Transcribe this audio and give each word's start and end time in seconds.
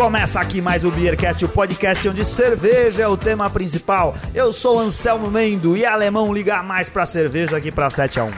Começa 0.00 0.40
aqui 0.40 0.62
mais 0.62 0.82
o 0.82 0.90
Beercast, 0.90 1.44
o 1.44 1.48
podcast 1.50 2.08
onde 2.08 2.24
cerveja 2.24 3.02
é 3.02 3.06
o 3.06 3.18
tema 3.18 3.50
principal. 3.50 4.16
Eu 4.34 4.50
sou 4.50 4.78
Anselmo 4.78 5.30
Mendo 5.30 5.76
e 5.76 5.84
alemão 5.84 6.32
liga 6.32 6.62
mais 6.62 6.88
pra 6.88 7.04
cerveja 7.04 7.58
aqui 7.58 7.70
pra 7.70 7.90
7 7.90 8.18
a 8.18 8.24
1. 8.24 8.30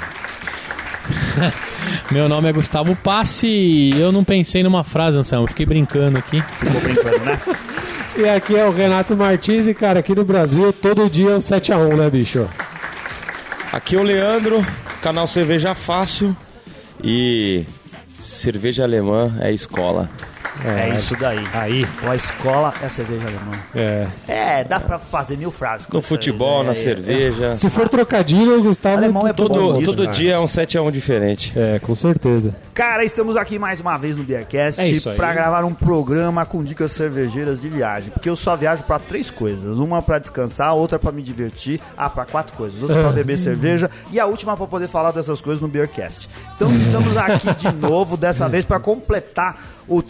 Meu 2.11 2.29
nome 2.29 2.49
é 2.49 2.53
Gustavo 2.53 2.97
Passe 2.97 3.47
e 3.47 3.93
eu 3.93 4.11
não 4.11 4.25
pensei 4.25 4.65
numa 4.65 4.83
frase, 4.83 5.17
Anselmo. 5.17 5.47
Fiquei 5.47 5.65
brincando 5.65 6.19
aqui. 6.19 6.43
Ficou 6.59 6.81
brincando, 6.81 7.21
né? 7.21 7.41
E 8.19 8.29
aqui 8.29 8.57
é 8.57 8.67
o 8.67 8.73
Renato 8.73 9.17
Martins 9.17 9.69
e, 9.69 9.73
cara, 9.73 10.01
aqui 10.01 10.17
no 10.17 10.25
Brasil 10.25 10.73
todo 10.73 11.09
dia 11.09 11.31
é 11.31 11.37
um 11.37 11.39
7x1, 11.39 11.95
né, 11.95 12.11
bicho? 12.11 12.45
Aqui 13.73 13.95
é 13.95 14.01
o 14.01 14.03
Leandro, 14.03 14.67
canal 15.01 15.29
Cerveja 15.29 15.77
Fácil 15.77 16.37
e 17.03 17.65
cerveja 18.19 18.83
alemã 18.83 19.39
é 19.41 19.53
escola. 19.53 20.11
É, 20.65 20.97
isso 20.97 21.17
daí. 21.19 21.39
Aí. 21.53 21.87
A 22.07 22.15
escola 22.17 22.73
é 22.83 22.87
a 22.87 22.89
cerveja 22.89 23.27
alemã. 23.27 23.53
É. 23.75 24.07
É, 24.29 24.65
dá 24.65 24.79
pra 24.81 24.99
fazer 24.99 25.37
mil 25.37 25.51
frases. 25.51 25.87
com 25.87 25.95
No 25.95 26.01
isso 26.01 26.13
aí, 26.13 26.19
futebol, 26.19 26.63
né? 26.63 26.69
na 26.71 26.75
cerveja. 26.75 27.57
Se 27.57 27.69
for 27.71 27.89
trocadilho, 27.89 28.59
o 28.59 28.63
Gustavo... 28.63 28.97
Alemão 28.97 29.27
é 29.27 29.33
Todo, 29.33 29.55
bom 29.55 29.83
todo 29.83 30.03
cara. 30.05 30.13
dia 30.17 30.35
é 30.35 30.39
um 30.39 30.45
7x1 30.45 30.91
diferente. 30.91 31.53
É, 31.57 31.79
com 31.79 31.95
certeza. 31.95 32.55
Cara, 32.75 33.05
estamos 33.05 33.37
aqui 33.37 33.59
mais 33.59 33.81
uma 33.81 33.97
vez 33.99 34.17
no 34.17 34.23
Beercast 34.25 34.81
É 34.81 34.89
isso 34.89 35.11
aí. 35.11 35.17
pra 35.17 35.33
gravar 35.35 35.65
um 35.65 35.75
programa 35.75 36.45
com 36.47 36.63
dicas 36.63 36.93
cervejeiras 36.93 37.61
de 37.61 37.69
viagem. 37.69 38.11
Porque 38.11 38.29
eu 38.29 38.37
só 38.37 38.57
viajo 38.57 38.85
pra 38.85 38.99
três 38.99 39.31
coisas: 39.31 39.79
uma 39.79 40.01
pra 40.03 40.19
descansar, 40.19 40.75
outra 40.75 40.99
pra 40.99 41.11
me 41.13 41.23
divertir, 41.23 41.81
ah, 41.97 42.09
pra 42.11 42.25
quatro 42.25 42.57
coisas, 42.57 42.81
outra 42.83 43.01
pra 43.03 43.11
beber 43.13 43.39
cerveja 43.39 43.91
e 44.11 44.19
a 44.21 44.27
última 44.27 44.57
pra 44.57 44.67
poder 44.67 44.89
falar 44.89 45.11
dessas 45.13 45.41
coisas 45.41 45.61
no 45.61 45.69
Beercast. 45.69 46.29
Então 46.55 46.73
estamos 46.75 47.17
aqui 47.17 47.55
de 47.55 47.73
novo, 47.75 48.17
dessa 48.17 48.49
vez 48.49 48.65
pra 48.65 48.79
completar 48.79 49.57
o 49.89 50.01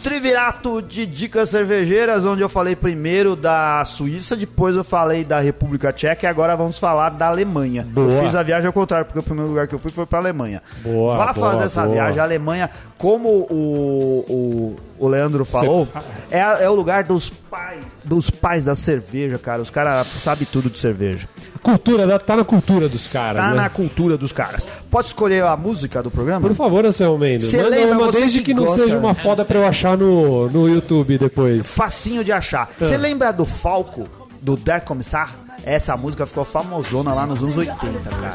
Trivirato 0.42 0.82
de 0.82 1.06
Dicas 1.06 1.50
Cervejeiras, 1.50 2.24
onde 2.24 2.42
eu 2.42 2.48
falei 2.48 2.74
primeiro 2.74 3.36
da 3.36 3.84
Suíça, 3.84 4.36
depois 4.36 4.74
eu 4.74 4.82
falei 4.82 5.22
da 5.22 5.38
República 5.38 5.92
Tcheca 5.92 6.26
e 6.26 6.28
agora 6.28 6.56
vamos 6.56 6.80
falar 6.80 7.10
da 7.10 7.28
Alemanha. 7.28 7.86
Eu 7.94 8.06
Boa. 8.06 8.22
fiz 8.22 8.34
a 8.34 8.42
viagem 8.42 8.66
ao 8.66 8.72
contrário, 8.72 9.06
porque 9.06 9.20
o 9.20 9.22
primeiro 9.22 9.48
lugar 9.48 9.68
que 9.68 9.74
eu 9.74 9.78
fui 9.78 9.92
foi 9.92 10.04
pra 10.04 10.18
Alemanha. 10.18 10.60
Boa, 10.82 11.16
Vá 11.16 11.32
boa, 11.32 11.52
fazer 11.52 11.64
essa 11.64 11.86
viagem. 11.86 12.18
A 12.18 12.24
Alemanha, 12.24 12.68
como 12.98 13.28
o, 13.28 14.24
o, 14.28 14.76
o 15.04 15.08
Leandro 15.08 15.44
falou, 15.44 15.88
é, 16.30 16.38
é 16.38 16.70
o 16.70 16.74
lugar 16.74 17.02
dos 17.04 17.28
pais, 17.28 17.84
dos 18.04 18.30
pais 18.30 18.64
da 18.64 18.74
cerveja, 18.74 19.38
cara. 19.38 19.60
Os 19.60 19.68
caras 19.70 20.06
sabem 20.06 20.46
tudo 20.50 20.70
de 20.70 20.78
cerveja. 20.78 21.28
Cultura, 21.60 22.06
da- 22.06 22.18
tá 22.18 22.36
na 22.36 22.44
cultura 22.44 22.88
dos 22.88 23.06
caras, 23.06 23.40
Tá 23.42 23.50
né? 23.50 23.56
na 23.56 23.68
cultura 23.68 24.16
dos 24.16 24.32
caras. 24.32 24.66
Posso 24.90 25.08
escolher 25.08 25.42
a 25.44 25.56
música 25.56 26.02
do 26.02 26.10
programa? 26.10 26.40
Por 26.46 26.54
favor, 26.56 26.84
Anselmo 26.86 27.18
Mendes. 27.18 27.48
Cê 27.50 27.56
Manda 27.58 27.68
lembra, 27.70 27.98
uma 27.98 28.06
você 28.12 28.18
desde 28.20 28.38
que 28.38 28.44
que, 28.46 28.54
não 28.54 28.64
gosta- 28.64 28.84
seja 28.84 28.98
uma 28.98 29.14
foda 29.14 29.44
pra 29.44 29.58
eu 29.58 29.66
achar 29.66 29.96
no, 29.96 30.48
no 30.48 30.68
YouTube 30.68 31.18
depois. 31.18 31.66
Facinho 31.74 32.24
de 32.24 32.32
achar. 32.32 32.68
Ah. 32.70 32.84
Você 32.84 32.96
lembra 32.96 33.32
do 33.32 33.44
Falco, 33.44 34.08
do 34.40 34.56
Der 34.56 34.80
Kommissar? 34.82 35.34
Essa 35.64 35.96
música 35.96 36.26
ficou 36.26 36.44
famosona 36.44 37.12
lá 37.14 37.24
nos 37.26 37.40
anos 37.42 37.56
80, 37.56 38.10
cara. 38.10 38.34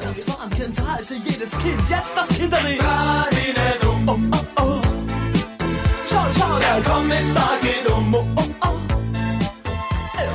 Oh, 4.08 4.12
oh, 4.12 4.62
oh. 4.64 4.67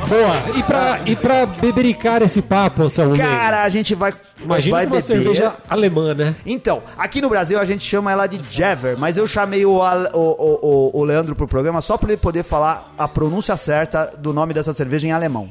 Boa. 0.08 0.58
E 0.58 0.62
pra, 0.62 1.00
e 1.06 1.16
pra 1.16 1.46
bebericar 1.46 2.20
esse 2.22 2.42
papo, 2.42 2.82
Mendes? 2.82 3.16
Cara, 3.16 3.62
a 3.62 3.68
gente 3.70 3.94
vai, 3.94 4.12
Imagina 4.44 4.76
vai 4.76 4.84
uma 4.86 4.90
beber. 4.96 5.02
cerveja 5.06 5.54
alemã, 5.68 6.12
né? 6.12 6.34
Então, 6.44 6.82
aqui 6.98 7.22
no 7.22 7.30
Brasil 7.30 7.58
a 7.58 7.64
gente 7.64 7.82
chama 7.88 8.12
ela 8.12 8.26
de 8.26 8.42
Jever, 8.42 8.98
mas 8.98 9.16
eu 9.16 9.26
chamei 9.26 9.64
o, 9.64 9.70
o, 9.80 10.18
o, 10.20 11.00
o- 11.00 11.04
Leandro 11.04 11.34
pro 11.34 11.48
programa 11.48 11.80
só 11.80 11.96
pra 11.96 12.10
ele 12.10 12.18
poder 12.20 12.42
falar 12.42 12.92
a 12.98 13.08
pronúncia 13.08 13.56
certa 13.56 14.12
do 14.18 14.34
nome 14.34 14.52
dessa 14.52 14.74
cerveja 14.74 15.06
em 15.06 15.12
alemão. 15.12 15.48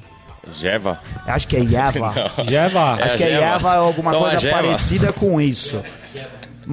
Jeva. 0.53 0.99
Acho 1.25 1.47
que 1.47 1.57
é 1.57 1.65
Jeva. 1.65 2.13
Jeva. 2.43 2.93
Acho 2.93 3.13
É 3.15 3.17
que 3.17 3.23
é 3.23 3.29
Jeva. 3.31 3.45
Jeva 3.57 3.79
ou 3.79 3.87
alguma 3.87 4.11
Então 4.11 4.27
é 4.27 4.31
coisa 4.31 4.49
parecida 4.49 5.13
com 5.13 5.39
isso. 5.41 5.81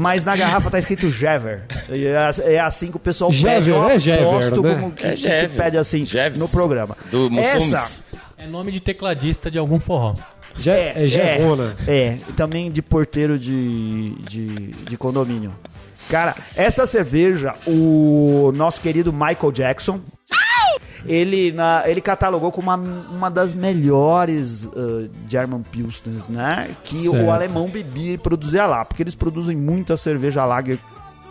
Mas 0.00 0.25
na 0.25 0.36
garrafa 0.36 0.70
tá 0.70 0.78
escrito 0.78 1.10
Jever. 1.10 1.62
E 1.91 2.06
É 2.06 2.54
é 2.54 2.60
assim 2.60 2.88
que 2.88 2.97
o 2.97 3.00
pessoal 3.00 3.32
Jever, 3.32 3.56
pede. 3.56 3.70
Eu 3.70 3.88
é 3.88 3.98
Jever, 3.98 4.26
aposto 4.28 4.62
né? 4.62 4.75
como 4.76 4.92
que, 4.92 5.04
É 5.04 5.10
que 5.10 5.16
se 5.16 5.22
Jever. 5.22 5.50
pede 5.50 5.76
assim 5.76 6.06
Jeves. 6.06 6.38
no 6.41 6.48
programa. 6.48 6.97
Do 7.10 7.28
Mussumes. 7.28 7.72
Essa 7.72 8.04
É 8.38 8.47
nome 8.47 8.70
de 8.70 8.78
tecladista 8.78 9.50
de 9.50 9.58
algum 9.58 9.81
forró. 9.81 10.14
Je, 10.56 10.70
é, 10.70 11.08
Jevona. 11.08 11.75
É, 11.84 11.92
é, 11.92 12.19
e 12.28 12.32
também 12.34 12.70
de 12.70 12.81
porteiro 12.81 13.37
de, 13.37 14.10
de, 14.20 14.47
de 14.88 14.97
condomínio. 14.97 15.53
Cara, 16.08 16.37
essa 16.54 16.87
cerveja, 16.87 17.56
o 17.66 18.53
nosso 18.54 18.81
querido 18.81 19.12
Michael 19.12 19.50
Jackson, 19.50 20.00
ele, 21.06 21.53
na, 21.53 21.82
ele 21.86 22.00
catalogou 22.00 22.50
como 22.53 22.70
uma, 22.70 22.76
uma 23.10 23.31
das 23.31 23.54
melhores 23.54 24.64
uh, 24.64 25.09
German 25.28 25.62
Pilsners, 25.70 26.28
né? 26.28 26.70
Que 26.84 27.09
o 27.09 27.12
Certo. 27.12 27.31
alemão 27.31 27.69
bebia 27.69 28.14
e 28.14 28.19
produzia 28.19 28.66
lá, 28.66 28.84
porque 28.84 29.03
eles 29.03 29.14
produzem 29.14 29.56
muita 29.56 29.97
cerveja 29.97 30.44
lager 30.44 30.78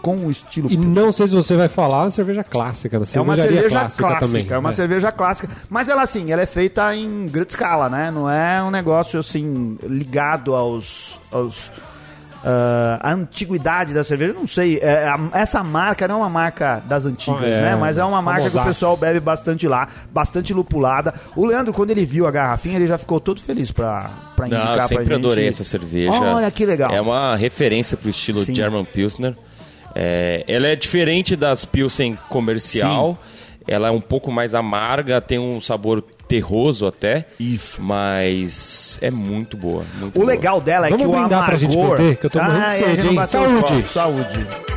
com 0.02 0.16
o 0.28 0.32
estilo 0.32 0.72
E 0.72 0.78
não 0.78 1.12
sei 1.12 1.28
se 1.28 1.34
você 1.36 1.56
vai 1.58 1.68
falar 1.68 2.04
uma 2.04 2.12
cerveja 2.12 2.44
clássica, 2.44 2.96
é 2.96 3.20
uma 3.20 3.36
cerveja 3.36 3.68
clássica, 3.70 4.08
clássica, 4.08 4.26
também. 4.28 4.48
é 4.50 4.58
uma 4.58 4.70
É. 4.70 4.74
cerveja 4.74 5.12
clássica. 5.12 5.50
Mas 5.70 5.90
ela, 5.90 6.04
assim, 6.04 6.32
ela 6.32 6.42
é 6.44 6.46
feita 6.46 6.96
em 6.96 7.26
grande 7.26 7.50
escala, 7.50 7.90
né? 7.90 8.12
Não 8.12 8.30
é 8.30 8.62
um 8.64 8.70
negócio, 8.72 9.20
assim, 9.20 9.78
ligado 9.84 10.54
aos... 10.56 11.20
aos 11.32 11.72
ah, 12.44 13.00
a 13.02 13.12
antiguidade 13.14 13.94
da 13.94 14.04
cerveja, 14.04 14.32
eu 14.34 14.40
não 14.40 14.48
sei. 14.48 14.80
é, 14.82 15.08
a- 15.08 15.20
essa 15.34 15.64
marca 15.64 16.08
não 16.08 16.16
é 16.16 16.18
uma 16.20 16.30
marca 16.30 16.82
das 16.86 17.06
antigas, 17.06 17.44
É, 17.44 17.62
né? 17.62 17.76
Mas 17.76 17.98
é 17.98 18.04
uma 18.06 18.22
marca 18.22 18.50
que 18.50 18.58
o 18.58 18.64
pessoal 18.64 18.96
bebe 18.96 19.20
bastante 19.20 19.68
lá, 19.68 19.88
bastante 20.14 20.54
lupulada. 20.54 21.14
O 21.36 21.46
Leandro, 21.46 21.74
quando 21.74 21.92
ele 21.92 22.06
viu 22.06 22.28
a 22.28 22.32
garrafinha, 22.32 22.76
ele 22.78 22.88
já 22.88 22.98
ficou 22.98 23.20
todo 23.20 23.42
feliz 23.42 23.72
pra, 23.72 24.10
pra 24.36 24.48
indicar 24.48 24.64
Não, 24.66 24.72
eu 24.72 24.78
pra 24.78 24.88
sempre 24.88 25.04
gente. 25.06 25.14
adorei 25.16 25.48
essa 25.48 25.64
cerveja. 25.64 26.12
Olha 26.12 26.50
que 26.52 26.66
legal. 26.66 26.92
É 26.94 27.02
uma 27.02 27.36
referência 27.36 27.98
pro 27.98 28.10
estilo 28.10 28.44
Sim. 28.46 28.54
German 28.56 28.86
Pilsner. 28.86 29.36
É, 29.96 30.44
ela 30.48 30.68
é 30.68 30.76
diferente 30.76 31.36
das 31.36 31.66
Pilsen 31.66 32.18
comercial. 32.30 33.18
Ela 33.68 33.90
é 33.90 33.92
um 33.92 34.00
pouco 34.02 34.32
mais 34.32 34.56
amarga, 34.56 35.20
tem 35.20 35.38
um 35.38 35.60
sabor 35.60 36.02
terroso 36.28 36.86
até. 36.86 37.26
Isso. 37.40 37.82
Mas 37.82 38.98
é 39.02 39.12
muito 39.12 39.58
boa. 39.58 39.84
Muito 40.00 40.16
O 40.16 40.20
boa. 40.20 40.26
legal 40.26 40.62
dela 40.62 40.88
é 40.88 40.90
Vamos 40.90 41.06
que 41.06 41.12
o 41.12 41.12
brindar 41.12 41.40
amargor... 41.40 41.46
pra 41.48 41.58
gente 41.58 41.78
beber, 41.78 42.16
que 42.18 42.26
eu 42.26 42.30
tô 42.30 42.40
morrendo 42.40 42.60
de 42.60 42.66
Ah, 42.66 42.68
é, 42.68 42.78
sede, 42.78 43.08
hein? 43.08 43.26
Saúde. 43.26 43.62
copos. 43.62 43.92
Saúde. 43.92 44.77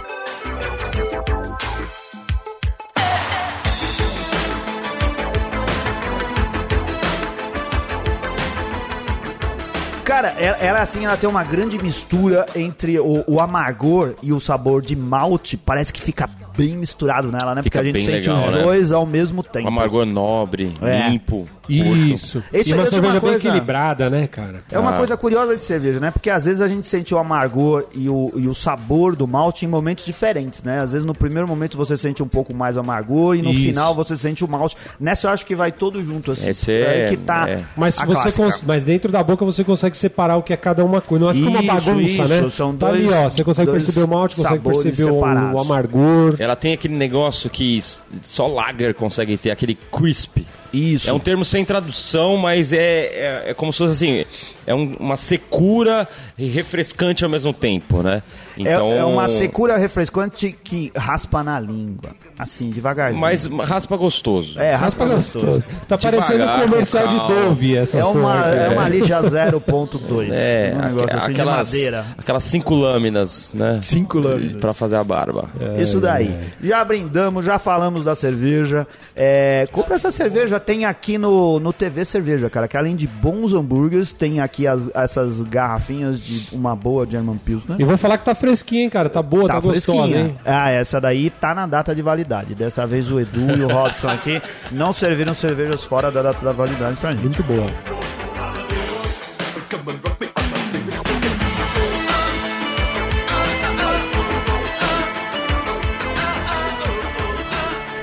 Cara, 10.10 10.28
ela, 10.37 10.56
ela, 10.59 10.81
assim, 10.81 11.04
ela 11.04 11.16
tem 11.16 11.31
uma 11.31 11.44
grande 11.44 11.81
mistura 11.81 12.44
entre 12.56 12.98
o, 12.98 13.22
o 13.28 13.41
amargor 13.41 14.15
e 14.22 14.32
o 14.32 14.41
sabor 14.41 14.82
de 14.82 14.97
malte. 14.97 15.56
Parece 15.56 15.93
que 15.93 16.00
fica 16.00 16.28
bem 16.56 16.76
misturado 16.76 17.31
nela, 17.31 17.54
né? 17.54 17.62
Porque 17.62 17.69
Fica 17.71 17.81
a 17.81 17.84
gente 17.84 17.94
bem 17.94 18.04
sente 18.04 18.28
legal, 18.28 18.50
os 18.50 18.56
né? 18.56 18.62
dois 18.65 18.91
ao 18.93 19.06
mesmo 19.06 19.41
Um 19.41 19.44
tempo. 19.44 19.69
amargor 19.69 20.04
nobre, 20.04 20.75
É. 20.82 21.09
limpo. 21.10 21.49
Isso. 21.69 22.43
Esse- 22.53 22.70
e 22.70 22.72
uma 22.72 22.81
é 22.81 22.84
uma 22.84 22.91
cerveja 22.91 23.12
bem 23.12 23.20
coisa- 23.20 23.37
equilibrada, 23.37 24.10
né, 24.10 24.26
cara? 24.26 24.65
É 24.72 24.76
uma 24.78 24.91
Ah. 24.91 24.97
coisa 24.97 25.16
curiosa 25.16 25.56
de 25.56 25.62
cerveja, 25.62 26.00
né? 26.00 26.10
Porque 26.10 26.28
às 26.28 26.44
vezes 26.44 26.60
a 26.60 26.66
gente 26.66 26.84
sente 26.88 27.15
o 27.15 27.19
amargor 27.19 27.87
e 27.94 28.09
o, 28.09 28.32
e 28.34 28.49
o 28.49 28.54
sabor 28.54 29.15
do 29.15 29.26
malte 29.28 29.65
em 29.65 29.69
momentos 29.69 30.05
diferentes, 30.05 30.64
né? 30.64 30.81
Às 30.81 30.90
vezes 30.90 31.06
no 31.06 31.14
primeiro 31.14 31.46
momento 31.46 31.79
você 31.79 31.96
sente 31.96 32.20
um 32.25 32.26
pouco 32.29 32.52
mais 32.52 32.76
o 32.76 32.81
amargor 32.81 33.37
e 33.37 33.43
no 33.43 33.50
Isso. 33.52 33.61
final 33.61 33.94
você 33.94 34.17
sente 34.17 34.44
o 34.44 34.49
malte. 34.49 34.76
Nessa 34.99 35.29
eu 35.29 35.31
acho 35.31 35.46
que 35.46 35.55
vai 35.55 35.70
todo 35.70 36.02
junto, 36.05 36.32
assim. 36.32 36.49
Esse 36.49 36.73
é- 36.73 37.05
aí 37.05 37.11
que 37.11 37.23
tá 37.23 37.49
é. 37.49 37.62
Mas, 37.76 37.99
a 38.00 38.05
você 38.05 38.32
cons- 38.32 38.64
mas 38.67 38.85
dentro 38.85 39.12
da 39.12 39.23
boca 39.23 39.44
você 39.44 39.62
consegue 39.62 39.96
separar 40.00 40.37
o 40.37 40.43
que 40.43 40.52
é 40.52 40.56
cada 40.56 40.85
uma 40.85 41.00
coisa. 41.00 41.25
Não 41.25 41.31
é 41.31 41.35
fica 41.35 41.49
uma 41.49 41.62
bagunça, 41.62 42.00
isso, 42.00 42.29
né? 42.29 42.50
são 42.50 42.76
tá 42.76 42.88
ali, 42.88 43.08
ó. 43.08 43.29
Você 43.29 43.44
consegue 43.44 43.70
perceber 43.70 44.02
o 44.02 44.08
malte, 44.08 44.37
consegue 44.37 44.58
perceber 44.64 45.05
o, 45.05 45.19
o 45.19 45.61
amargor. 45.61 46.35
Ela 46.38 46.56
tem 46.56 46.73
aquele 46.73 46.94
negócio 46.94 47.49
que 47.50 47.82
só 48.23 48.47
lager 48.47 48.94
consegue 48.94 49.37
ter, 49.37 49.50
aquele 49.50 49.75
crisp. 49.75 50.44
Isso. 50.73 51.11
É 51.11 51.12
um 51.12 51.19
termo 51.19 51.44
sem 51.44 51.64
tradução, 51.64 52.37
mas 52.37 52.73
é, 52.73 52.79
é, 52.79 53.43
é 53.50 53.55
como 53.55 53.73
se 53.73 53.79
fosse 53.79 53.93
assim, 53.93 54.25
é 54.64 54.73
um- 54.73 54.94
uma 55.00 55.17
secura 55.17 56.06
e 56.38 56.47
refrescante 56.47 57.25
ao 57.25 57.31
mesmo 57.31 57.52
tempo, 57.52 58.02
né? 58.05 58.23
É- 58.56 58.73
é, 58.75 59.05
uma 59.05 59.26
secura 59.29 59.76
refrescante 59.76 60.56
que 60.62 60.93
raspa 60.97 61.43
na 61.43 61.58
língua. 61.58 62.11
Assim, 62.40 62.70
devagarzinho. 62.70 63.20
Mas 63.20 63.44
raspa 63.46 63.96
gostoso. 63.96 64.58
É, 64.58 64.75
raspa 64.75 65.04
Raspa 65.04 65.16
gostoso. 65.16 65.46
gostoso. 65.46 65.64
Tá 65.87 65.98
parecendo 65.98 66.44
um 66.44 66.60
comercial 66.60 67.04
com 67.08 67.08
de. 67.08 67.34
Dove 67.34 67.76
essa 67.76 67.98
É 67.98 68.04
uma, 68.04 68.12
porra, 68.34 68.46
é 68.54 68.69
uma 68.70 68.88
lija 68.88 69.20
0.2. 69.22 70.31
É, 70.32 70.72
um 70.75 70.81
negócio 70.87 71.16
assim 71.19 71.32
aquelas, 71.32 71.70
de 71.70 71.76
madeira. 71.76 72.06
aquelas 72.16 72.44
cinco 72.44 72.75
lâminas, 72.75 73.52
né? 73.54 73.78
Cinco 73.82 74.19
lâminas. 74.19 74.56
Pra 74.56 74.72
fazer 74.75 74.96
a 74.96 75.04
barba. 75.04 75.48
Isso 75.78 76.00
daí. 76.00 76.34
Já 76.62 76.84
brindamos, 76.84 77.44
já 77.44 77.58
falamos 77.58 78.04
da 78.04 78.14
cerveja. 78.14 78.87
É, 79.14 79.69
compra 79.70 79.96
essa 79.96 80.10
cerveja, 80.10 80.58
tem 80.58 80.84
aqui 80.84 81.19
no, 81.19 81.60
no 81.60 81.72
TV 81.72 82.04
Cerveja, 82.04 82.48
cara, 82.48 82.66
que 82.66 82.76
além 82.76 82.96
de 82.96 83.06
bons 83.06 83.52
hambúrgueres, 83.52 84.12
tem 84.12 84.40
aqui 84.40 84.66
as- 84.66 84.88
essas 84.94 85.40
garrafinhas 85.42 86.20
de 86.20 86.54
uma 86.54 86.75
boa 86.75 87.06
German 87.08 87.37
Pilsner. 87.37 87.78
E 87.81 87.84
vou 87.84 87.98
falar 87.98 88.16
que 88.19 88.25
tá 88.25 88.34
fresquinha, 88.34 88.82
hein, 88.84 88.90
cara. 88.90 89.08
Tá 89.10 89.22
boa, 89.22 89.46
tá, 89.48 89.60
gostosa, 89.60 89.72
fresquinha. 90.08 90.20
hein? 90.26 90.37
Ah, 90.44 90.70
essa 90.70 91.00
daí 91.00 91.28
tá 91.31 91.54
na 91.54 91.66
data 91.66 91.94
de 91.94 92.00
validade. 92.02 92.30
Dessa 92.55 92.87
vez 92.87 93.11
o 93.11 93.19
Edu 93.19 93.56
e 93.56 93.65
o 93.65 93.69
Robson 93.69 94.09
aqui 94.09 94.41
não 94.71 94.93
serviram 94.93 95.35
cervejas 95.35 95.85
fora 95.85 96.11
da 96.12 96.23
data 96.23 96.44
da 96.44 96.53
validade 96.53 96.97
pra 96.97 97.11
gente. 97.11 97.23
Muito 97.23 97.43
boa. 97.43 97.67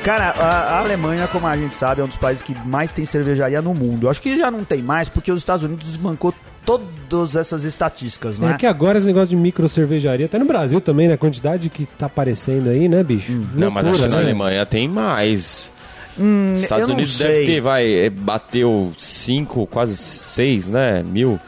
Cara, 0.03 0.29
a, 0.39 0.79
Alemanha, 0.79 1.27
como 1.27 1.45
a 1.47 1.57
gente 1.57 1.75
sabe, 1.75 1.99
é 1.99 2.03
um 2.03 2.07
dos 2.07 2.15
países 2.15 2.41
que 2.41 2.55
mais 2.65 2.91
tem 2.91 3.05
cervejaria 3.05 3.61
no 3.61 3.73
mundo. 3.73 4.05
Eu 4.05 4.09
Acho 4.09 4.21
que 4.21 4.39
já 4.39 4.49
não 4.49 4.63
tem 4.63 4.81
mais, 4.81 5.09
porque 5.09 5.29
os 5.29 5.39
Estados 5.39 5.63
Unidos 5.63 5.85
desbancou 5.85 6.33
todas 6.67 7.35
essas 7.37 7.63
estatísticas, 7.63 8.37
né? 8.37 8.51
É 8.51 8.53
que 8.55 8.65
agora 8.65 8.97
esse 8.97 9.07
negócio 9.07 9.29
de 9.29 9.37
micro 9.37 9.69
cervejaria, 9.69 10.25
até 10.25 10.37
no 10.37 10.43
Brasil 10.43 10.81
também, 10.81 11.07
né? 11.07 11.13
A 11.13 11.17
quantidade 11.17 11.69
que 11.69 11.85
tá 11.85 12.07
aparecendo 12.07 12.69
aí, 12.69 12.89
né, 12.89 13.01
bicho? 13.01 13.31
Não, 13.53 13.71
mas 13.71 13.87
acho 13.87 14.03
que 14.03 14.09
na 14.09 14.17
né? 14.17 14.23
Alemanha 14.23 14.65
tem 14.65 14.89
mais. 14.89 15.71
Hum, 16.19 16.53
Os 16.53 16.63
Estados 16.63 16.89
Unidos 16.89 17.15
sei. 17.15 17.27
deve 17.27 17.45
ter, 17.45 17.61
vai, 17.61 17.89
é, 17.89 18.09
bateu 18.09 18.91
5, 18.97 19.65
quase 19.67 19.95
6, 19.95 20.69
né? 20.71 21.03
Mil. 21.03 21.39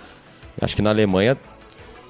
Acho 0.62 0.75
que 0.75 0.81
na 0.81 0.92
Alemanha 0.92 1.36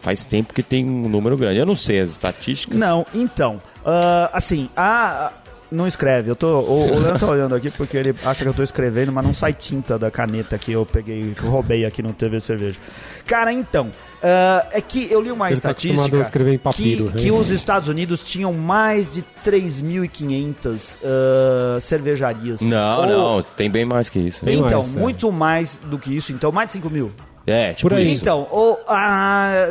faz 0.02 0.26
tempo 0.26 0.54
que 0.54 0.62
tem 0.62 0.86
um 0.86 1.10
número 1.10 1.36
grande. 1.36 1.60
Eu 1.60 1.66
não 1.66 1.76
sei 1.76 2.00
as 2.00 2.10
estatísticas. 2.10 2.78
Não, 2.78 3.06
então, 3.14 3.62
ah, 3.86 4.30
assim, 4.34 4.70
a... 4.78 5.32
Não 5.72 5.88
escreve, 5.88 6.32
eu 6.32 6.36
tô. 6.36 6.48
O, 6.62 6.88
o 6.88 7.00
Leandro 7.00 7.20
tá 7.20 7.28
olhando 7.28 7.54
aqui 7.56 7.70
porque 7.70 7.96
ele 7.96 8.16
acha 8.26 8.44
que 8.44 8.50
eu 8.50 8.54
tô 8.54 8.64
escrevendo, 8.64 9.12
mas 9.12 9.24
não 9.24 9.34
sai 9.34 9.54
tinta 9.54 10.00
da 10.00 10.10
caneta 10.10 10.58
que 10.58 10.72
eu 10.72 10.86
peguei, 10.86 11.34
que 11.36 11.44
eu 11.44 11.50
roubei 11.50 11.86
aqui 11.86 12.02
no 12.02 12.12
TV 12.12 12.40
Cerveja. 12.40 12.80
Cara, 13.26 13.54
então, 13.54 13.92
ah, 14.24 14.68
é 14.72 14.82
que 14.82 15.12
eu 15.12 15.22
li 15.22 15.32
uma 15.32 15.52
Ele 15.52 15.60
tá 15.60 15.70
estatística 15.70 16.18
a 16.18 16.22
escrever 16.22 16.54
em 16.54 16.58
papiro, 16.58 17.10
que, 17.10 17.18
né? 17.18 17.24
que 17.24 17.32
os 17.32 17.50
Estados 17.52 17.88
Unidos 17.88 18.26
tinham 18.26 18.52
mais 18.52 19.14
de 19.14 19.24
3.500 19.46 20.96
ah, 21.04 21.80
cervejarias. 21.80 22.62
Não, 22.62 23.00
Ou- 23.02 23.08
não, 23.08 23.44
tem 23.44 23.70
bem 23.70 23.86
mais 23.86 24.10
que 24.10 24.20
isso. 24.20 24.46
Bem 24.46 24.60
Então, 24.60 24.82
mais, 24.82 24.96
é. 24.96 25.00
muito 25.00 25.32
mais 25.32 25.80
do 25.84 25.98
que 26.00 26.16
isso. 26.16 26.32
Então, 26.32 26.52
mais 26.52 26.68
de 26.68 26.74
5 26.74 26.90
mil. 26.90 27.12
É, 27.50 27.74
tipo 27.74 27.90
Por 27.90 27.98
aí. 27.98 28.04
isso. 28.06 28.22
Então, 28.22 28.42
o- 28.52 28.78
a, 28.88 29.70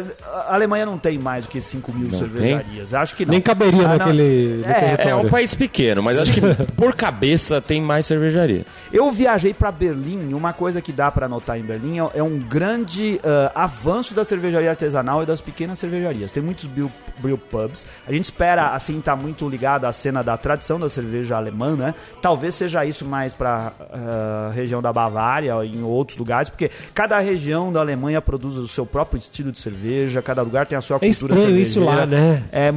a 0.49 0.55
Alemanha 0.55 0.85
não 0.87 0.99
tem 0.99 1.19
mais 1.19 1.45
do 1.47 1.51
que 1.51 1.61
5 1.61 1.93
mil 1.93 2.09
Não 2.11 2.19
cervejarias. 2.19 2.95
Acho 2.95 3.15
que 3.15 3.25
não. 3.25 3.33
Nem 3.33 3.41
caberia 3.41 3.87
Ah, 3.89 3.97
naquele, 3.97 4.63
É, 4.67 4.71
É 4.71 4.75
território. 4.97 5.27
um 5.27 5.31
país 5.31 5.55
pequeno, 5.55 6.03
mas 6.03 6.19
acho 6.19 6.33
que 6.33 6.41
por 6.77 6.95
cabeça 6.95 7.61
tem 7.61 7.81
mais 7.81 8.07
cervejaria. 8.07 8.65
Eu 8.93 9.11
viajei 9.13 9.53
pra 9.55 9.71
Berlim 9.71 10.31
e 10.31 10.35
uma 10.35 10.53
coisa 10.53 10.81
que 10.81 10.93
dá 10.93 11.11
pra 11.11 11.29
notar 11.29 11.59
em 11.59 11.63
Berlim 11.63 11.99
é, 12.01 12.11
é 12.19 12.23
um 12.23 12.39
grande 12.39 13.21
ah, 13.25 13.53
avanço 13.55 14.15
da 14.15 14.25
cervejaria 14.25 14.71
artesanal 14.71 15.23
e 15.23 15.27
das 15.27 15.41
pequenas 15.41 15.79
cervejarias. 15.79 16.33
Tem 16.33 16.43
muitos 16.43 16.65
brew, 16.67 16.91
brew 17.19 17.39
pubs. 17.39 17.87
A 18.07 18.13
gente 18.13 18.25
espera, 18.25 18.69
assim, 18.75 19.01
tá 19.01 19.15
muito 19.15 19.49
ligado 19.49 19.85
à 19.85 19.93
cena 19.93 20.23
da 20.23 20.37
tradição 20.37 20.79
da 20.81 20.89
cerveja 20.89 21.37
alemã, 21.37 21.77
né? 21.77 21.95
Talvez 22.23 22.55
seja 22.55 22.85
isso 22.85 23.05
mais 23.05 23.33
pra 23.35 23.73
ah, 23.93 24.51
região 24.55 24.81
da 24.83 24.93
Bavária 24.93 25.55
ou 25.57 25.65
em 25.65 25.83
outros 25.83 26.17
lugares, 26.19 26.49
porque 26.49 26.71
cada 26.95 27.19
região 27.19 27.68
da 27.73 27.81
Alemanha 27.81 28.21
produz 28.21 28.57
o 28.57 28.67
seu 28.69 28.85
próprio 28.87 29.19
estilo 29.19 29.51
de 29.53 29.59
cerveja, 29.59 30.21
cada 30.23 30.43
lugar 30.43 30.67
tem 30.67 30.77
a 30.77 30.81
sua 30.81 30.97
É 30.97 31.01
cultura 31.01 31.35
estranho 31.35 31.57
isso 31.59 31.81
lá, 31.81 31.99
cervejeira. 31.99 32.23
né? 32.33 32.43
É, 32.53 32.69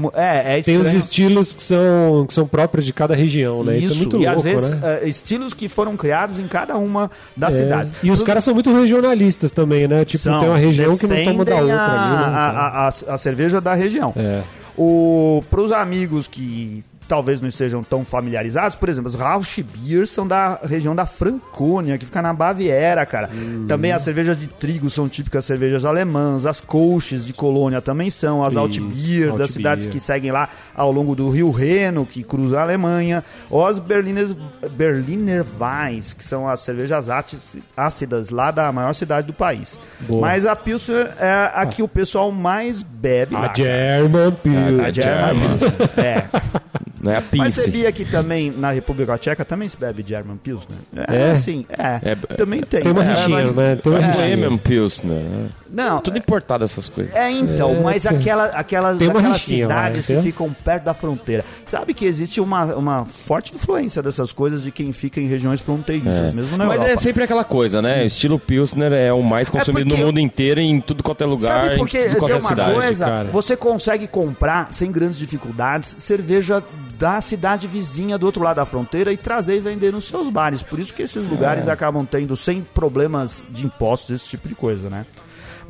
é, 0.55 0.59
é 0.59 0.61
Tem 0.63 0.77
os 0.77 0.93
estilos 0.93 1.53
que 1.53 1.63
são, 1.63 2.25
que 2.27 2.33
são 2.33 2.47
próprios 2.47 2.85
de 2.85 2.93
cada 2.93 3.15
região, 3.15 3.63
né? 3.63 3.77
Isso, 3.77 3.93
é 3.93 3.97
muito 3.97 4.15
e 4.17 4.25
louco, 4.25 4.31
às 4.35 4.41
vezes 4.41 4.71
né? 4.79 4.99
eh, 5.03 5.07
estilos 5.09 5.53
que 5.53 5.67
foram 5.69 5.95
criados 5.97 6.39
em 6.39 6.47
cada 6.47 6.77
uma 6.77 7.09
das 7.35 7.55
É. 7.55 7.57
cidades. 7.63 7.93
E 8.03 8.11
os 8.11 8.21
caras 8.23 8.43
são 8.43 8.53
muito 8.53 8.71
regionalistas 8.73 9.51
também, 9.51 9.87
né? 9.87 10.05
Tipo, 10.05 10.23
são, 10.23 10.39
tem 10.39 10.49
uma 10.49 10.57
região 10.57 10.97
que 10.97 11.07
não 11.07 11.23
toma 11.23 11.45
da 11.45 11.55
outra 11.55 11.75
a, 11.75 12.03
ali, 12.03 12.31
né? 12.31 12.37
a, 12.37 12.87
a, 13.09 13.13
a- 13.15 13.17
cerveja 13.17 13.59
da 13.61 13.73
região. 13.73 14.13
É. 14.15 14.41
O, 14.77 15.43
pros 15.49 15.71
amigos 15.71 16.27
que 16.27 16.83
talvez 17.11 17.41
não 17.41 17.49
estejam 17.49 17.83
tão 17.83 18.05
familiarizados, 18.05 18.77
por 18.77 18.87
exemplo, 18.87 19.09
os 19.09 19.15
Rausch 19.15 19.61
Beer 19.61 20.07
são 20.07 20.25
da 20.25 20.61
região 20.63 20.95
da 20.95 21.05
Francônia, 21.05 21.97
que 21.97 22.05
fica 22.05 22.21
na 22.21 22.33
Baviera, 22.33 23.05
cara. 23.05 23.29
Hum. 23.33 23.65
Também 23.67 23.91
as 23.91 24.01
cervejas 24.01 24.39
de 24.39 24.47
trigo 24.47 24.89
são 24.89 25.09
típicas 25.09 25.43
cervejas 25.43 25.83
alemãs, 25.83 26.45
as 26.45 26.61
Kolsch's 26.61 27.25
de 27.25 27.33
Colônia 27.33 27.81
também 27.81 28.09
são, 28.09 28.45
as 28.45 28.55
Altbier 28.55 29.35
das 29.35 29.51
cidades 29.51 29.87
que 29.87 29.99
seguem 29.99 30.31
lá 30.31 30.47
ao 30.81 30.91
longo 30.91 31.15
do 31.15 31.29
Rio 31.29 31.51
Reno, 31.51 32.05
que 32.05 32.23
cruza 32.23 32.59
a 32.59 32.63
Alemanha, 32.63 33.23
ou 33.49 33.65
as 33.65 33.79
Berliner, 33.79 34.27
Berliner 34.71 35.45
Weiss, 35.59 36.13
que 36.13 36.23
são 36.23 36.47
as 36.47 36.61
cervejas 36.61 37.09
áci- 37.09 37.61
ácidas 37.75 38.29
lá 38.29 38.51
da 38.51 38.71
maior 38.71 38.93
cidade 38.93 39.27
do 39.27 39.33
país. 39.33 39.77
Boa. 40.01 40.21
Mas 40.21 40.45
a 40.45 40.55
Pilsner 40.55 41.11
é 41.19 41.51
a 41.53 41.65
que 41.65 41.81
o 41.83 41.87
pessoal 41.87 42.31
mais 42.31 42.81
bebe 42.83 43.35
A. 43.35 43.51
German 43.55 44.31
Pills. 44.43 44.81
A 44.81 44.91
German 44.91 45.57
Pilsner. 45.57 46.05
É. 46.05 46.23
Não 47.03 47.11
é 47.11 47.17
a 47.17 47.23
Mas 47.35 47.55
sabia 47.55 47.91
que 47.91 48.05
também 48.05 48.51
na 48.55 48.69
República 48.69 49.17
Tcheca 49.17 49.43
também 49.43 49.67
se 49.67 49.75
bebe 49.75 50.03
German 50.03 50.37
Pilsner? 50.37 50.77
É? 51.07 51.33
sim, 51.35 51.65
é. 51.69 52.11
É, 52.11 52.15
também 52.35 52.61
tem. 52.61 52.81
Tem 52.83 52.91
uma 52.91 53.03
É, 53.03 53.27
mas- 53.27 53.51
né? 53.55 53.75
Tem 53.81 53.91
uma 53.91 53.99
É 54.01 54.05
rixinha. 54.05 54.25
Premium 54.27 54.57
Pilsner. 54.57 55.17
né? 55.23 55.49
Não, 55.73 56.01
Tudo 56.01 56.17
importado 56.17 56.65
essas 56.65 56.89
coisas. 56.89 57.15
é 57.15 57.31
então, 57.31 57.81
mas 57.81 58.05
aquela, 58.05 58.45
aquelas, 58.47 58.97
Tem 58.97 59.07
uma 59.07 59.19
aquelas 59.19 59.37
rixinha, 59.37 59.67
cidades 59.67 60.05
vai, 60.07 60.17
que 60.17 60.21
ficam 60.23 60.51
perto 60.51 60.83
da 60.83 60.93
fronteira. 60.93 61.45
Sabe 61.65 61.93
que 61.93 62.03
existe 62.05 62.41
uma, 62.41 62.65
uma 62.75 63.05
forte 63.05 63.55
influência 63.55 64.01
dessas 64.01 64.33
coisas 64.33 64.63
de 64.63 64.71
quem 64.71 64.91
fica 64.91 65.21
em 65.21 65.27
regiões 65.27 65.61
fronteiriças, 65.61 66.33
mesmo 66.33 66.57
na 66.57 66.65
Mas 66.65 66.75
Europa. 66.75 66.91
é 66.91 66.95
sempre 66.97 67.23
aquela 67.23 67.43
coisa, 67.45 67.81
né? 67.81 68.05
Estilo 68.05 68.37
Pilsner 68.37 68.91
é 68.91 69.13
o 69.13 69.23
mais 69.23 69.47
consumido 69.49 69.87
porque- 69.89 70.01
no 70.01 70.07
mundo 70.07 70.19
inteiro, 70.19 70.59
em 70.59 70.81
tudo 70.81 71.01
quanto 71.03 71.23
é 71.23 71.25
lugar, 71.25 71.63
Sabe 71.63 71.77
porque 71.77 71.97
em 71.99 72.09
tudo 72.15 72.25
tem 72.25 72.31
é 72.31 72.33
uma 72.39 72.41
cidade. 72.41 72.73
coisa, 72.73 73.05
cara. 73.05 73.29
você 73.31 73.55
consegue 73.55 74.07
comprar 74.07 74.67
sem 74.73 74.91
grandes 74.91 75.17
dificuldades 75.17 75.95
cerveja 75.99 76.61
da 76.99 77.21
cidade 77.21 77.65
vizinha 77.67 78.17
do 78.17 78.25
outro 78.25 78.43
lado 78.43 78.57
da 78.57 78.65
fronteira 78.65 79.11
e 79.11 79.17
trazer 79.17 79.55
e 79.55 79.59
vender 79.59 79.91
nos 79.93 80.05
seus 80.07 80.29
bares. 80.29 80.61
Por 80.61 80.79
isso 80.79 80.93
que 80.93 81.01
esses 81.01 81.25
lugares 81.25 81.67
É. 81.67 81.71
acabam 81.71 82.05
tendo 82.05 82.35
sem 82.35 82.61
problemas 82.61 83.41
de 83.49 83.65
impostos, 83.65 84.15
esse 84.21 84.27
tipo 84.29 84.47
de 84.49 84.53
coisa, 84.53 84.89
né? 84.89 85.05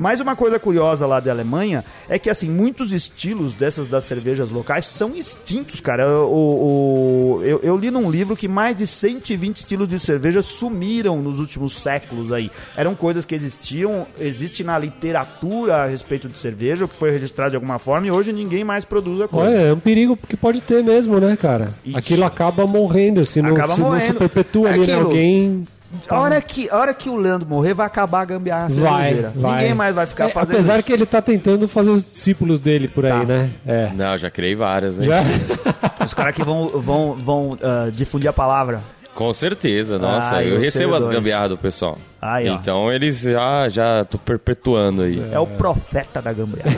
Mas 0.01 0.19
uma 0.19 0.35
coisa 0.35 0.57
curiosa 0.57 1.05
lá 1.05 1.19
da 1.19 1.29
Alemanha 1.31 1.85
é 2.09 2.17
que, 2.17 2.27
assim, 2.27 2.49
muitos 2.49 2.91
estilos 2.91 3.53
dessas 3.53 3.87
das 3.87 4.03
cervejas 4.03 4.49
locais 4.49 4.83
são 4.87 5.15
extintos, 5.15 5.79
cara. 5.79 6.09
O, 6.25 7.37
o- 7.37 7.43
eu, 7.43 7.59
eu 7.61 7.77
li 7.77 7.91
num 7.91 8.09
livro 8.09 8.35
que 8.35 8.47
mais 8.47 8.75
de 8.75 8.87
120 8.87 9.57
estilos 9.57 9.87
de 9.87 9.99
cerveja 9.99 10.41
sumiram 10.41 11.21
nos 11.21 11.37
últimos 11.39 11.73
séculos 11.75 12.31
aí. 12.33 12.49
Eram 12.75 12.95
coisas 12.95 13.25
que 13.25 13.35
existiam, 13.35 14.07
existe 14.19 14.63
na 14.63 14.79
literatura 14.79 15.83
a 15.83 15.85
respeito 15.85 16.27
de 16.27 16.37
cerveja, 16.39 16.85
o 16.85 16.87
que 16.87 16.95
foi 16.95 17.11
registrado 17.11 17.51
de 17.51 17.55
alguma 17.57 17.77
forma, 17.77 18.07
e 18.07 18.11
hoje 18.11 18.33
ninguém 18.33 18.63
mais 18.63 18.83
produz 18.83 19.21
a 19.21 19.27
coisa. 19.27 19.51
Olha, 19.51 19.61
é 19.67 19.73
um 19.73 19.79
perigo 19.79 20.17
que 20.27 20.35
pode 20.35 20.61
ter 20.61 20.83
mesmo, 20.83 21.19
né, 21.19 21.35
cara? 21.35 21.71
Isso. 21.85 21.95
Aquilo 21.97 22.25
acaba 22.25 22.65
morrendo, 22.65 23.23
se 23.25 23.39
não, 23.39 23.51
Acaba 23.51 23.75
se, 23.75 23.81
não 23.81 23.99
se 23.99 24.07
morrendo. 24.13 24.17
perpetua 24.17 24.69
É 24.69 24.73
ali, 24.73 24.87
né? 24.87 24.93
Alguém... 24.95 25.67
A 26.09 26.19
hora, 26.19 26.41
que, 26.41 26.69
a 26.69 26.77
hora 26.77 26.93
que 26.93 27.09
o 27.09 27.15
Leandro 27.17 27.47
morrer, 27.47 27.73
vai 27.73 27.85
acabar 27.85 28.21
a 28.21 28.25
gambiarra 28.25 28.67
Vai, 28.69 29.03
cervejeira. 29.03 29.33
vai. 29.35 29.61
Ninguém 29.61 29.75
mais 29.75 29.95
vai 29.95 30.05
ficar 30.05 30.25
É, 30.25 30.29
fazendo 30.29 30.53
Apesar 30.55 30.77
isso. 30.79 30.85
que 30.85 30.93
ele 30.93 31.05
tá 31.05 31.21
tentando 31.21 31.67
fazer 31.67 31.89
os 31.89 32.03
discípulos 32.05 32.59
dele 32.59 32.87
por 32.87 33.05
aí, 33.05 33.11
Tá. 33.11 33.23
né? 33.25 33.49
É. 33.65 33.91
Não, 33.95 34.17
já 34.17 34.29
criei 34.29 34.55
várias, 34.55 34.97
né? 34.97 35.05
Já? 35.05 35.23
Os 36.05 36.13
caras 36.13 36.33
que 36.35 36.43
vão, 36.43 36.67
vão, 36.69 37.15
vão 37.15 37.57
ah, 37.61 37.89
difundir 37.93 38.29
a 38.29 38.33
palavra. 38.33 38.81
Com 39.13 39.33
certeza, 39.33 39.99
nossa. 39.99 40.35
Ai, 40.37 40.51
eu 40.51 40.59
recebo 40.59 40.95
as 40.95 41.05
gambiarras 41.07 41.49
do 41.49 41.57
pessoal. 41.57 41.97
Aí, 42.21 42.47
então 42.47 42.93
eles 42.93 43.21
já, 43.21 43.67
já 43.67 44.05
tô 44.05 44.19
perpetuando 44.19 45.01
aí. 45.01 45.19
É 45.31 45.39
o 45.39 45.47
profeta 45.47 46.21
da 46.21 46.31
gambiarra. 46.31 46.71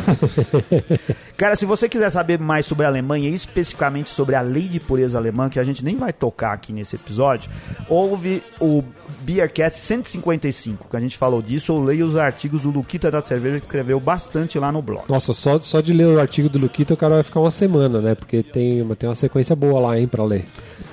Cara, 1.36 1.58
se 1.58 1.66
você 1.66 1.90
quiser 1.90 2.10
saber 2.12 2.40
mais 2.40 2.66
sobre 2.66 2.86
a 2.86 2.88
Alemanha, 2.88 3.30
e 3.30 3.36
especificamente 3.36 4.10
sobre 4.10 4.36
a 4.36 4.42
lei 4.42 4.70
de 4.70 4.80
pureza 4.80 5.18
alemã, 5.18 5.50
que 5.50 5.60
a 5.60 5.64
gente 5.66 5.84
nem 5.84 5.98
vai 5.98 6.14
tocar 6.14 6.54
aqui 6.54 6.72
nesse 6.72 6.96
episódio, 6.96 7.52
ouve 7.90 8.42
o 8.58 8.82
Beercast 9.20 9.80
155, 9.80 10.88
que 10.90 10.96
a 10.96 11.00
gente 11.02 11.18
falou 11.18 11.42
disso, 11.42 11.74
ou 11.74 11.84
leia 11.84 12.06
os 12.06 12.16
artigos 12.16 12.62
do 12.62 12.72
Luquita 12.72 13.12
da 13.12 13.22
Cerveja, 13.22 13.60
que 13.60 13.66
escreveu 13.66 14.00
bastante 14.00 14.58
lá 14.58 14.72
no 14.72 14.82
blog. 14.82 15.04
Nossa, 15.10 15.34
só, 15.34 15.60
só 15.60 15.82
de 15.82 15.92
ler 15.92 16.08
o 16.08 16.22
artigo 16.22 16.48
do 16.48 16.58
Luquita 16.58 16.94
o 16.94 16.98
cara 16.98 17.16
vai 17.16 17.24
ficar 17.24 17.42
uma 17.42 17.52
semana, 17.52 18.00
né? 18.00 18.16
Porque 18.16 18.42
tem 18.42 18.82
uma, 18.82 18.96
tem 18.96 19.10
uma 19.10 19.16
sequência 19.16 19.58
boa 19.58 19.82
lá, 19.82 20.00
hein, 20.00 20.08
pra 20.08 20.24
ler. 20.24 20.46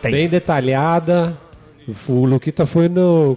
Tem. 0.02 0.10
Bem 0.10 0.28
detalhada. 0.28 1.38
O 2.08 2.24
Luquita 2.24 2.64
foi 2.66 2.88
no, 2.88 3.36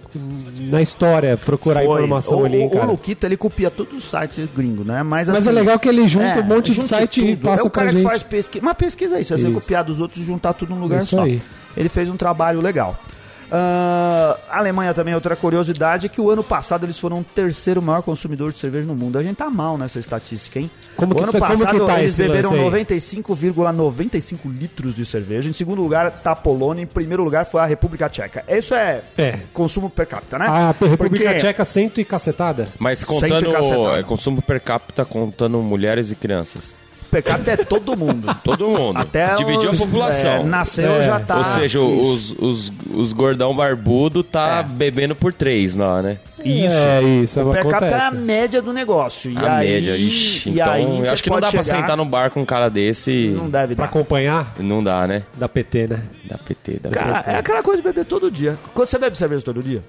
na 0.70 0.80
história 0.82 1.36
procurar 1.36 1.84
Foi. 1.84 2.00
informação 2.02 2.40
o, 2.42 2.44
ali, 2.44 2.64
o- 2.64 2.70
cara. 2.70 2.86
O 2.86 2.90
Luquita, 2.92 3.26
ele 3.26 3.36
copia 3.36 3.70
todos 3.70 3.94
os 3.98 4.04
sites 4.10 4.48
gringos, 4.54 4.86
né? 4.86 5.02
Mas, 5.02 5.28
Mas 5.28 5.38
assim, 5.38 5.48
é 5.48 5.52
legal 5.52 5.78
que 5.78 5.88
ele 5.88 6.06
junta 6.08 6.26
é, 6.26 6.40
um 6.40 6.44
monte 6.44 6.72
de 6.72 6.82
site 6.82 7.20
e 7.24 7.36
tudo. 7.36 7.44
passa 7.48 7.62
é 7.62 7.66
o 7.66 7.70
cara 7.70 7.86
pra 7.86 7.92
gente. 7.92 8.02
que 8.02 8.08
faz 8.08 8.22
pesquisa. 8.22 8.64
Mas 8.64 8.76
pesquisa 8.76 9.16
é 9.16 9.20
isso, 9.20 9.34
é 9.34 9.38
você 9.38 9.50
copiar 9.50 9.84
dos 9.84 10.00
outros 10.00 10.20
e 10.22 10.24
juntar 10.26 10.52
tudo 10.52 10.74
num 10.74 10.80
lugar 10.80 10.98
Isso 10.98 11.16
só. 11.16 11.22
aí. 11.22 11.40
Ele 11.76 11.88
fez 11.88 12.08
um 12.08 12.16
trabalho 12.16 12.60
legal. 12.60 12.98
Ah, 13.50 14.36
a 14.48 14.58
Alemanha 14.58 14.92
também, 14.94 15.14
outra 15.14 15.36
curiosidade, 15.36 16.06
é 16.06 16.08
que 16.08 16.20
o 16.20 16.30
ano 16.30 16.42
passado 16.42 16.84
eles 16.86 16.98
foram 16.98 17.20
o 17.20 17.24
terceiro 17.24 17.80
maior 17.82 18.02
consumidor 18.02 18.52
de 18.52 18.58
cerveja 18.58 18.86
no 18.86 18.94
mundo. 18.94 19.18
A 19.18 19.22
gente 19.22 19.36
tá 19.36 19.48
mal 19.50 19.76
nessa 19.78 19.98
estatística, 19.98 20.58
hein? 20.58 20.70
Como 20.96 21.12
o 21.12 21.16
que 21.16 21.22
ano 21.22 21.32
tá- 21.32 21.38
como 21.40 21.50
passado 21.58 21.80
que 21.80 21.86
tá 21.86 22.00
eles 22.00 22.16
beberam 22.16 22.50
lance 22.50 22.54
aí? 22.54 22.64
95,95 22.64 24.48
litros 24.48 24.94
de 24.94 25.04
cerveja. 25.04 25.48
Em 25.48 25.52
segundo 25.52 25.82
lugar 25.82 26.10
tá 26.22 26.32
a 26.32 26.36
Polônia. 26.36 26.82
Em 26.82 26.86
primeiro 26.86 27.22
lugar 27.24 27.44
foi 27.46 27.60
a 27.60 27.64
República 27.66 28.08
Tcheca. 28.08 28.44
Isso 28.48 28.74
é, 28.74 29.02
É. 29.18 29.38
consumo 29.52 29.88
per 29.90 30.06
capita, 30.06 30.38
né? 30.38 30.46
A 30.46 30.68
República 30.68 31.24
Porque- 31.26 31.38
Tcheca 31.38 31.64
cento 31.64 32.00
e 32.00 32.04
cacetada. 32.04 32.68
Mas 32.78 33.04
contando 33.04 33.50
cacetada. 33.52 33.98
é, 33.98 34.02
consumo 34.02 34.40
per 34.42 34.60
capita, 34.60 35.04
contando 35.04 35.58
mulheres 35.58 36.10
e 36.10 36.14
crianças. 36.14 36.76
Per 37.14 37.22
capita 37.22 37.52
é 37.52 37.56
todo 37.56 37.96
mundo. 37.96 38.34
Todo 38.42 38.68
mundo. 38.68 38.98
Até 38.98 39.34
Dividiu 39.36 39.70
os- 39.70 39.80
a 39.80 39.84
população. 39.84 40.32
é, 40.32 40.42
nasceu 40.42 40.90
É. 40.92 41.04
já 41.06 41.20
tá. 41.20 41.38
Ou 41.38 41.44
seja, 41.44 41.80
os, 41.80 42.32
os, 42.38 42.72
os 42.92 43.12
gordão 43.12 43.54
barbudo 43.54 44.22
tá 44.24 44.58
É. 44.58 44.62
bebendo 44.68 45.14
por 45.14 45.32
três 45.32 45.74
lá, 45.76 46.02
né? 46.02 46.18
Isso. 46.44 46.74
É 46.74 47.02
isso, 47.02 47.40
O 47.40 47.52
per 47.52 47.66
capita 47.66 47.94
é 47.96 48.00
a 48.00 48.10
média 48.10 48.60
do 48.60 48.72
negócio. 48.72 49.30
E 49.30 49.38
a 49.38 49.56
aí, 49.58 49.68
média, 49.72 49.96
ixi. 49.96 50.48
e 50.48 50.52
Então, 50.54 50.72
aí 50.72 50.82
eu 51.06 51.12
acho 51.12 51.22
que 51.22 51.30
não 51.30 51.40
dá 51.40 51.50
pra 51.50 51.62
chegar- 51.62 51.80
sentar 51.80 51.96
num 51.96 52.06
bar 52.06 52.30
com 52.30 52.42
um 52.42 52.44
cara 52.44 52.68
desse. 52.68 53.10
e- 53.10 53.28
Não 53.28 53.48
deve 53.48 53.74
Pra 53.74 53.84
dar. 53.84 53.90
acompanhar 53.90 54.54
Não 54.58 54.82
dá, 54.82 55.06
né? 55.06 55.22
da 55.36 55.48
PT, 55.48 55.86
né? 55.86 56.00
Da 56.24 56.36
PT, 56.36 56.80
da 56.82 56.90
Cara, 56.90 57.14
PT. 57.22 57.30
é 57.30 57.36
aquela 57.38 57.62
coisa 57.62 57.80
de 57.80 57.88
beber 57.88 58.04
todo 58.04 58.30
dia. 58.30 58.58
Quando 58.74 58.88
você 58.88 58.98
bebe 58.98 59.16
cerveja 59.16 59.42
todo 59.42 59.62
dia? 59.62 59.82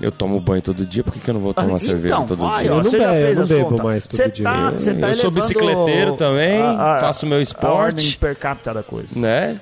Eu 0.00 0.12
tomo 0.12 0.38
banho 0.40 0.62
todo 0.62 0.84
dia, 0.86 1.02
por 1.02 1.12
que, 1.12 1.18
que 1.20 1.28
eu 1.30 1.34
não 1.34 1.40
vou 1.40 1.52
tomar 1.54 1.76
Ah, 1.76 1.80
cerveja 1.80 2.14
então, 2.14 2.26
todo 2.26 2.46
aí, 2.46 2.62
dia? 2.64 2.72
ó, 2.72 2.78
Eu 2.78 2.82
não 2.84 2.90
você 2.90 2.98
já 2.98 3.06
bebo- 3.10 3.18
fez 3.20 3.36
eu 3.36 3.40
não 3.40 3.48
bebo 3.48 3.68
contas. 3.70 3.84
mais 3.86 4.06
todo 4.06 4.16
Você 4.16 4.28
dia. 4.28 4.44
Tá, 4.44 4.70
você 4.70 4.94
tá 4.94 5.08
Eu 5.08 5.14
sou 5.16 5.30
bicicleteiro 5.30 6.12
também, 6.16 6.60
faço 7.00 7.26
meu 7.26 7.38
A 7.38 7.42
esporte. 7.42 7.66
ordem 7.76 8.12
per 8.12 8.36
capita 8.36 8.72
da 8.74 8.82
coisa. 8.82 9.08
Né? 9.16 9.60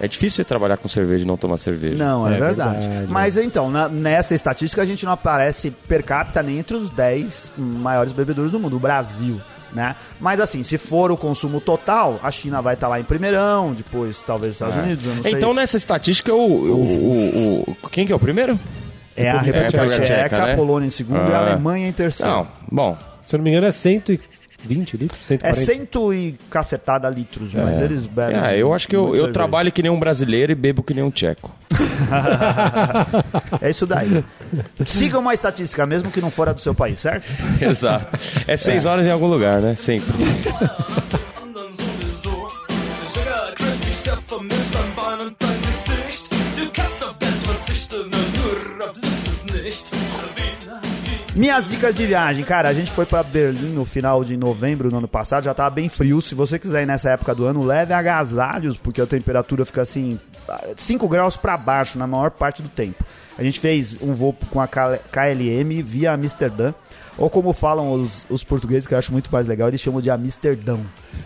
É 0.00 0.08
difícil 0.08 0.36
você 0.38 0.44
trabalhar 0.44 0.76
com 0.76 0.88
cerveja 0.88 1.22
e 1.24 1.26
não 1.26 1.36
tomar 1.36 1.56
cerveja. 1.56 1.94
Não, 1.96 2.26
é, 2.28 2.36
É 2.36 2.40
verdade. 2.40 2.86
verdade. 2.86 3.12
Mas 3.12 3.36
então, 3.36 3.70
na- 3.70 3.88
nessa 3.88 4.34
estatística 4.34 4.82
a 4.82 4.84
gente 4.84 5.04
não 5.04 5.12
aparece 5.12 5.70
per 5.70 6.02
capita 6.04 6.42
nem 6.42 6.58
entre 6.58 6.76
os 6.76 6.90
10 6.90 7.52
maiores 7.56 8.12
bebedores 8.12 8.50
do 8.50 8.58
mundo, 8.58 8.76
o 8.76 8.80
Brasil. 8.80 9.40
Né? 9.72 9.96
Mas 10.20 10.38
assim, 10.40 10.62
se 10.62 10.78
for 10.78 11.10
o 11.10 11.16
consumo 11.16 11.60
total, 11.60 12.20
a 12.22 12.30
China 12.30 12.62
vai 12.62 12.74
estar 12.74 12.86
lá 12.86 13.00
em 13.00 13.04
primeirão, 13.04 13.72
depois 13.72 14.22
talvez 14.24 14.50
os 14.50 14.56
Estados 14.56 14.76
Unidos, 14.84 15.04
eu 15.06 15.14
não 15.16 15.22
sei. 15.24 15.32
Então, 15.32 15.52
nessa 15.52 15.76
estatística, 15.76 16.32
o, 16.32 16.46
o, 16.46 16.84
o- 16.84 17.76
o- 17.82 17.88
Quem 17.90 18.06
que 18.06 18.12
é 18.12 18.16
o 18.16 18.18
primeiro? 18.20 18.58
É 19.16 19.30
a 19.30 19.40
República 19.40 19.70
República 19.78 20.02
Tcheca, 20.02 20.22
Tcheca, 20.28 20.46
né? 20.46 20.52
a 20.52 20.56
Polônia 20.56 20.86
em 20.86 20.90
segundo 20.90 21.16
e 21.30 21.32
a 21.32 21.38
Ah. 21.38 21.50
Alemanha 21.52 21.88
em 21.88 21.92
terceiro. 21.92 22.30
Não, 22.32 22.48
bom. 22.70 22.98
Se 23.24 23.34
eu 23.34 23.38
não 23.38 23.44
me 23.44 23.50
engano 23.50 23.66
é 23.66 23.70
120 23.70 24.96
litros, 24.96 25.20
É 25.30 25.52
140. 25.52 25.54
cento 25.54 26.12
e 26.14 26.34
cacetada 26.50 27.08
litros, 27.08 27.54
mas 27.54 27.80
eles 27.80 28.06
bebem. 28.06 28.36
É, 28.36 28.56
eu 28.58 28.72
acho 28.74 28.86
que 28.88 28.94
eu, 28.96 29.14
eu 29.16 29.32
trabalho 29.32 29.70
que 29.72 29.82
nem 29.82 29.90
um 29.90 29.98
brasileiro 29.98 30.52
e 30.52 30.54
bebo 30.54 30.82
que 30.82 30.92
nem 30.94 31.02
um 31.04 31.10
tcheco. 31.10 31.54
É 33.60 33.70
isso 33.70 33.86
daí. 33.86 34.24
Siga 34.86 35.18
uma 35.18 35.32
estatística, 35.34 35.84
mesmo 35.86 36.10
que 36.10 36.20
não 36.20 36.30
fora 36.30 36.52
do 36.54 36.60
seu 36.60 36.74
país, 36.74 37.00
certo? 37.00 37.30
Exato. 37.60 38.18
É 38.46 38.56
seis 38.56 38.84
horas 38.84 39.06
em 39.06 39.10
algum 39.10 39.26
lugar, 39.26 39.60
né? 39.60 39.74
Sempre. 39.74 40.12
Minhas 51.34 51.68
dicas 51.68 51.92
de 51.92 52.06
viagem, 52.06 52.44
cara, 52.44 52.68
a 52.68 52.72
gente 52.72 52.92
foi 52.92 53.04
pra 53.04 53.20
Berlim 53.20 53.72
no 53.72 53.84
final 53.84 54.22
de 54.22 54.36
novembro 54.36 54.88
do 54.88 54.98
ano 54.98 55.08
passado, 55.08 55.42
já 55.42 55.52
tava 55.52 55.68
bem 55.70 55.88
frio. 55.88 56.22
Se 56.22 56.32
você 56.32 56.60
quiser 56.60 56.84
ir 56.84 56.86
nessa 56.86 57.10
época 57.10 57.34
do 57.34 57.44
ano, 57.44 57.64
leve 57.64 57.92
agasalhos, 57.92 58.76
porque 58.78 59.00
a 59.00 59.06
temperatura 59.06 59.64
fica 59.64 59.82
assim, 59.82 60.20
5 60.76 61.08
graus 61.08 61.36
pra 61.36 61.56
baixo 61.56 61.98
na 61.98 62.06
maior 62.06 62.30
parte 62.30 62.62
do 62.62 62.68
tempo. 62.68 63.04
A 63.36 63.42
gente 63.42 63.58
fez 63.58 64.00
um 64.00 64.14
voo 64.14 64.32
com 64.48 64.60
a 64.60 64.68
KLM 64.68 65.82
via 65.82 66.12
Amsterdã, 66.12 66.72
ou 67.16 67.30
como 67.30 67.52
falam 67.52 67.92
os, 67.92 68.26
os 68.28 68.42
portugueses, 68.42 68.86
que 68.86 68.94
eu 68.94 68.98
acho 68.98 69.12
muito 69.12 69.30
mais 69.32 69.46
legal, 69.46 69.68
eles 69.68 69.80
chamam 69.80 70.00
de 70.00 70.10
Amsterdão. 70.10 70.80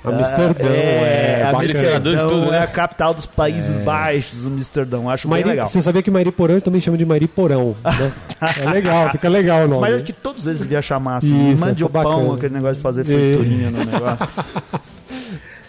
Amsterdão, 0.05 0.67
é. 0.67 1.51
Eles 1.61 1.73
traduzem 1.73 2.13
Amsterdão 2.13 2.29
tudo, 2.29 2.51
né? 2.51 2.59
é 2.59 2.63
a 2.63 2.67
capital 2.67 3.15
dos 3.15 3.27
Países 3.27 3.79
Baixos, 3.81 4.47
Amsterdão. 4.47 5.09
Acho 5.09 5.27
bem 5.27 5.37
Mairi, 5.37 5.49
legal. 5.49 5.67
você 5.67 5.81
sabia 5.81 6.03
que 6.03 6.11
Mariporã 6.11 6.61
também 6.61 6.81
chama 6.81 6.99
de 6.99 7.07
Mariporão, 7.07 7.75
né? 7.83 8.13
É 8.63 8.71
legal, 8.71 9.11
fica 9.11 9.29
legal 9.29 9.65
o 9.65 9.69
nome. 9.69 9.81
Mas 9.81 9.95
acho 9.95 10.05
que 10.05 10.13
todos 10.13 10.47
eles 10.47 10.61
deviam 10.61 10.83
chamar 10.83 11.17
assim, 11.17 11.53
Isso, 11.53 11.65
mandiopão, 11.65 12.03
bacana. 12.03 12.35
aquele 12.35 12.55
negócio 12.55 12.77
de 12.77 12.83
fazer 12.83 13.05
friturinha 13.05 13.71
no 13.71 13.85
negócio. 13.85 14.29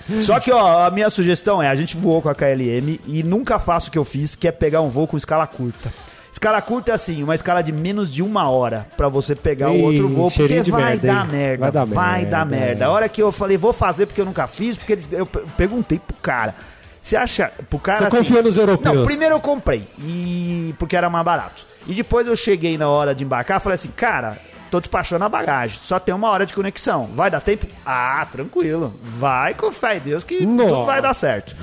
Só 0.22 0.40
que, 0.40 0.52
ó, 0.52 0.86
a 0.86 0.92
minha 0.92 1.10
sugestão 1.10 1.62
é, 1.62 1.68
a 1.68 1.76
gente 1.76 1.96
voou 1.96 2.22
com 2.22 2.30
a 2.30 2.36
KLM 2.36 3.00
e 3.06 3.24
nunca 3.24 3.60
faço 3.60 3.90
o 3.90 3.92
que 3.92 3.98
eu 3.98 4.04
fiz, 4.04 4.36
que 4.36 4.48
é 4.48 4.52
pegar 4.52 4.82
um 4.82 4.90
voo 4.90 5.08
com 5.08 5.16
escala 5.18 5.46
curta. 5.46 5.90
Escala 6.32 6.62
curta 6.62 6.92
é 6.92 6.96
assim, 6.96 7.24
uma 7.24 7.34
escala 7.36 7.62
de 7.62 7.72
menos 7.72 8.14
de 8.14 8.22
uma 8.22 8.50
hora 8.50 8.88
pra 8.96 9.10
você 9.10 9.36
pegar 9.36 9.72
o 9.72 9.76
Ih, 9.76 9.82
outro 9.84 10.08
voo, 10.08 10.30
porque 10.32 10.62
vai 10.72 10.84
merda, 10.84 11.08
dar 11.08 11.28
merda, 11.28 11.58
Vai 11.64 11.72
dar 11.72 11.86
vai 11.86 12.18
merda, 12.22 12.32
dar 12.32 12.46
merda. 12.46 12.84
é. 12.86 12.88
A 12.88 12.92
hora 12.92 13.10
que 13.10 13.22
eu 13.22 13.32
falei, 13.32 13.58
vou 13.58 13.74
fazer 13.74 14.06
porque 14.06 14.22
eu 14.22 14.26
nunca 14.26 14.48
fiz, 14.48 14.78
porque 14.78 14.94
eles, 14.94 15.10
eu 15.12 15.26
pe- 15.26 15.44
perguntei 15.58 16.00
pro 16.00 16.16
cara. 16.22 16.54
Você 17.02 17.16
acha, 17.16 17.52
pro 17.70 17.80
cara 17.80 17.98
Você 17.98 18.04
assim, 18.06 18.18
confia 18.18 18.42
nos 18.44 18.58
europeus? 18.58 18.96
Não, 18.96 19.06
primeiro 19.06 19.36
eu 19.36 19.40
comprei, 19.40 19.88
e 20.00 20.74
porque 20.78 20.96
era 20.96 21.10
mais 21.10 21.26
barato. 21.26 21.66
E 21.88 21.94
depois 21.94 22.28
eu 22.28 22.36
cheguei 22.36 22.78
na 22.78 22.88
hora 22.90 23.16
de 23.16 23.24
embarcar, 23.24 23.60
falei 23.60 23.76
assim, 23.76 23.90
cara, 23.90 24.38
tô 24.70 24.80
despachando 24.80 25.26
a 25.26 25.30
bagagem, 25.30 25.80
só 25.82 26.00
tem 26.00 26.14
uma 26.14 26.30
hora 26.30 26.46
de 26.46 26.54
conexão. 26.54 27.10
Vai 27.16 27.32
dar 27.32 27.42
tempo? 27.42 27.66
Ah, 27.86 28.26
tranquilo. 28.32 28.94
Vai 29.02 29.54
com 29.56 29.72
fé 29.72 29.98
em 29.98 30.02
Deus 30.02 30.24
que 30.24 30.46
Nossa. 30.46 30.70
tudo 30.76 30.86
vai 30.86 31.02
dar 31.02 31.14
certo. 31.16 31.56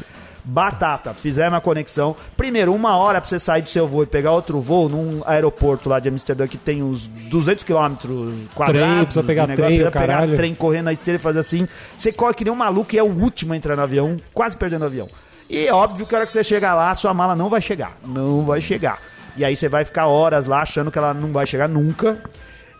Batata, 0.48 1.12
fizemos 1.12 1.58
a 1.58 1.60
conexão. 1.60 2.14
Primeiro, 2.36 2.72
uma 2.72 2.96
hora 2.96 3.20
pra 3.20 3.28
você 3.28 3.36
sair 3.36 3.62
do 3.62 3.68
seu 3.68 3.88
voo 3.88 4.04
e 4.04 4.06
pegar 4.06 4.30
outro 4.30 4.60
voo 4.60 4.88
num 4.88 5.20
aeroporto 5.26 5.88
lá 5.88 5.98
de 5.98 6.08
Amsterdã 6.08 6.46
que 6.46 6.56
tem 6.56 6.84
uns 6.84 7.08
200 7.08 7.64
quilômetros 7.64 8.32
quadrados. 8.54 9.04
precisa 9.06 9.22
de 9.22 9.26
pegar 9.26 9.46
negócio, 9.48 9.64
trem, 9.64 9.76
precisa 9.78 9.90
caralho. 9.90 10.26
pegar 10.26 10.36
trem 10.36 10.54
correndo 10.54 10.84
na 10.84 10.92
esteira 10.92 11.18
e 11.18 11.20
fazer 11.20 11.40
assim. 11.40 11.66
Você 11.96 12.12
corre 12.12 12.34
que 12.34 12.44
nem 12.44 12.52
um 12.52 12.56
maluco 12.56 12.94
e 12.94 12.98
é 12.98 13.02
o 13.02 13.06
último 13.06 13.54
a 13.54 13.56
entrar 13.56 13.74
no 13.74 13.82
avião, 13.82 14.16
quase 14.32 14.56
perdendo 14.56 14.82
o 14.82 14.86
avião. 14.86 15.08
E 15.50 15.66
é 15.66 15.72
óbvio 15.72 16.06
que 16.06 16.14
a 16.14 16.18
hora 16.18 16.26
que 16.26 16.32
você 16.32 16.44
chegar 16.44 16.74
lá, 16.74 16.94
sua 16.94 17.12
mala 17.12 17.34
não 17.34 17.48
vai 17.48 17.60
chegar. 17.60 17.96
Não 18.06 18.44
vai 18.44 18.60
chegar. 18.60 19.00
E 19.36 19.44
aí 19.44 19.56
você 19.56 19.68
vai 19.68 19.84
ficar 19.84 20.06
horas 20.06 20.46
lá 20.46 20.62
achando 20.62 20.92
que 20.92 20.98
ela 20.98 21.12
não 21.12 21.32
vai 21.32 21.44
chegar 21.44 21.68
nunca. 21.68 22.18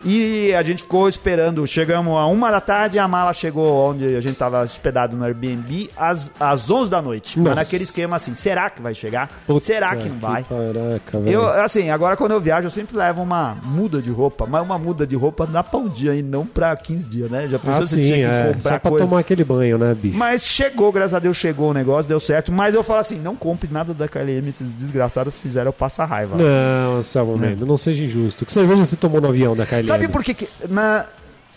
E 0.05 0.53
a 0.53 0.61
gente 0.63 0.83
ficou 0.83 1.09
esperando. 1.09 1.65
Chegamos 1.67 2.13
a 2.17 2.25
uma 2.27 2.51
da 2.51 2.61
tarde, 2.61 2.99
a 2.99 3.07
mala 3.07 3.33
chegou 3.33 3.89
onde 3.91 4.15
a 4.15 4.21
gente 4.21 4.35
tava 4.35 4.61
hospedado 4.61 5.17
no 5.17 5.23
Airbnb 5.25 5.89
às, 5.97 6.31
às 6.39 6.69
11 6.69 6.89
da 6.89 7.01
noite. 7.01 7.37
Mas 7.39 7.45
Nossa. 7.49 7.55
naquele 7.55 7.83
esquema 7.83 8.15
assim, 8.15 8.35
será 8.35 8.69
que 8.69 8.81
vai 8.81 8.93
chegar? 8.93 9.29
Será 9.61 9.95
que 9.95 10.07
não 10.09 10.17
vai? 10.19 10.43
Caraca, 10.43 11.19
velho. 11.19 11.29
Eu, 11.35 11.47
assim, 11.63 11.89
agora 11.89 12.15
quando 12.15 12.31
eu 12.31 12.39
viajo, 12.39 12.67
eu 12.67 12.71
sempre 12.71 12.95
levo 12.97 13.21
uma 13.21 13.57
muda 13.63 14.01
de 14.01 14.09
roupa, 14.11 14.45
mas 14.49 14.61
uma 14.61 14.77
muda 14.77 15.05
de 15.05 15.15
roupa 15.15 15.45
dá 15.47 15.63
pra 15.63 15.79
um 15.79 15.87
dia 15.89 16.13
e 16.15 16.21
não 16.21 16.45
pra 16.45 16.75
15 16.75 17.05
dias, 17.07 17.29
né? 17.29 17.47
Já 17.47 17.57
pensou 17.59 17.83
Ah, 17.83 17.85
sim, 17.85 18.01
tinha 18.01 18.15
que 18.15 18.23
é. 18.23 18.43
comprar 18.53 18.61
Só 18.61 18.79
pra 18.79 18.91
coisa. 18.91 19.05
tomar 19.05 19.19
aquele 19.19 19.43
banho, 19.43 19.77
né, 19.77 19.93
bicho? 19.93 20.17
Mas 20.17 20.43
chegou, 20.43 20.91
graças 20.91 21.13
a 21.15 21.19
Deus 21.19 21.35
chegou 21.37 21.71
o 21.71 21.73
negócio, 21.73 22.07
deu 22.07 22.19
certo. 22.19 22.51
Mas 22.51 22.75
eu 22.75 22.83
falo 22.83 22.99
assim, 22.99 23.17
não 23.19 23.35
compre 23.35 23.69
nada 23.71 23.93
da 23.93 24.07
KLM, 24.07 24.47
esses 24.49 24.71
desgraçados 24.73 25.33
fizeram 25.35 25.69
eu 25.69 25.73
passar 25.73 26.05
raiva. 26.05 26.37
Não, 26.37 26.97
Anselmo 26.97 27.37
Mendes, 27.37 27.65
não 27.67 27.77
seja 27.77 28.03
injusto. 28.03 28.45
Que 28.45 28.53
cerveja 28.53 28.85
você 28.85 28.95
tomou 28.95 29.19
no 29.19 29.27
avião 29.29 29.55
da 29.55 29.65
KLM? 29.65 29.86
É. 29.87 29.97
Sabe 29.97 30.07
por 30.07 30.23
que, 30.23 30.33
que 30.33 30.49
na... 30.69 31.05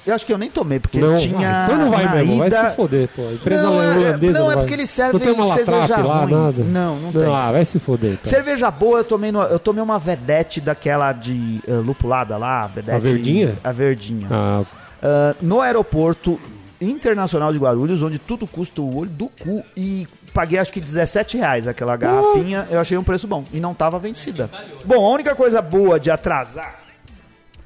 Eu 0.06 0.14
acho 0.14 0.24
que 0.24 0.32
eu 0.32 0.38
nem 0.38 0.50
tomei, 0.50 0.80
porque 0.80 0.98
Não, 0.98 1.14
tinha. 1.18 1.36
ah, 1.46 1.64
então 1.66 1.76
não 1.76 1.90
vai 1.90 2.10
mesmo, 2.14 2.38
vai 2.38 2.48
ida- 2.48 2.70
se 2.70 2.74
foder, 2.76 3.06
pô. 3.14 3.20
A 3.20 3.32
empresa 3.34 3.62
Não, 3.64 3.82
é- 3.82 3.98
holandesa 3.98 4.38
não, 4.38 4.46
é 4.50 4.54
vai. 4.54 4.64
porque 4.64 4.72
eles 4.74 4.88
servem 4.88 5.12
Não 5.12 5.20
tem 5.20 5.32
uma 5.34 5.46
cerveja 5.54 5.78
latrap 5.78 6.06
lá, 6.06 6.20
ruim. 6.22 6.32
nada? 6.32 6.62
Não, 6.64 6.98
não 6.98 7.12
tem. 7.12 7.34
Ah, 7.34 7.52
vai 7.52 7.64
se 7.66 7.78
foder, 7.78 8.12
então. 8.14 8.24
Cerveja 8.30 8.70
boa, 8.70 9.00
eu 9.00 9.04
tomei, 9.04 9.30
no- 9.30 9.42
eu 9.42 9.58
tomei 9.58 9.82
uma 9.82 9.98
vedete 9.98 10.58
daquela 10.58 11.12
de 11.12 11.60
eh, 11.68 11.72
lupulada 11.74 12.38
lá, 12.38 12.62
a 12.62 12.66
vedete. 12.66 12.96
A 12.96 12.98
verdinha? 12.98 13.58
A 13.62 13.72
verdinha. 13.72 14.26
Ah, 14.30 14.62
Ah, 15.02 15.34
no 15.42 15.60
aeroporto 15.60 16.40
internacional 16.80 17.52
de 17.52 17.58
Guarulhos, 17.58 18.02
onde 18.02 18.18
tudo 18.18 18.46
custa 18.46 18.80
o 18.80 18.96
olho 18.96 19.10
do 19.10 19.28
cu 19.28 19.62
e 19.76 20.08
paguei 20.32 20.58
acho 20.58 20.72
que 20.72 20.80
17 20.80 21.36
reais 21.36 21.68
aquela 21.68 21.96
garrafinha, 21.96 22.66
eu 22.70 22.80
achei 22.80 22.96
um 22.96 23.04
preço 23.04 23.26
bom 23.26 23.44
e 23.52 23.60
não 23.60 23.74
tava 23.74 23.98
vencida. 23.98 24.48
Bom, 24.84 25.04
a 25.04 25.10
única 25.12 25.34
coisa 25.34 25.60
boa 25.60 26.00
de 26.00 26.10
atrasar 26.10 26.79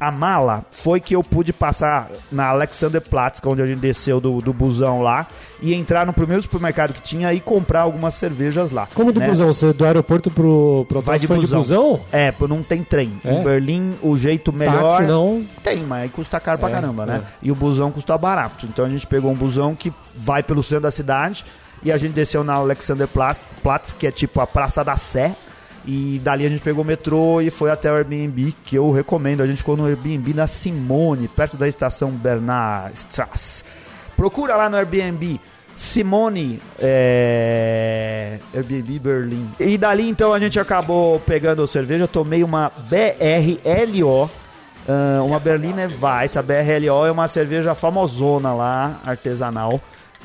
a 0.06 0.11
mala 0.11 0.64
foi 0.70 1.00
que 1.00 1.14
eu 1.14 1.23
pude 1.23 1.52
passar 1.52 2.08
na 2.30 2.46
Alexanderplatz, 2.49 3.40
é 3.44 3.49
onde 3.49 3.62
a 3.62 3.66
gente 3.66 3.78
desceu 3.78 4.20
do, 4.20 4.40
do 4.40 4.52
busão 4.52 5.02
lá, 5.02 5.26
e 5.61 5.73
entrar 5.75 6.04
no 6.04 6.12
primeiro 6.12 6.42
supermercado 6.42 6.92
que 6.92 7.00
tinha 7.00 7.32
e 7.32 7.40
comprar 7.40 7.80
algumas 7.82 8.14
cervejas 8.14 8.70
lá. 8.70 8.87
como 8.94 9.12
do 9.12 9.20
né? 9.20 9.26
busão? 9.26 9.46
Você 9.52 9.73
do 9.73 9.84
aeroporto 9.84 10.30
pro, 10.30 10.84
pro 10.88 11.00
Vai 11.00 11.18
de 11.18 11.26
busão. 11.26 11.58
busão? 11.61 12.00
É, 12.12 12.32
não 12.49 12.62
tem 12.62 12.84
trem. 12.84 13.18
É? 13.25 13.32
Em 13.34 13.42
Berlim, 13.42 13.94
o 14.02 14.16
jeito 14.16 14.52
melhor. 14.52 14.90
Táxi 14.90 15.02
não. 15.04 15.44
Tem, 15.62 15.82
mas 15.82 16.02
aí 16.02 16.08
custa 16.08 16.38
caro 16.38 16.58
pra 16.58 16.68
É, 16.68 16.73
caramba, 16.73 17.06
né? 17.06 17.23
é. 17.25 17.28
E 17.42 17.50
o 17.50 17.54
busão 17.54 17.90
custa 17.90 18.16
barato. 18.18 18.66
Então 18.66 18.84
a 18.84 18.88
gente 18.88 19.06
pegou 19.06 19.30
um 19.30 19.34
busão 19.34 19.75
que 19.75 19.92
vai 20.14 20.42
pelo 20.42 20.62
centro 20.62 20.82
da 20.82 20.90
cidade 20.90 21.44
e 21.82 21.90
a 21.92 21.96
gente 21.96 22.12
desceu 22.12 22.42
na 22.44 22.54
Alexanderplatz, 22.54 23.46
Platz, 23.62 23.92
que 23.92 24.06
é 24.06 24.11
tipo 24.11 24.40
a 24.40 24.46
Praça 24.46 24.84
da 24.84 24.96
Sé. 24.96 25.34
E 25.87 26.21
dali 26.25 26.47
a 26.47 26.49
gente 26.49 26.62
pegou 26.62 26.83
o 26.83 26.87
metrô 26.87 27.41
e 27.41 27.50
foi 27.50 27.71
até 27.71 27.93
o 27.93 27.95
Airbnb, 27.95 28.55
que 28.64 28.76
eu 28.76 28.91
recomendo. 28.91 29.43
A 29.43 29.47
gente 29.47 29.59
ficou 29.59 29.76
no 29.76 29.85
Airbnb 29.85 30.33
na 30.33 30.47
Simone, 30.47 31.29
perto 31.29 31.57
da 31.57 31.69
estação 31.69 32.11
Bernardstrasse. 32.11 33.62
Procura 34.17 34.57
lá 34.57 34.69
no 34.71 34.76
Airbnb 34.76 35.41
Simone, 35.76 36.61
é, 36.79 38.38
Airbnb 38.55 38.99
Berlim. 38.99 39.50
E 39.59 39.76
dali 39.76 40.09
então 40.09 40.33
a 40.33 40.38
gente 40.38 40.59
acabou 40.59 41.21
pegando 41.21 41.67
cerveja, 41.67 42.07
tomei 42.07 42.45
uma 42.45 42.71
BRLO, 42.88 44.31
ah, 44.88 45.23
uma 45.23 45.38
Berliner 45.41 45.91
Weiss. 46.00 46.37
A 46.37 46.43
BRLO 46.43 47.07
é 47.07 47.11
uma 47.11 47.29
cerveja 47.29 47.75
famosona 47.75 48.53
lá, 48.53 49.00
artesanal. 49.05 49.81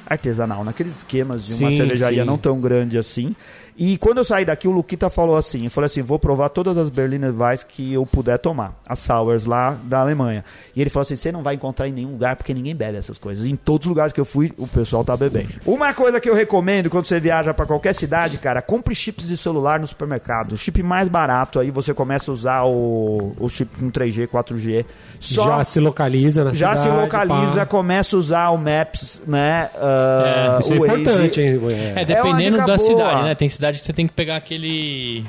Artesanal, 0.06 0.64
naqueles 0.64 0.98
esquemas 0.98 1.46
de 1.46 1.54
uma 1.54 1.70
Sim, 1.70 1.78
cervejaria 1.78 2.24
sim. 2.24 2.28
não 2.28 2.38
tão 2.38 2.60
grande 2.60 2.98
assim. 2.98 3.36
E 3.82 3.98
quando 3.98 4.18
eu 4.18 4.26
saí 4.26 4.44
daqui, 4.44 4.68
o 4.68 4.72
Luquita 4.72 5.10
falou 5.10 5.38
assim: 5.38 5.64
eu 5.64 5.72
falei 5.72 5.86
assim, 5.86 6.02
vou 6.02 6.20
provar 6.20 6.50
todas 6.50 6.78
as 6.78 6.90
Berliner 6.90 7.34
Weiss 7.34 7.64
que 7.64 7.94
eu 7.94 8.06
puder 8.06 8.38
tomar, 8.38 8.74
as 8.86 9.00
sours 9.00 9.46
lá 9.46 9.78
da 9.84 10.02
Alemanha. 10.02 10.44
E 10.76 10.82
ele 10.82 10.90
falou 10.90 11.04
assim: 11.04 11.16
você 11.16 11.32
não 11.32 11.42
vai 11.42 11.56
encontrar 11.56 11.88
em 11.88 11.94
nenhum 11.94 12.12
lugar, 12.12 12.36
porque 12.36 12.54
ninguém 12.54 12.76
bebe 12.76 12.98
essas 12.98 13.18
coisas. 13.18 13.46
Em 13.46 13.56
todos 13.56 13.86
os 13.86 13.90
lugares 13.90 14.12
que 14.12 14.20
eu 14.20 14.26
fui, 14.26 14.52
o 14.58 14.68
pessoal 14.68 15.06
tá 15.06 15.16
bebendo. 15.16 15.50
Uma 15.66 15.94
coisa 15.94 16.20
que 16.20 16.30
eu 16.30 16.36
recomendo 16.36 16.90
quando 16.90 17.06
você 17.06 17.22
viaja 17.22 17.54
pra 17.54 17.66
qualquer 17.66 17.96
cidade, 17.96 18.38
cara, 18.38 18.62
compre 18.62 18.94
chips 18.94 19.26
de 19.30 19.38
celular 19.38 19.80
no 19.80 19.88
supermercado. 19.88 20.52
O 20.52 20.58
chip 20.58 20.84
mais 20.84 21.08
barato, 21.08 21.58
aí 21.58 21.72
você 21.72 21.94
começa 21.94 22.30
a 22.30 22.34
usar 22.34 22.64
o, 22.66 23.34
o 23.40 23.48
chip 23.48 23.74
com 23.80 23.90
3G, 23.90 24.28
4G. 24.28 24.86
Só 25.22 25.46
Já 25.58 25.64
se 25.64 25.80
localiza 25.80 26.44
na 26.44 26.54
já 26.54 26.76
se 26.76 26.84
cidade, 26.84 27.02
localiza, 27.02 27.60
pá. 27.62 27.66
começa 27.66 28.16
a 28.16 28.20
usar 28.20 28.50
o 28.50 28.58
Maps, 28.58 29.22
né? 29.26 29.70
ah, 29.76 30.58
Isso 30.60 30.74
é 30.74 30.78
Waze. 30.80 31.02
importante, 31.02 31.42
hein? 31.42 31.60
É, 31.96 32.02
É. 32.02 32.06
dependendo 32.06 32.58
uma 32.58 32.66
da 32.68 32.76
boa. 32.76 32.80
cidade, 32.80 33.24
né? 33.24 33.36
Tem 33.36 33.48
cidade 33.48 33.69
que 33.78 33.86
você 33.86 33.94
tem 33.94 34.08
que 34.08 34.14
pegar 34.14 34.38
aquele 34.38 35.24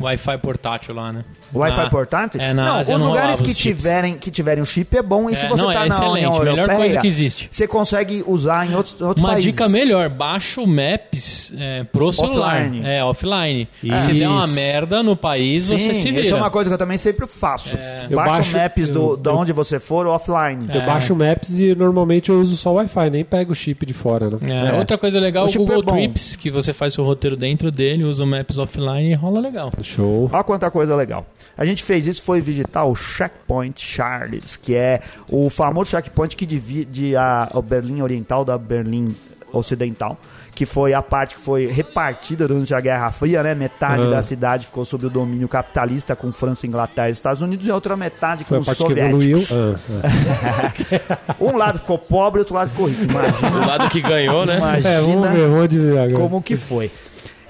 Wi-Fi 0.00 0.38
portátil 0.38 0.94
lá, 0.94 1.12
né? 1.12 1.24
Wi-Fi 1.54 1.76
Na- 1.76 1.90
portátil? 1.90 2.40
É, 2.40 2.52
não, 2.54 2.76
Ásia 2.76 2.94
os 2.96 3.00
não 3.00 3.08
lugares 3.08 3.40
que 3.40 3.48
chips. 3.54 3.62
tiverem, 3.62 4.14
que 4.18 4.30
tiverem 4.30 4.62
um 4.62 4.66
chip 4.66 4.96
é 4.96 5.02
bom. 5.02 5.28
E 5.30 5.34
se 5.34 5.46
É, 5.46 5.48
você 5.48 5.62
não, 5.62 5.72
tá 5.72 5.84
é 5.84 5.88
na 5.88 5.94
excelente, 5.94 6.26
União 6.26 6.38
melhor 6.38 6.58
Europeia, 6.58 6.78
coisa 6.78 7.00
que 7.00 7.06
existe. 7.06 7.48
você 7.50 7.66
consegue 7.66 8.24
usar 8.26 8.66
em 8.68 8.74
outros, 8.74 9.00
outros 9.00 9.22
Uma 9.22 9.30
países. 9.32 9.50
dica 9.52 9.68
melhor, 9.68 10.08
baixa 10.08 10.60
o 10.60 10.66
Maps 10.66 11.52
é, 11.56 11.84
pro 11.84 12.12
celular. 12.12 12.56
Offline. 12.62 12.86
É, 12.86 13.04
offline. 13.04 13.68
E 13.82 14.00
se 14.00 14.12
der 14.12 14.28
uma 14.28 14.46
merda 14.46 15.02
no 15.02 15.16
país, 15.16 15.64
Sim, 15.64 15.78
você 15.78 15.94
se 15.94 16.10
vira. 16.10 16.22
isso 16.22 16.34
é 16.34 16.36
uma 16.36 16.50
coisa 16.50 16.68
que 16.70 16.74
eu 16.74 16.78
também 16.78 16.98
sempre 16.98 17.26
faço. 17.26 17.76
Eu 18.10 18.16
Baixa 18.16 18.32
baixo- 18.32 18.56
o 18.56 18.60
Maps 18.60 18.90
do, 18.90 19.16
de 19.16 19.28
onde 19.30 19.52
você 19.52 19.78
for 19.80 20.06
offline. 20.06 20.66
Eu 20.72 20.82
baixo 20.84 21.12
o 21.12 21.16
Maps 21.16 21.58
e 21.58 21.74
normalmente 21.74 22.30
eu 22.30 22.40
uso 22.40 22.56
só 22.56 22.70
o 22.70 22.74
Wi-Fi, 22.74 23.10
nem 23.10 23.24
pego 23.24 23.52
o 23.52 23.54
chip 23.54 23.84
de 23.86 23.94
fora, 23.94 24.28
né? 24.30 24.38
É, 24.42 24.74
É. 24.76 24.78
Outra 24.78 24.98
coisa 24.98 25.18
legal, 25.18 25.46
O 25.46 25.48
o 25.48 25.52
Google 25.64 25.82
é. 25.96 25.98
Trips, 25.98 26.36
que 26.36 26.50
você 26.50 26.72
faz 26.72 26.94
seu 26.94 27.04
roteiro 27.04 27.36
dentro 27.36 27.70
dele, 27.70 28.04
usa 28.04 28.22
o 28.24 28.26
Maps 28.26 28.58
offline 28.58 29.10
e 29.10 29.14
rola 29.14 29.40
legal. 29.40 29.70
Show. 29.82 30.28
Olha 30.32 30.44
quanta 30.44 30.70
coisa 30.70 30.94
legal. 30.94 31.26
A 31.56 31.64
gente 31.64 31.82
fez 31.82 32.06
isso, 32.06 32.22
foi 32.22 32.40
visitar 32.40 32.84
o 32.84 32.94
Checkpoint 32.94 33.80
Charles, 33.84 34.56
que 34.56 34.74
é 34.74 35.00
o 35.30 35.50
famoso 35.50 35.90
checkpoint 35.90 36.36
que 36.36 36.46
divide 36.46 37.16
a, 37.16 37.48
a 37.52 37.60
Berlim 37.60 38.00
Oriental 38.02 38.44
da 38.44 38.56
Berlim 38.56 39.14
Ocidental, 39.52 40.18
que 40.54 40.66
foi 40.66 40.92
a 40.92 41.00
parte 41.00 41.34
que 41.36 41.40
foi 41.40 41.66
repartida 41.66 42.46
durante 42.46 42.74
a 42.74 42.80
Guerra 42.80 43.10
Fria, 43.10 43.42
né? 43.42 43.54
Metade 43.54 44.02
Ah. 44.02 44.10
da 44.10 44.22
cidade 44.22 44.66
ficou 44.66 44.84
sob 44.84 45.06
o 45.06 45.10
domínio 45.10 45.48
capitalista 45.48 46.14
com 46.14 46.30
França, 46.30 46.66
Inglaterra 46.66 47.08
e 47.08 47.12
Estados 47.12 47.40
Unidos, 47.40 47.66
e 47.66 47.70
a 47.70 47.74
outra 47.74 47.96
metade 47.96 48.44
com 48.44 48.58
os 48.58 48.66
soviéticos. 48.66 49.50
Ah. 49.50 51.34
Um 51.40 51.56
lado 51.56 51.78
ficou 51.78 51.98
pobre, 51.98 52.40
outro 52.40 52.54
lado 52.54 52.70
ficou 52.70 52.86
rico. 52.86 53.04
Imagina, 53.04 53.50
Do 53.50 53.66
lado 53.66 53.88
que 53.88 54.00
ganhou, 54.00 54.44
né? 54.44 54.56
É, 54.56 54.58
vamos 55.00 55.14
imagina 55.14 55.30
ver, 55.30 55.48
vamos 55.48 55.64
adivinhar 55.64 56.04
agora. 56.04 56.18
como 56.18 56.42
que 56.42 56.56
foi. 56.56 56.90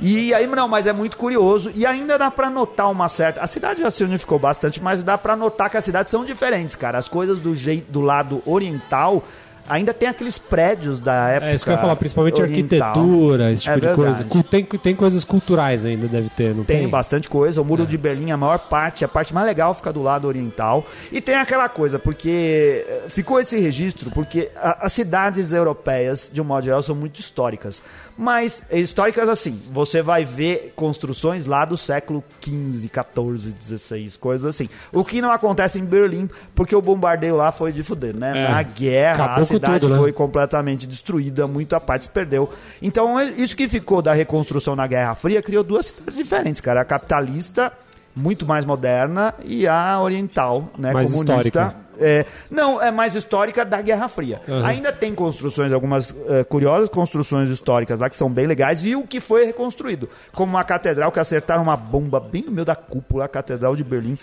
E 0.01 0.33
aí, 0.33 0.47
não, 0.47 0.69
mas 0.69 0.87
é 0.87 0.93
muito 0.93 1.17
curioso 1.17 1.73
e 1.75 1.85
ainda 1.85 2.17
dá 2.17 2.31
pra 2.31 2.49
notar 2.49 2.91
uma 2.91 3.09
certa. 3.09 3.41
A 3.41 3.47
cidade 3.47 3.81
já 3.81 3.91
se 3.91 4.05
unificou 4.05 4.39
bastante, 4.39 4.83
mas 4.83 5.03
dá 5.03 5.19
pra 5.19 5.35
notar 5.35 5.69
que 5.69 5.77
as 5.77 5.85
cidades 5.85 6.11
são 6.11 6.25
diferentes, 6.25 6.77
cara. 6.77 6.99
As 6.99 7.09
coisas 7.09 7.41
do 7.41 7.55
jeito 7.55 7.91
do 7.91 8.01
lado 8.01 8.41
oriental 8.47 9.25
ainda 9.69 9.93
tem 9.95 10.09
aqueles 10.09 10.39
prédios 10.39 11.01
da 11.01 11.29
época. 11.29 11.51
É 11.51 11.55
isso 11.55 11.65
que 11.65 11.71
eu 11.71 11.75
ia 11.75 11.81
falar, 11.81 11.97
principalmente 11.97 12.41
oriental. 12.41 12.89
arquitetura, 12.89 13.53
esse 13.53 13.63
tipo 13.63 13.77
É 13.77 13.81
de 13.81 13.95
coisa. 13.95 14.13
verdade. 14.25 14.43
Tem, 14.45 14.65
tem 14.65 14.95
coisas 14.95 15.25
culturais 15.25 15.85
ainda, 15.85 16.07
deve 16.09 16.29
ter, 16.31 16.55
não 16.55 16.65
tem? 16.65 16.79
Tem 16.81 16.89
bastante 16.89 17.29
coisa. 17.29 17.61
O 17.61 17.65
muro 17.65 17.87
de 17.87 17.97
Berlim, 17.99 18.31
a 18.31 18.37
maior 18.37 18.59
parte, 18.59 19.05
a 19.05 19.09
parte 19.09 19.33
mais 19.35 19.47
legal 19.47 19.75
fica 19.75 19.93
do 19.93 20.03
lado 20.03 20.27
oriental. 20.27 20.87
E 21.13 21.21
tem 21.21 21.35
aquela 21.37 21.69
coisa, 21.69 21.99
porque 21.99 22.85
eh, 22.89 23.03
ficou 23.09 23.41
esse 23.41 23.59
registro, 23.59 24.11
porque 24.11 24.51
a- 24.57 24.79
as 24.87 24.93
cidades 24.93 25.53
europeias, 25.53 26.31
de 26.33 26.41
um 26.41 26.45
modo 26.45 26.65
geral, 26.65 26.83
são 26.83 26.95
muito 26.95 27.19
históricas. 27.21 27.83
Mas 28.17 28.63
históricas 28.73 29.29
assim, 29.29 29.61
você 29.73 30.03
vai 30.03 30.25
ver 30.25 30.73
construções 30.75 31.47
lá 31.47 31.65
do 31.65 31.77
século 31.77 32.23
XV, 32.43 32.91
XIV, 32.91 33.55
XVI, 33.79 34.13
coisas 34.19 34.45
assim. 34.47 34.69
O 34.93 35.05
que 35.05 35.21
não 35.23 35.31
acontece 35.31 35.79
em 35.79 35.85
Berlim, 35.85 36.29
porque 36.55 36.75
o 36.75 36.83
bombardeio 36.83 37.37
lá 37.37 37.53
foi 37.53 37.71
de 37.73 37.83
fuder, 37.85 38.17
né? 38.17 38.33
É. 38.37 38.49
Na 38.51 38.63
guerra, 38.63 39.25
Acabou 39.25 39.45
a 39.45 39.47
com 39.47 39.58
cidade 39.67 39.87
né? 39.89 39.97
foi 39.97 40.13
completamente 40.13 40.87
destruída, 40.87 41.47
muita 41.47 41.81
parte 41.81 42.05
se 42.05 42.11
perdeu. 42.11 42.51
Então, 42.81 43.19
é- 43.19 43.31
isso 43.31 43.57
que 43.57 43.69
ficou 43.69 44.01
da 44.01 44.13
reconstrução 44.13 44.75
na 44.75 44.87
Guerra 44.87 45.15
Fria 45.15 45.43
criou 45.43 45.63
duas 45.65 45.87
cidades 45.87 46.17
diferentes, 46.17 46.61
cara. 46.61 46.81
A 46.81 46.85
capitalista, 46.85 47.73
muito 48.15 48.47
mais 48.47 48.65
moderna, 48.65 49.35
e 49.45 49.67
a 49.67 50.01
oriental, 50.01 50.71
né? 50.79 50.93
Mais 50.93 51.11
comunista. 51.11 51.49
histórica. 51.49 51.89
É, 52.01 52.25
não, 52.49 52.81
é 52.81 52.93
mais 52.93 53.17
histórica 53.17 53.65
da 53.65 53.83
Guerra 53.83 54.09
Fria. 54.09 54.41
Uhum. 54.47 54.65
Ainda 54.65 54.93
tem 54.93 55.13
construções, 55.15 55.73
algumas 55.73 56.15
eh, 56.29 56.45
curiosas 56.45 56.89
construções 56.89 57.49
históricas 57.49 57.99
lá 57.99 58.09
que 58.09 58.17
são 58.17 58.31
bem 58.31 58.47
legais, 58.47 58.85
e 58.85 58.95
o 58.95 59.05
que 59.05 59.21
foi 59.21 59.45
reconstruído. 59.45 60.09
Como 60.33 60.53
uma 60.53 60.63
catedral 60.63 61.11
que 61.11 61.19
acertaram 61.19 61.65
uma 61.65 61.77
bomba 61.77 62.21
bem 62.21 62.45
no 62.47 62.53
meio 62.53 62.65
da 62.65 62.77
cúpula, 62.77 63.25
a 63.25 63.29
Catedral 63.29 63.75
de 63.75 63.83
Berlim 63.83 64.17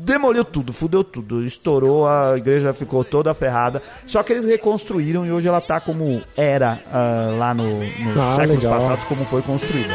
demoliu 0.00 0.44
tudo, 0.44 0.72
fudeu 0.72 1.02
tudo, 1.04 1.44
estourou, 1.44 2.06
a 2.06 2.36
igreja 2.36 2.72
ficou 2.72 3.04
toda 3.04 3.34
ferrada. 3.34 3.82
Só 4.04 4.22
que 4.22 4.32
eles 4.32 4.44
reconstruíram 4.44 5.26
e 5.26 5.32
hoje 5.32 5.48
ela 5.48 5.60
tá 5.60 5.80
como 5.80 6.22
era 6.36 6.78
ah, 6.92 7.34
lá 7.38 7.54
no, 7.54 7.64
nos 7.80 8.16
Ah, 8.16 8.36
séculos 8.36 8.62
legal. 8.62 8.78
passados, 8.80 9.04
como 9.04 9.24
foi 9.26 9.42
construída. 9.42 9.94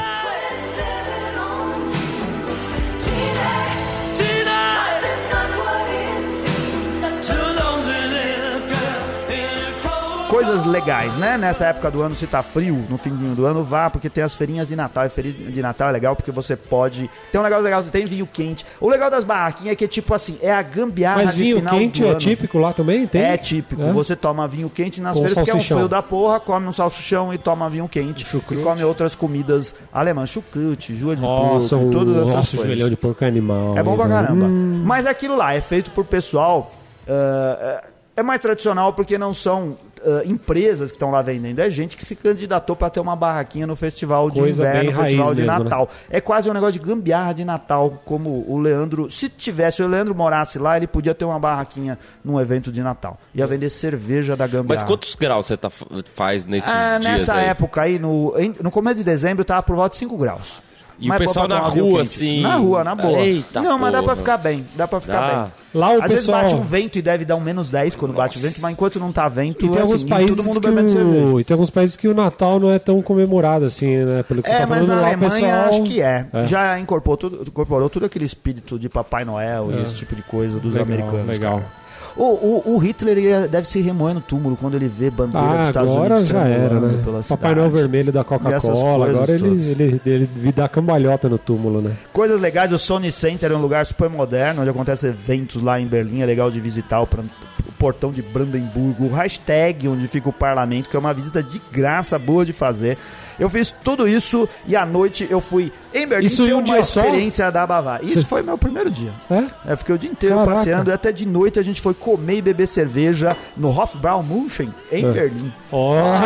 Coisas 10.44 10.66
legais, 10.66 11.14
né? 11.18 11.38
Nessa 11.38 11.66
época 11.68 11.92
do 11.92 12.02
ano, 12.02 12.16
se 12.16 12.26
tá 12.26 12.42
frio, 12.42 12.84
no 12.90 12.98
fim 12.98 13.12
do 13.12 13.46
ano, 13.46 13.64
vá, 13.64 13.92
porque 13.92 14.10
tem 14.10 14.24
as 14.24 14.34
feirinhas 14.34 14.68
de 14.68 14.76
Natal. 14.76 15.06
E 15.06 15.10
feirinha 15.10 15.52
de 15.52 15.62
Natal 15.62 15.90
é 15.90 15.92
legal 15.92 16.16
porque 16.16 16.32
você 16.32 16.56
pode. 16.56 17.08
Tem 17.32 17.40
um 17.40 17.44
negócio 17.44 17.64
legal, 17.64 17.84
você 17.84 17.92
tem 17.92 18.06
vinho 18.06 18.26
quente. 18.26 18.66
O 18.80 18.90
legal 18.90 19.12
das 19.12 19.24
barraquinhas 19.24 19.74
é 19.74 19.76
que, 19.76 19.88
tipo 19.88 20.14
assim, 20.16 20.40
é 20.42 20.52
a 20.52 20.64
gambiarra 20.64 21.24
Mas 21.24 21.36
de 21.36 21.44
vinho 21.44 21.62
quente 21.62 22.04
é 22.04 22.10
ano. 22.10 22.18
típico 22.18 22.58
lá 22.58 22.74
também? 22.74 23.06
Tem? 23.06 23.22
É 23.22 23.38
típico. 23.38 23.84
É? 23.84 23.92
Você 23.94 24.16
toma 24.16 24.48
vinho 24.48 24.68
quente 24.68 25.00
nas 25.00 25.14
Com 25.14 25.20
feiras, 25.20 25.34
porque 25.36 25.52
é 25.52 25.56
um 25.56 25.60
frio 25.60 25.88
da 25.88 26.02
porra, 26.02 26.40
come 26.40 26.66
um 26.66 26.72
salsichão 26.74 27.32
e 27.32 27.38
toma 27.38 27.70
vinho 27.70 27.88
quente. 27.88 28.26
Chucrute. 28.26 28.62
E 28.62 28.64
come 28.64 28.84
outras 28.84 29.14
comidas 29.14 29.76
alemãs. 29.94 30.30
Chucrute, 30.30 30.96
joelho 30.96 31.18
de 31.18 31.22
Nossa, 31.22 31.76
porco, 31.76 31.90
o 31.90 31.92
todas 31.92 32.16
essas 32.18 32.34
nosso 32.36 32.58
coisas. 32.58 32.68
joelhão 32.68 32.90
de 32.90 32.96
porco 32.96 33.24
é 33.24 33.28
animal. 33.28 33.78
É 33.78 33.84
bom 33.84 33.96
pra 33.96 34.08
caramba. 34.08 34.46
Hum. 34.46 34.82
Mas 34.84 35.06
aquilo 35.06 35.36
lá 35.36 35.54
é 35.54 35.62
feito 35.62 35.92
por 35.92 36.04
pessoal. 36.04 36.72
ah, 37.08 37.84
é 38.16 38.24
mais 38.24 38.40
tradicional 38.42 38.94
porque 38.94 39.18
não 39.18 39.34
são 39.34 39.78
ah, 40.06 40.22
empresas 40.26 40.92
que 40.92 40.96
estão 40.96 41.12
lá 41.12 41.22
vendendo. 41.22 41.60
É 41.60 41.70
gente 41.70 41.96
que 41.98 42.04
se 42.06 42.16
candidatou 42.16 42.76
pra 42.76 42.90
ter 42.90 43.00
uma 43.00 43.16
barraquinha 43.16 43.66
no 43.68 43.76
festival 43.76 44.30
de 44.30 44.40
Coisa 44.40 44.62
inverno, 44.64 44.80
bem 44.82 44.90
no 44.92 44.96
festival 45.04 45.34
de 45.36 45.42
mesmo, 45.42 45.58
né? 45.58 45.64
Natal. 45.64 45.90
É 46.10 46.22
quase 46.22 46.50
um 46.50 46.54
negócio 46.54 46.80
de 46.80 46.86
gambiarra 46.86 47.34
de 47.34 47.46
Natal, 47.46 48.02
como 48.06 48.46
o 48.48 48.58
Leandro. 48.60 49.10
Se 49.12 49.30
tivesse, 49.30 49.78
se 49.78 49.84
o 49.84 49.88
Leandro 49.88 50.14
morasse 50.16 50.58
lá, 50.60 50.78
ele 50.78 50.88
podia 50.88 51.14
ter 51.16 51.26
uma 51.26 51.40
barraquinha 51.40 51.98
num 52.24 52.40
evento 52.40 52.72
de 52.72 52.82
Natal. 52.84 53.20
Ia 53.36 53.48
vender 53.48 53.70
cerveja 53.70 54.36
da 54.36 54.46
gambiarra. 54.48 54.66
Mas 54.68 54.84
quantos 54.84 55.16
graus 55.16 55.48
você 55.48 55.58
tá, 55.58 55.70
faz 56.14 56.46
nesses 56.46 56.70
Ah, 56.70 56.98
dias 57.00 57.14
nessa 57.20 57.36
aí? 57.36 57.46
época 57.48 57.82
aí, 57.82 58.00
no, 58.00 58.34
em- 58.40 58.56
no 58.62 58.72
começo 58.72 58.98
de 58.98 59.04
dezembro, 59.04 59.44
tava 59.46 59.64
por 59.64 59.76
volta 59.76 59.94
de 59.94 60.00
5 60.00 60.18
graus. 60.18 60.62
E 61.02 61.08
Mas 61.08 61.18
o 61.18 61.20
pessoal 61.20 61.48
na 61.48 61.58
rua, 61.60 62.04
assim? 62.04 62.42
Na 62.42 62.56
rua, 62.58 62.84
na 62.84 62.94
boa. 62.94 63.18
Eita 63.20 63.60
não, 63.62 63.80
mas 63.80 63.92
dá 63.92 64.04
pra 64.04 64.16
ficar 64.16 64.38
bem. 64.38 64.66
Dá 64.76 64.88
pra 64.88 65.02
ficar 65.02 65.20
Dá. 65.20 65.42
bem. 65.44 65.52
Lá 65.74 65.90
o 65.90 65.94
Às 66.04 66.10
vezes 66.12 66.26
pessoal... 66.28 66.42
bate 66.44 66.54
um 66.56 66.62
vento 66.62 67.00
e 67.00 67.02
deve 67.02 67.26
dar 67.26 67.36
um 67.36 67.40
menos 67.40 67.70
10 67.70 67.96
quando 67.96 68.14
bate 68.14 68.38
o 68.38 68.42
vento, 68.42 68.62
mas 68.62 68.72
enquanto 68.74 69.00
não 69.00 69.12
tá 69.12 69.28
vento, 69.28 69.66
E 69.66 69.70
tem 69.70 69.78
é 69.80 69.82
alguns 69.82 69.96
assim, 69.96 70.08
países 70.08 70.36
todo 70.38 70.46
mundo 70.46 70.62
que 70.62 70.68
bebendo 70.70 70.90
cerveja. 70.92 71.26
o... 71.26 71.40
e 71.40 71.44
tem 71.44 71.56
alguns 71.56 71.70
países 71.72 71.96
que 71.96 72.08
o 72.08 72.14
Natal 72.14 72.60
não 72.60 72.72
é 72.72 72.78
tão 72.78 73.02
comemorado 73.02 73.66
assim, 73.66 73.98
né? 73.98 74.22
Pelo 74.24 74.44
que 74.44 74.50
você 74.50 74.56
É, 74.56 74.60
tá 74.60 74.68
mas 74.68 74.86
falando 74.86 74.96
na 74.96 75.02
lá, 75.02 75.08
Alemanha 75.08 75.30
pessoal... 75.32 75.70
acho 75.70 75.82
que 75.84 76.02
é. 76.02 76.28
É. 76.34 76.46
Já 76.46 76.80
incorporou 76.80 77.18
tudo, 77.18 77.42
incorporou 77.48 77.90
tudo 77.90 78.06
aquele 78.06 78.26
espírito 78.26 78.78
de 78.78 78.88
Papai 78.90 79.26
Noel 79.26 79.70
e 79.72 79.82
esse 79.82 79.96
tipo 79.96 80.16
de 80.16 80.22
coisa 80.22 80.60
dos 80.60 80.74
Legal, 80.74 80.84
americanos. 80.84 81.26
legal. 81.28 81.54
cara. 81.60 81.81
O, 82.16 82.24
o, 82.24 82.76
o 82.76 82.78
Hitler 82.78 83.18
ia- 83.18 83.48
deve 83.48 83.68
se 83.68 83.80
remoer 83.82 84.14
no 84.14 84.22
túmulo 84.22 84.58
quando 84.58 84.76
ele 84.76 84.88
vê 84.88 85.10
bandeira 85.10 85.48
dos 85.48 85.58
Ah, 85.58 85.70
Estados 85.70 85.92
agora 85.92 86.14
Unidos 86.16 86.30
já 86.30 86.44
era, 86.46 86.80
né? 86.80 87.02
pela 87.04 87.24
Papai. 87.24 87.56
Noel 87.56 87.70
vermelho 87.70 88.12
da 88.12 88.24
Coca-Cola, 88.24 89.10
agora 89.10 89.32
ele, 89.32 89.48
ele, 89.72 90.02
ele, 90.06 90.30
ele 90.38 90.52
dá 90.52 90.68
cambalhota 90.68 91.30
no 91.30 91.38
túmulo, 91.38 91.82
né? 91.82 91.92
Coisas 92.12 92.40
legais, 92.42 92.72
o 92.74 92.80
Sony 92.80 93.12
Center 93.12 93.52
é 93.52 93.56
um 93.56 93.62
lugar 93.62 93.86
super 93.86 94.10
moderno, 94.10 94.62
onde 94.62 94.70
acontecem 94.70 95.10
eventos 95.10 95.62
lá 95.62 95.80
em 95.80 95.88
Berlim, 95.88 96.22
é 96.22 96.26
legal 96.26 96.52
de 96.52 96.60
visitar 96.60 97.02
o, 97.02 97.04
o 97.06 97.72
portão 97.80 98.12
de 98.12 98.22
Brandemburgo, 98.22 99.06
o 99.06 99.14
hashtag 99.14 99.88
onde 99.88 100.08
fica 100.08 100.28
o 100.30 100.34
parlamento, 100.34 100.90
que 100.90 100.96
é 100.96 101.00
uma 101.00 101.14
visita 101.14 101.42
de 101.42 101.62
graça, 101.72 102.20
boa 102.20 102.46
de 102.46 102.54
fazer. 102.54 102.98
Eu 103.42 103.50
fiz 103.50 103.74
tudo 103.84 104.08
isso 104.08 104.48
e 104.68 104.76
à 104.76 104.86
noite 104.86 105.28
eu 105.30 105.42
fui 105.42 105.72
em 105.94 106.06
Berlim 106.08 106.28
Isso 106.28 106.46
ter 106.46 106.54
um 106.54 106.58
uma 106.60 106.64
dia 106.64 106.84
só? 106.84 107.02
experiência 107.02 107.52
da 107.52 107.66
Bavária. 107.66 108.06
Isso 108.06 108.20
Você- 108.22 108.26
foi 108.26 108.42
meu 108.44 108.58
primeiro 108.58 108.90
dia. 108.90 109.12
É? 109.30 109.72
Eu 109.72 109.78
fiquei 109.78 109.96
o 109.96 109.98
dia 109.98 110.10
inteiro 110.12 110.36
Caraca. 110.36 110.56
passeando 110.58 110.90
e 110.92 110.94
até 110.94 111.12
de 111.12 111.26
noite 111.26 111.60
a 111.60 111.64
gente 111.64 111.82
foi 111.82 111.94
comer 111.94 112.36
e 112.38 112.42
beber 112.42 112.68
cerveja 112.68 113.36
no 113.58 113.70
Hofbrau 113.70 114.22
München, 114.24 114.74
em 114.92 115.06
É. 115.06 115.12
Berlim. 115.12 115.52
Lá. 115.72 116.22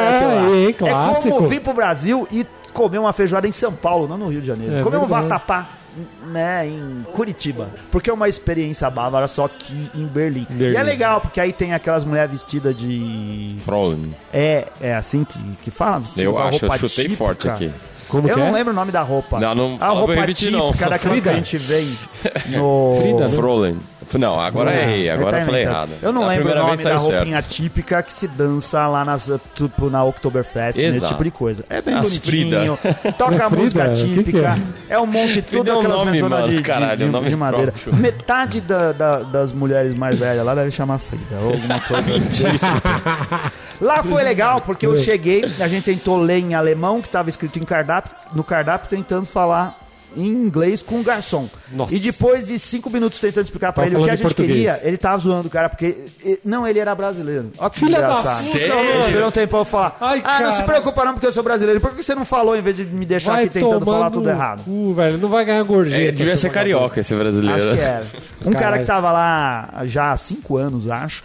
aí, 0.47 0.67
É 0.69 0.73
clássico. 0.73 1.35
como 1.35 1.47
vir 1.47 1.61
pro 1.61 1.73
Brasil 1.73 2.27
e 2.31 2.45
comer 2.73 2.97
uma 2.99 3.13
feijoada 3.13 3.47
em 3.47 3.51
São 3.53 3.71
Paulo, 3.71 4.07
não 4.07 4.17
no 4.17 4.27
Rio 4.27 4.41
de 4.41 4.47
Janeiro. 4.47 4.75
É 4.77 4.83
comer 4.83 4.97
um 4.97 5.05
vatapá, 5.05 5.69
né, 6.27 6.67
em 6.67 7.05
Curitiba. 7.13 7.69
Porque 7.91 8.09
é 8.09 8.13
uma 8.13 8.27
experiência 8.29 8.89
bárbara, 8.89 9.27
só 9.27 9.47
que 9.47 9.89
em 9.93 10.05
Berlim. 10.05 10.45
Berlim. 10.49 10.73
E 10.73 10.77
é 10.77 10.83
legal, 10.83 11.21
porque 11.21 11.39
aí 11.39 11.53
tem 11.53 11.73
aquelas 11.73 12.03
mulheres 12.03 12.31
vestidas 12.31 12.77
de... 12.77 13.55
Frozen. 13.63 14.15
É, 14.33 14.67
é 14.81 14.95
assim 14.95 15.23
que, 15.23 15.39
que 15.63 15.71
fala? 15.71 16.03
Eu 16.17 16.37
acho, 16.37 16.65
eu 16.65 16.71
chutei 16.73 17.05
típica. 17.05 17.17
forte 17.17 17.49
aqui. 17.49 17.71
Como 18.07 18.27
Eu 18.27 18.33
que 18.35 18.39
não 18.39 18.47
é? 18.47 18.51
lembro 18.51 18.71
o 18.71 18.75
nome 18.75 18.91
da 18.91 19.01
roupa. 19.01 19.39
Não, 19.39 19.55
não 19.55 19.75
a 19.75 19.79
fala 19.79 19.91
pra 19.91 19.99
roupa 19.99 20.13
repetir, 20.21 20.51
não. 20.51 20.67
típica 20.71 20.89
daquelas 20.89 21.19
que 21.21 21.29
a 21.29 21.33
gente 21.33 21.57
vê 21.57 21.85
no... 22.47 22.97
Frida, 23.01 23.27
né? 23.27 23.35
Frozen. 23.35 23.77
Não, 24.19 24.39
agora 24.39 24.71
É, 24.71 24.83
errei, 24.83 25.09
agora 25.09 25.39
eu 25.39 25.45
falei 25.47 25.63
inventando. 25.63 25.89
errado. 25.89 25.91
Eu 26.03 26.13
não 26.13 26.21
Da 26.21 26.27
lembro 26.27 26.51
o 26.51 26.55
nome 26.55 26.77
da 26.83 26.95
roupinha 26.95 27.41
certo. 27.41 27.49
típica 27.49 28.03
que 28.03 28.13
se 28.13 28.27
dança 28.27 28.85
lá 28.87 29.03
nas, 29.03 29.27
tipo, 29.55 29.89
na 29.89 30.03
Oktoberfest, 30.03 30.77
nesse 30.77 30.97
Exato. 30.97 31.13
tipo 31.13 31.23
de 31.23 31.31
coisa. 31.31 31.65
É 31.67 31.81
bem 31.81 31.95
As 31.95 32.03
bonitinho, 32.05 32.77
toca 33.17 33.33
É 33.35 33.41
a 33.41 33.49
Frida? 33.49 33.63
música 33.63 33.83
O 33.83 33.93
que 33.93 34.05
que 34.05 34.23
típica, 34.23 34.59
é? 34.89 34.93
é? 34.93 34.99
um 34.99 35.07
monte 35.07 35.33
de 35.33 35.41
Frida 35.41 35.57
tudo 35.57 35.71
é 35.71 35.73
um 35.75 35.79
aquelas 35.79 35.97
nome, 36.05 36.21
mano, 36.21 36.47
de, 36.47 36.55
de- 36.57 36.61
caralho, 36.61 36.97
de- 36.97 37.03
é 37.03 37.07
um 37.07 37.11
nome 37.11 37.29
de 37.29 37.35
madeira. 37.35 37.71
próprio. 37.71 37.95
Metade 37.95 38.61
da- 38.61 38.91
da- 38.91 39.19
das 39.23 39.53
mulheres 39.53 39.97
mais 39.97 40.17
velhas 40.19 40.45
lá 40.45 40.53
deve 40.53 40.69
chamar 40.69 40.99
Frida, 40.99 41.37
ou 41.41 41.53
alguma 41.53 41.79
coisa 41.79 42.19
tipo. 42.29 42.45
Lá 43.81 44.01
foi 44.03 44.23
legal, 44.23 44.61
porque 44.61 44.85
eu 44.85 44.95
cheguei, 44.95 45.43
a 45.59 45.67
gente 45.67 45.83
tentou 45.83 46.17
ler 46.21 46.37
em 46.39 46.53
alemão, 46.53 47.01
que 47.01 47.07
estava 47.07 47.29
escrito 47.29 47.59
em 47.59 47.65
cardápio, 47.65 47.94
no 48.33 48.43
cardápio, 48.43 48.89
tentando 48.89 49.25
falar 49.25 49.79
em 50.17 50.27
inglês 50.27 50.81
com 50.81 51.01
o 51.01 51.03
garçom. 51.03 51.45
Nossa. 51.73 51.93
E 51.93 51.99
depois 51.99 52.47
de 52.47 52.57
cinco 52.57 52.89
minutos 52.89 53.19
tentando 53.19 53.43
explicar 53.43 53.73
pra 53.73 53.83
Tava 53.83 53.95
ele 53.95 54.01
o 54.01 54.05
que 54.05 54.09
a 54.11 54.15
gente 54.15 54.23
português. 54.23 54.53
queria, 54.53 54.79
ele 54.81 54.97
tava 54.97 55.17
zoando 55.17 55.47
o 55.47 55.51
cara, 55.51 55.67
porque. 55.67 55.93
Não, 56.43 56.65
ele 56.65 56.79
era 56.79 56.95
brasileiro. 56.95 57.51
Olha 57.57 57.69
que 57.69 57.79
Filha 57.79 57.99
da 57.99 58.07
engraçado. 58.07 58.37
puta, 58.45 58.51
Sério? 58.51 58.79
Ele 58.79 58.99
esperou 59.01 59.27
um 59.27 59.31
tempo 59.31 59.57
eu 59.57 59.65
falar. 59.65 59.97
Ai, 59.99 60.21
ah, 60.23 60.39
não 60.39 60.51
se 60.51 60.57
cara. 60.59 60.71
preocupa 60.71 61.03
não, 61.03 61.13
porque 61.13 61.27
eu 61.27 61.33
sou 61.33 61.43
brasileiro. 61.43 61.81
Por 61.81 61.93
que 61.93 62.01
você 62.01 62.15
não 62.15 62.23
falou 62.23 62.55
em 62.55 62.61
vez 62.61 62.77
de 62.77 62.85
me 62.85 63.05
deixar 63.05 63.33
Vai 63.33 63.43
aqui 63.43 63.53
tentando 63.55 63.79
tomar 63.79 63.97
falar 63.97 64.09
tudo 64.11 64.29
errado? 64.29 64.63
cu, 64.63 64.93
velho. 64.93 65.17
Não 65.17 65.27
vai 65.27 65.43
ganhar 65.43 65.63
gorjeta. 65.63 66.01
É, 66.01 66.11
devia 66.11 66.37
ser 66.37 66.49
carioca 66.49 67.01
esse 67.01 67.13
brasileiro. 67.13 67.71
Acho 67.71 67.77
que 67.77 67.83
era. 67.83 68.05
Um 68.45 68.51
cara 68.51 68.63
Caralho. 68.63 68.81
que 68.81 68.87
tava 68.87 69.11
lá 69.11 69.81
já 69.83 70.13
há 70.13 70.17
cinco 70.17 70.55
anos, 70.55 70.89
acho. 70.89 71.23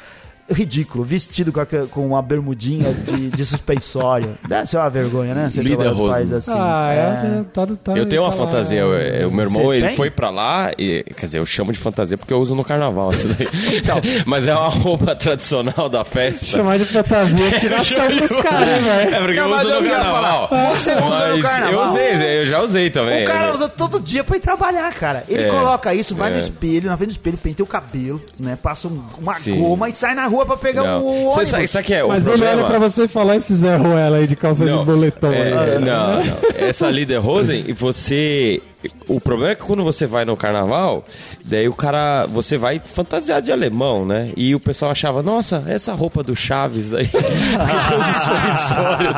Ridículo, 0.52 1.04
vestido 1.04 1.52
com, 1.52 1.60
a, 1.60 1.66
com 1.66 2.06
uma 2.08 2.20
bermudinha 2.22 2.92
de, 2.92 3.30
de 3.30 3.44
suspensório. 3.44 4.36
Deve 4.48 4.66
ser 4.66 4.76
uma 4.78 4.90
vergonha, 4.90 5.34
né? 5.34 5.50
Você 5.50 5.62
Rose. 5.62 6.12
países 6.14 6.32
assim. 6.34 6.52
Ah, 6.54 6.90
É. 6.92 6.96
é. 7.40 7.42
Tá, 7.52 7.66
tá, 7.66 7.96
Eu 7.96 8.06
tenho 8.06 8.22
uma 8.22 8.30
tá 8.30 8.36
fantasia, 8.36 8.80
eu- 8.80 8.92
eu- 8.92 9.28
o 9.28 9.32
meu 9.32 9.44
irmão 9.44 9.62
Você 9.64 9.76
ele 9.76 9.86
tem? 9.88 9.96
foi 9.96 10.10
pra 10.10 10.30
lá, 10.30 10.70
e, 10.78 11.04
quer 11.16 11.26
dizer, 11.26 11.38
eu 11.38 11.46
chamo 11.46 11.72
de 11.72 11.78
fantasia 11.78 12.16
porque 12.18 12.32
eu 12.32 12.40
uso 12.40 12.54
no 12.54 12.64
carnaval 12.64 13.10
isso 13.12 13.28
daí. 13.28 13.48
Então. 13.76 14.00
Mas 14.26 14.46
é 14.46 14.54
uma 14.54 14.68
roupa 14.68 15.14
tradicional 15.14 15.88
da 15.88 16.04
festa. 16.04 16.44
Chamar 16.44 16.78
de 16.78 16.84
fantasia, 16.84 17.58
tirar 17.58 17.84
sarro 17.84 18.16
pros 18.16 18.40
caras, 18.42 18.68
hein, 18.78 18.82
velho. 18.82 19.14
É 19.14 19.20
porque 19.20 19.40
Não, 19.40 19.48
eu 19.50 19.56
uso 19.56 19.68
eu 19.68 19.82
no 19.82 19.88
carnaval. 19.90 20.48
falar, 20.48 20.70
você 20.74 20.92
usa 20.94 21.00
no 21.04 21.08
Mas 21.34 21.42
carnaval? 21.42 21.72
Eu 21.84 21.90
usei, 21.90 22.40
eu 22.42 22.46
já 22.46 22.60
usei 22.62 22.90
também. 22.90 23.22
O 23.24 23.26
cara 23.26 23.52
usa 23.52 23.68
todo 23.68 24.00
dia 24.00 24.24
pra 24.24 24.36
ir 24.36 24.40
trabalhar, 24.40 24.92
cara. 24.94 25.24
Ele 25.28 25.44
É. 25.44 25.46
coloca 25.46 25.94
isso, 25.94 26.14
vai 26.14 26.30
É. 26.32 26.34
no 26.34 26.40
espelho, 26.40 26.88
na 26.90 26.96
frente 26.96 27.10
do 27.10 27.12
espelho, 27.12 27.38
penteia 27.38 27.64
o 27.64 27.68
cabelo, 27.68 28.20
né? 28.38 28.58
Passa 28.60 28.88
um- 28.88 29.02
uma 29.18 29.34
Sim. 29.34 29.58
goma 29.60 29.88
e 29.88 29.94
sai 29.94 30.14
na 30.14 30.26
rua 30.26 30.39
pra 30.46 30.56
pegar 30.56 30.82
Não. 30.82 31.00
o 31.00 31.04
Você 31.04 31.28
ônibus. 31.40 31.48
sabe, 31.48 31.66
sabe 31.68 31.86
que 31.86 31.94
é 31.94 32.02
Mas 32.04 32.26
o 32.26 32.30
ele 32.30 32.38
problema? 32.38 32.56
olha 32.62 32.66
pra 32.66 32.78
você 32.78 33.04
e 33.04 33.08
fala 33.08 33.36
esse 33.36 33.54
Zé 33.56 33.76
Ruela 33.76 34.16
aí 34.18 34.26
de 34.26 34.36
calça 34.36 34.64
de 34.64 34.72
boletom 34.84 35.32
é, 35.32 35.74
aí. 35.74 35.78
não, 35.78 36.16
não. 36.16 36.22
Essa 36.58 36.90
líder 36.90 37.18
Rosen, 37.18 37.64
e 37.66 37.72
você. 37.72 38.60
O 39.06 39.20
problema 39.20 39.52
é 39.52 39.54
que 39.54 39.62
quando 39.62 39.84
você 39.84 40.06
vai 40.06 40.24
no 40.24 40.34
carnaval, 40.38 41.04
daí 41.44 41.68
o 41.68 41.74
cara. 41.74 42.24
Você 42.26 42.56
vai 42.56 42.80
fantasiado 42.82 43.44
de 43.44 43.52
alemão, 43.52 44.06
né? 44.06 44.30
E 44.36 44.54
o 44.54 44.60
pessoal 44.60 44.90
achava, 44.90 45.22
nossa, 45.22 45.62
essa 45.66 45.92
roupa 45.92 46.22
do 46.22 46.34
Chaves 46.34 46.94
aí. 46.94 47.06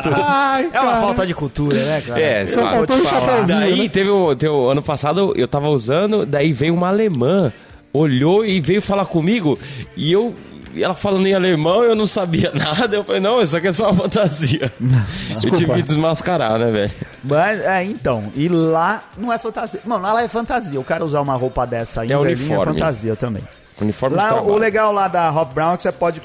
que. 0.03 0.11
Ai, 0.15 0.69
É 0.73 0.81
uma 0.81 1.01
falta 1.01 1.27
de 1.27 1.35
cultura, 1.35 1.77
né, 1.85 2.03
cara? 2.07 2.21
É, 2.21 2.45
Só 2.47 2.61
sabe? 2.61 2.77
faltou 2.77 2.97
um 2.97 3.05
chapéuzinho, 3.05 3.61
Daí 3.61 3.83
né? 3.83 3.89
teve 3.89 4.11
o, 4.11 4.35
teve 4.35 4.53
o 4.53 4.69
ano 4.69 4.83
passado, 4.83 5.33
eu 5.37 5.47
tava 5.47 5.69
usando, 5.69 6.27
daí 6.27 6.53
veio 6.53 6.75
uma 6.75 6.89
alemã, 6.89 7.53
olhou 7.93 8.45
e 8.45 8.61
veio 8.61 8.83
falar 8.83 9.05
comigo, 9.07 9.59
e 9.97 10.11
eu. 10.13 10.35
E 10.75 10.83
ela 10.83 10.95
falando 10.95 11.27
em 11.27 11.35
alemão, 11.35 11.83
eu 11.85 11.95
não 11.95 12.07
sabia 12.07 12.51
nada. 12.55 12.97
Eu 12.97 13.05
falei, 13.05 13.21
não, 13.21 13.41
isso 13.43 13.57
aqui 13.57 13.69
é 13.69 13.73
só 13.73 13.91
uma 13.91 14.03
fantasia. 14.03 14.73
Eu 15.45 15.51
tive 15.53 15.73
que 15.73 15.83
desmascarar, 15.83 16.59
né, 16.59 16.71
velho? 16.71 16.93
Mas, 17.23 17.61
é, 17.61 17.85
então, 17.85 18.33
e 18.35 18.49
lá 18.49 19.05
não 19.17 19.33
é 19.33 19.39
fantasia. 19.39 19.81
Mano, 19.85 20.03
lá 20.03 20.23
é 20.23 20.29
fantasia. 20.29 20.79
O 20.81 20.85
cara 20.85 21.05
usar 21.05 21.21
uma 21.21 21.35
roupa 21.35 21.67
dessa 21.67 22.05
em 22.05 22.13
É 22.13 22.17
Berlim 22.19 22.45
uniforme. 22.45 22.63
é 22.63 22.75
fantasia 22.81 23.17
também. 23.17 23.43
Uniforme 23.81 24.17
Lá, 24.17 24.41
o 24.43 24.57
legal 24.57 24.93
lá 24.93 25.09
da 25.09 25.31
Hofbraun 25.31 25.75
é 25.75 25.77
que 25.77 25.83
você 25.83 25.93
pode 25.93 26.21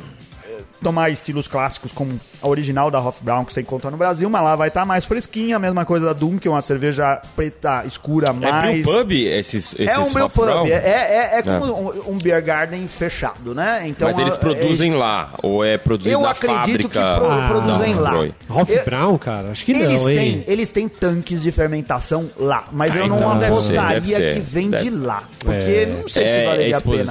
tomar 0.82 1.10
estilos 1.10 1.48
clássicos 1.48 1.92
como 1.92 2.20
a 2.42 2.48
original 2.48 2.90
da 2.92 3.00
Hofbraun 3.00 3.44
que 3.46 3.54
você 3.54 3.62
encontra 3.62 3.90
no 3.92 3.98
Brasil, 3.98 4.30
mas 4.30 4.44
lá 4.44 4.56
vai 4.56 4.68
estar 4.68 4.86
mais 4.86 5.06
fresquinha, 5.06 5.56
a 5.56 5.60
mesma 5.60 5.86
coisa 5.86 6.06
da 6.08 6.14
Doom, 6.14 6.38
que 6.38 6.48
é 6.48 6.52
uma 6.52 6.62
cerveja 6.62 7.22
preta, 7.36 7.84
escura, 7.86 8.30
É 8.30 8.32
mais... 8.34 8.86
brew 8.86 9.00
pub 9.00 9.12
esses, 9.12 9.74
esses 9.78 9.88
É 9.88 10.00
um 10.00 10.12
brew 10.14 10.30
Brown? 10.30 10.64
pub, 10.66 10.72
é, 10.72 10.76
é, 10.76 11.40
é 11.40 11.42
como 11.42 11.66
um, 12.08 12.12
um 12.14 12.18
beer 12.18 12.42
garden 12.44 12.88
fechado, 12.88 13.54
né? 13.56 13.84
Então, 13.88 14.08
Mas 14.08 14.18
eles 14.20 14.36
a- 14.36 14.38
produzem 14.38 14.94
lá, 14.94 15.34
ou 15.42 15.64
é 15.66 15.78
produzido 15.78 16.16
Eu 16.16 16.22
na 16.22 16.32
acredito 16.32 16.88
que 16.90 16.98
fábrica? 16.98 17.20
pro- 17.20 17.32
Ah, 17.32 17.48
produzem 17.50 17.94
lá. 17.96 18.14
Eu- 18.16 18.84
Brown, 18.86 19.18
cara? 19.18 19.50
Acho 19.50 19.66
que 19.66 19.72
Eles 19.72 20.00
não, 20.00 20.06
têm, 20.06 20.18
hein? 20.30 20.44
eles 20.48 20.70
têm 20.70 20.88
tanques 20.88 21.42
de 21.42 21.52
fermentação 21.52 22.30
lá, 22.38 22.68
mas 22.72 22.94
Ah, 22.94 23.00
eu 23.00 23.08
não 23.08 23.16
então 23.18 23.32
apostaria 23.32 24.02
ser, 24.16 24.34
que 24.36 24.40
vem 24.40 24.70
deve 24.70 24.84
de 24.84 24.90
lá. 24.92 25.24
Porque 25.40 25.56
É. 25.56 25.86
não 26.02 26.08
sei 26.08 26.24
se 26.24 26.30
É- 26.30 26.46
valeria 26.46 26.74
é 26.74 26.78
a 26.78 26.82
pena. 26.82 27.04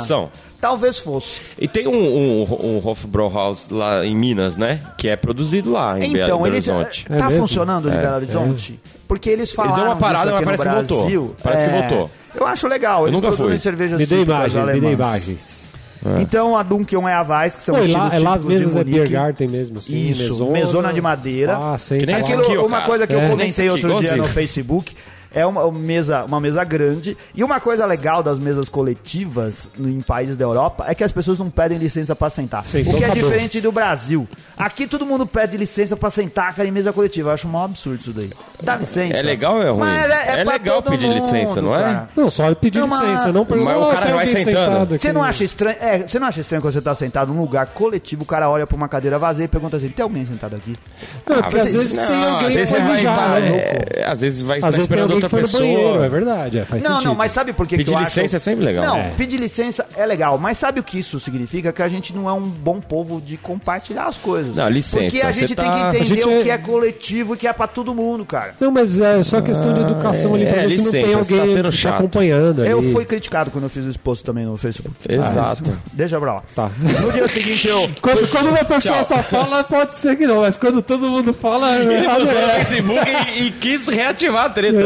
Talvez 0.60 0.98
fosse. 0.98 1.40
E 1.58 1.68
tem 1.68 1.86
um, 1.86 1.92
um, 1.92 2.42
um 2.78 2.88
Hofbrauhaus 2.88 3.68
lá 3.68 4.04
em 4.04 4.16
Minas, 4.16 4.56
né? 4.56 4.80
Que 4.96 5.08
é 5.08 5.16
produzido 5.16 5.70
lá 5.70 5.98
em 5.98 6.12
Então, 6.14 6.38
Belo 6.38 6.46
eles. 6.46 6.68
Horizonte. 6.68 7.06
É 7.10 7.16
tá 7.16 7.26
mesmo? 7.28 7.42
funcionando 7.42 7.90
de 7.90 7.96
É, 7.96 8.00
Belo 8.00 8.16
Horizonte? 8.16 8.80
Porque 9.06 9.28
eles 9.30 9.52
falaram. 9.52 9.76
deu 9.76 9.84
uma 9.84 9.96
parada, 9.96 10.32
mas 10.32 10.44
parece 10.44 10.62
que 10.64 10.68
voltou. 10.96 11.36
Parece 11.42 11.64
que 11.64 11.70
É, 11.70 11.80
voltou. 11.88 12.10
Eu 12.34 12.46
acho 12.46 12.66
legal. 12.68 13.04
Eles 13.06 13.12
nunca 13.14 13.32
fui. 13.32 13.58
cervejas 13.58 13.98
Me 13.98 14.06
típicas 14.06 14.26
imagens, 14.28 14.54
me 14.66 14.70
alemãs. 14.70 14.92
imagens. 14.92 15.66
Então 16.20 16.56
a 16.56 16.62
Dunkel 16.62 17.08
é 17.08 17.14
a 17.14 17.22
Weiss, 17.22 17.56
que 17.56 17.62
são 17.62 17.74
Pô, 17.74 17.80
lá, 17.80 18.14
é 18.14 18.18
lá 18.20 18.34
as 18.34 18.44
mesas 18.44 18.76
é 18.76 18.84
garden 19.08 19.48
mesmo, 19.48 19.78
assim, 19.78 20.08
Isso, 20.10 20.22
mesona. 20.22 20.50
mesona 20.52 20.92
de 20.92 21.00
madeira. 21.00 21.58
Ah, 21.60 21.76
sei. 21.78 21.98
Que 21.98 22.06
nem. 22.06 22.14
Aquilo, 22.16 22.42
aqui, 22.42 22.56
uma 22.58 22.68
cara. 22.70 22.82
coisa 22.84 23.06
que 23.06 23.12
É. 23.12 23.16
eu 23.16 23.20
Nem 23.22 23.30
comentei 23.30 23.68
outro 23.70 24.00
dia 24.00 24.16
no 24.16 24.28
Facebook 24.28 24.94
é 25.36 25.46
uma, 25.46 25.64
uma 25.64 25.78
mesa, 25.78 26.24
uma 26.24 26.40
mesa 26.40 26.64
grande. 26.64 27.16
E 27.34 27.44
uma 27.44 27.60
coisa 27.60 27.86
legal 27.86 28.22
das 28.22 28.38
mesas 28.38 28.68
coletivas 28.68 29.68
no- 29.78 29.88
em 29.88 30.00
países 30.00 30.36
da 30.36 30.44
Europa 30.44 30.84
é 30.88 30.94
que 30.94 31.04
as 31.04 31.12
pessoas 31.12 31.38
não 31.38 31.50
pedem 31.50 31.78
licença 31.78 32.16
pra 32.16 32.28
sentar. 32.30 32.64
Sentou, 32.64 32.94
o 32.94 32.96
que 32.98 33.04
é 33.04 33.10
diferente 33.10 33.60
do 33.60 33.70
Brasil. 33.70 34.26
Aqui 34.56 34.86
todo 34.86 35.06
mundo 35.06 35.26
pede 35.26 35.56
licença 35.56 35.96
pra 35.96 36.10
sentar, 36.10 36.54
cara, 36.54 36.66
em 36.66 36.72
mesa 36.72 36.92
coletiva. 36.92 37.30
Eu 37.30 37.34
acho 37.34 37.46
um 37.46 37.62
absurdo 37.62 38.00
isso 38.00 38.12
daí. 38.12 38.30
Dá 38.62 38.76
licença. 38.76 39.16
É 39.16 39.22
legal 39.22 39.56
ou 39.56 39.62
é 39.62 39.68
ruim? 39.70 39.78
Mas 39.80 40.10
É 40.10 40.42
pra 40.44 40.52
legal 40.54 40.82
todo 40.82 40.92
pedir 40.92 41.08
licença, 41.12 41.60
não 41.60 41.74
é? 41.74 41.82
cara. 41.82 42.08
Não, 42.16 42.30
só 42.30 42.54
pedir 42.54 42.84
mas- 42.86 43.00
licença, 43.00 43.32
não 43.32 43.44
perguntar. 43.44 43.72
Mas 43.74 43.82
o 43.82 43.86
"Oh, 43.88 43.92
cara 43.92 44.14
vai 44.14 44.26
sentando. 44.26 44.94
aqui?" 44.94 44.98
Você 44.98 45.12
não 45.12 45.22
acha 45.22 45.44
estranho? 45.44 45.76
É, 45.80 45.98
você 45.98 46.18
não 46.18 46.26
acha 46.26 46.40
estranho 46.40 46.62
quando 46.62 46.72
você 46.72 46.80
tá 46.80 46.94
sentado 46.94 47.32
num 47.32 47.40
lugar 47.40 47.66
coletivo, 47.66 48.22
o 48.22 48.26
cara 48.26 48.48
olha 48.48 48.66
pra 48.66 48.76
uma 48.76 48.88
cadeira 48.88 49.18
vazia 49.18 49.44
e 49.44 49.48
pergunta 49.48 49.76
assim: 49.76 49.88
tem 49.88 50.02
alguém 50.02 50.24
sentado 50.24 50.56
aqui? 50.56 50.74
Não, 51.28 51.42
porque 51.42 51.58
às 51.58 51.72
vezes 51.72 51.94
Não, 51.96 52.06
tem 52.06 52.24
alguém 52.24 52.46
às 52.46 52.54
vezes 52.54 52.70
vai 52.70 52.80
vai 52.80 52.92
mijar, 52.96 53.30
né? 53.40 53.56
é, 53.94 54.04
Às 54.06 54.20
vezes 54.22 54.40
vai 54.40 54.56
Às 54.58 54.62
tá 54.62 54.66
vezes 54.68 54.84
esperando 54.84 55.12
alguém 55.12 55.25
outra 55.26 55.28
foi 55.28 55.40
no 55.42 55.46
pessoa. 55.46 55.62
banheiro, 55.62 56.04
é 56.04 56.08
verdade, 56.08 56.58
é, 56.58 56.64
faz 56.64 56.82
Não, 56.84 56.92
sentido. 56.92 57.08
não, 57.08 57.14
mas 57.14 57.32
sabe 57.32 57.52
por 57.52 57.66
que, 57.66 57.76
Pedir 57.76 57.92
que 57.92 57.98
licença 58.00 58.24
acho... 58.26 58.36
é 58.36 58.38
sempre 58.38 58.64
legal. 58.64 58.84
Não, 58.84 58.96
É. 58.96 59.10
pedir 59.16 59.36
licença 59.38 59.86
é 59.96 60.06
legal, 60.06 60.38
mas 60.38 60.58
sabe 60.58 60.80
o 60.80 60.82
que 60.82 60.98
isso 60.98 61.18
significa? 61.20 61.72
Que 61.72 61.82
a 61.82 61.88
gente 61.88 62.14
não 62.14 62.28
é 62.28 62.32
um 62.32 62.42
bom 62.48 62.80
povo 62.80 63.20
de 63.20 63.36
compartilhar 63.36 64.04
as 64.04 64.16
coisas. 64.16 64.56
Não, 64.56 64.68
licença, 64.68 65.04
Porque 65.04 65.20
a 65.22 65.32
você 65.32 65.40
gente 65.40 65.54
tem 65.56 65.64
tá- 65.64 65.70
que 65.72 65.76
A 65.76 65.88
entender 65.88 66.04
gente 66.04 66.28
o 66.28 66.30
é- 66.30 66.42
que 66.42 66.50
é 66.50 66.58
coletivo 66.58 67.34
e 67.34 67.38
que 67.38 67.46
é 67.46 67.52
pra 67.52 67.66
todo 67.66 67.94
mundo, 67.94 68.24
cara. 68.24 68.54
Não, 68.60 68.70
mas 68.70 69.00
é 69.00 69.22
só 69.22 69.40
questão 69.40 69.72
de 69.74 69.80
educação 69.82 70.34
ali 70.34 70.46
pra 70.46 70.62
é, 70.62 70.66
ver 70.66 70.70
se 70.70 70.82
não 70.84 70.90
tem 70.90 71.04
licença, 71.04 71.24
você 71.24 71.32
alguém 71.34 71.46
tá 71.48 71.52
sendo 71.54 71.70
te 71.70 71.76
chato. 71.76 71.94
acompanhando 71.94 72.62
ali. 72.62 72.70
Eu 72.70 72.82
fui 72.92 73.04
criticado 73.04 73.50
quando 73.50 73.64
eu 73.64 73.70
fiz 73.70 73.84
o 73.84 73.90
exposto 73.90 74.24
também 74.24 74.44
no 74.44 74.56
Facebook. 74.56 74.94
Exato. 75.08 75.62
Mas, 75.66 75.78
deixa 75.92 76.18
pra 76.20 76.34
lá. 76.34 76.42
Tá. 76.54 76.70
No 77.02 77.12
dia 77.12 77.28
seguinte 77.28 77.66
eu... 77.68 77.88
Quando, 78.00 78.28
quando 78.30 78.48
uma 78.48 78.64
pessoa 78.64 79.04
só 79.04 79.22
fala, 79.22 79.64
pode 79.64 79.94
ser 79.94 80.16
que 80.16 80.26
não, 80.26 80.40
mas 80.40 80.56
quando 80.56 80.80
todo 80.82 81.08
mundo 81.08 81.32
fala, 81.34 81.76
Ele 81.78 81.94
é, 82.06 82.16
usou 82.16 82.32
é, 82.38 82.46
o 82.46 82.50
Facebook 82.64 83.10
e, 83.36 83.46
e 83.46 83.50
quis 83.50 83.86
reativar 83.88 84.44
a 84.46 84.50
treta. 84.50 84.76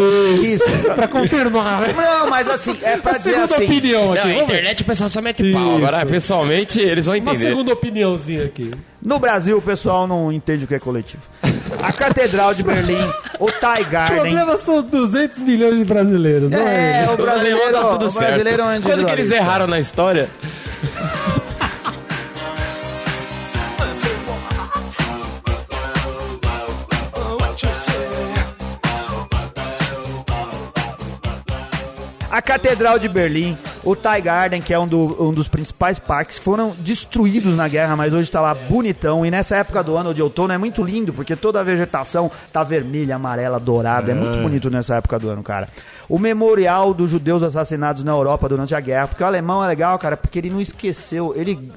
Quis. 0.41 0.61
pra 0.95 1.09
confirmar. 1.09 1.81
né? 1.83 1.95
Não, 1.97 2.29
mas 2.31 2.49
assim, 2.49 2.77
é 2.83 2.97
pra 2.97 3.13
A 3.13 3.19
dizer 3.19 3.31
segunda 3.35 3.55
assim... 3.55 3.65
opinião 3.65 4.05
Não, 4.07 4.13
aqui. 4.13 4.19
a 4.21 4.23
vamos 4.25 4.37
ver. 4.39 4.43
internet 4.43 4.83
o 4.83 4.85
pessoal 4.87 5.09
só 5.11 5.23
mete 5.23 5.53
pau. 5.53 5.77
Isso. 5.77 5.87
Agora, 5.87 6.07
pessoalmente, 6.07 6.81
eles 6.81 7.07
vão 7.07 7.15
Uma 7.15 7.19
entender. 7.33 7.49
segunda 7.49 7.73
opiniãozinha 7.73 8.45
aqui. 8.45 8.71
No 9.03 9.19
Brasil, 9.19 9.57
o 9.57 9.63
pessoal 9.63 10.07
não 10.07 10.31
entende 10.31 10.65
o 10.65 10.67
que 10.69 10.75
é 10.75 10.79
coletivo. 10.79 11.23
A 11.83 11.93
Catedral 11.93 12.53
de 12.53 12.63
Berlim, 12.63 12.99
o 13.39 13.51
Thai 13.51 13.83
O 13.83 13.87
Garden... 13.87 14.17
problema 14.21 14.59
são 14.59 14.83
200 14.83 15.41
milhões 15.41 15.79
de 15.79 15.85
brasileiros, 15.85 16.51
não 16.51 16.59
é? 16.59 17.05
É, 17.05 17.11
o 17.11 17.17
brasileiro, 17.17 17.57
alemães 17.63 17.73
dá 17.83 17.89
tudo 17.91 18.07
o 18.07 18.11
certo. 18.11 18.27
brasileiro 18.29 18.63
é 18.63 18.65
um 18.65 18.69
Quando 18.69 18.83
que 18.83 18.89
eles 18.91 18.99
individualista. 19.03 19.35
erraram 19.37 19.67
na 19.67 19.79
história? 19.81 20.29
A 32.41 32.43
Catedral 32.43 32.99
de 32.99 33.07
Berlim, 33.07 33.55
o 33.85 33.95
Thai 33.95 34.23
Garden, 34.23 34.63
que 34.63 34.73
é 34.73 34.79
um, 34.79 34.89
do- 34.89 35.29
um 35.29 35.31
dos 35.31 35.47
principais 35.47 35.99
parques, 35.99 36.39
foram 36.39 36.75
destruídos 36.79 37.55
na 37.55 37.69
guerra, 37.69 37.95
mas 37.97 38.15
hoje 38.15 38.31
tá 38.31 38.41
lá 38.41 38.55
bonitão. 38.55 39.27
E 39.27 39.31
nessa 39.31 39.57
época 39.57 39.83
do 39.83 39.95
ano 39.95 40.15
de 40.15 40.23
outono 40.23 40.51
é 40.55 40.57
muito 40.57 40.83
lindo, 40.83 41.13
porque 41.13 41.37
toda 41.37 41.61
a 41.61 41.63
vegetação 41.63 42.31
tá 42.51 42.65
vermelha, 42.65 43.17
amarela, 43.17 43.61
dourada. 43.61 44.11
É 44.11 44.15
muito 44.15 44.39
bonito 44.39 44.71
nessa 44.71 44.95
época 44.95 45.19
do 45.19 45.29
ano, 45.29 45.43
cara. 45.43 45.69
O 46.09 46.19
memorial 46.19 46.95
dos 46.95 47.11
judeus 47.11 47.43
assassinados 47.43 48.03
na 48.03 48.13
Europa 48.13 48.49
durante 48.49 48.75
a 48.75 48.81
guerra, 48.81 49.09
porque 49.09 49.23
o 49.23 49.27
alemão 49.27 49.63
é 49.63 49.69
legal, 49.69 49.99
cara, 49.99 50.17
porque 50.17 50.39
ele 50.39 50.49
não 50.49 50.63
esqueceu, 50.63 51.35
ele 51.37 51.71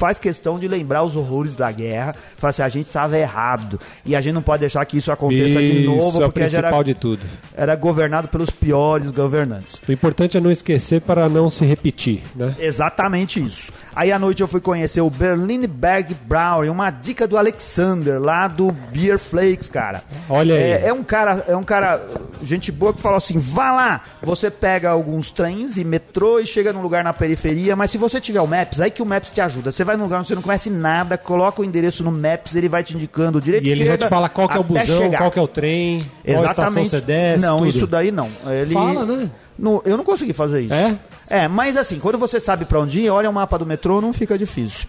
faz 0.00 0.18
questão 0.18 0.58
de 0.58 0.66
lembrar 0.66 1.02
os 1.02 1.14
horrores 1.14 1.54
da 1.54 1.70
guerra. 1.70 2.14
Fala 2.38 2.48
assim, 2.48 2.62
a 2.62 2.68
gente 2.70 2.86
estava 2.86 3.18
errado. 3.18 3.78
E 4.02 4.16
a 4.16 4.20
gente 4.22 4.32
não 4.32 4.40
pode 4.40 4.60
deixar 4.60 4.82
que 4.86 4.96
isso 4.96 5.12
aconteça 5.12 5.60
de 5.60 5.84
novo, 5.84 6.08
Isso 6.08 6.22
é 6.22 6.24
porque 6.24 6.40
principal 6.40 6.72
era, 6.72 6.82
de 6.82 6.94
tudo. 6.94 7.20
era 7.54 7.76
governado 7.76 8.26
pelos 8.28 8.48
piores 8.48 9.10
governantes. 9.10 9.78
O 9.86 9.92
importante 9.92 10.38
é 10.38 10.40
não 10.40 10.50
esquecer 10.50 11.02
para 11.02 11.28
não 11.28 11.50
se 11.50 11.66
repetir, 11.66 12.22
né? 12.34 12.56
Exatamente 12.58 13.44
isso. 13.44 13.70
Aí 13.94 14.10
à 14.10 14.18
noite 14.18 14.40
eu 14.40 14.48
fui 14.48 14.60
conhecer 14.60 15.02
o 15.02 15.10
Berlinberg 15.10 16.14
Brauer, 16.26 16.72
uma 16.72 16.90
dica 16.90 17.28
do 17.28 17.36
Alexander, 17.36 18.18
lá 18.18 18.48
do 18.48 18.72
Beer 18.72 19.18
Flakes, 19.18 19.68
cara. 19.68 20.02
Olha 20.30 20.54
aí. 20.54 20.62
É, 20.62 20.86
é 20.86 20.92
um 20.94 21.02
cara, 21.02 21.44
é 21.46 21.54
um 21.54 21.62
cara, 21.62 22.00
gente 22.42 22.72
boa 22.72 22.94
que 22.94 23.02
fala 23.02 23.18
assim: 23.18 23.38
vá 23.38 23.70
lá, 23.70 24.00
você 24.22 24.50
pega 24.50 24.88
alguns 24.88 25.30
trens 25.30 25.76
e 25.76 25.84
metrô 25.84 26.40
e 26.40 26.46
chega 26.46 26.72
num 26.72 26.80
lugar 26.80 27.04
na 27.04 27.12
periferia, 27.12 27.76
mas 27.76 27.90
se 27.90 27.98
você 27.98 28.18
tiver 28.18 28.40
o 28.40 28.46
Maps, 28.46 28.80
aí 28.80 28.90
que 28.90 29.02
o 29.02 29.06
Maps 29.06 29.30
te 29.30 29.42
ajuda. 29.42 29.70
Você 29.70 29.84
vai 29.84 29.89
num 29.96 30.04
lugar 30.04 30.18
onde 30.18 30.28
você 30.28 30.34
não 30.34 30.42
conhece 30.42 30.70
nada, 30.70 31.16
coloca 31.18 31.60
o 31.60 31.64
endereço 31.64 32.02
no 32.04 32.10
Maps, 32.12 32.54
ele 32.54 32.68
vai 32.68 32.82
te 32.82 32.94
indicando 32.94 33.40
direito 33.40 33.64
E 33.66 33.70
ele 33.70 33.84
já 33.84 33.92
esquerda, 33.94 34.06
te 34.06 34.08
fala 34.08 34.28
qual 34.28 34.48
que 34.48 34.56
é 34.56 34.60
o 34.60 34.64
busão, 34.64 34.84
chegar. 34.98 35.18
qual 35.18 35.30
que 35.30 35.38
é 35.38 35.42
o 35.42 35.48
trem, 35.48 36.06
qual 36.24 36.44
estação 36.44 36.84
você 36.84 37.00
desce, 37.00 37.44
Não, 37.46 37.58
tudo. 37.58 37.68
isso 37.70 37.86
daí 37.86 38.10
não. 38.10 38.28
Ele 38.46 38.74
Fala, 38.74 39.04
né? 39.04 39.30
No- 39.58 39.82
eu 39.84 39.96
não 39.96 40.04
consegui 40.04 40.32
fazer 40.32 40.62
isso. 40.62 40.72
É? 40.74 40.96
É, 41.28 41.48
mas 41.48 41.76
assim, 41.76 41.98
quando 41.98 42.18
você 42.18 42.40
sabe 42.40 42.64
pra 42.64 42.80
onde 42.80 43.00
ir, 43.00 43.10
olha 43.10 43.28
o 43.28 43.32
mapa 43.32 43.58
do 43.58 43.66
metrô, 43.66 44.00
não 44.00 44.12
fica 44.12 44.36
difícil. 44.38 44.88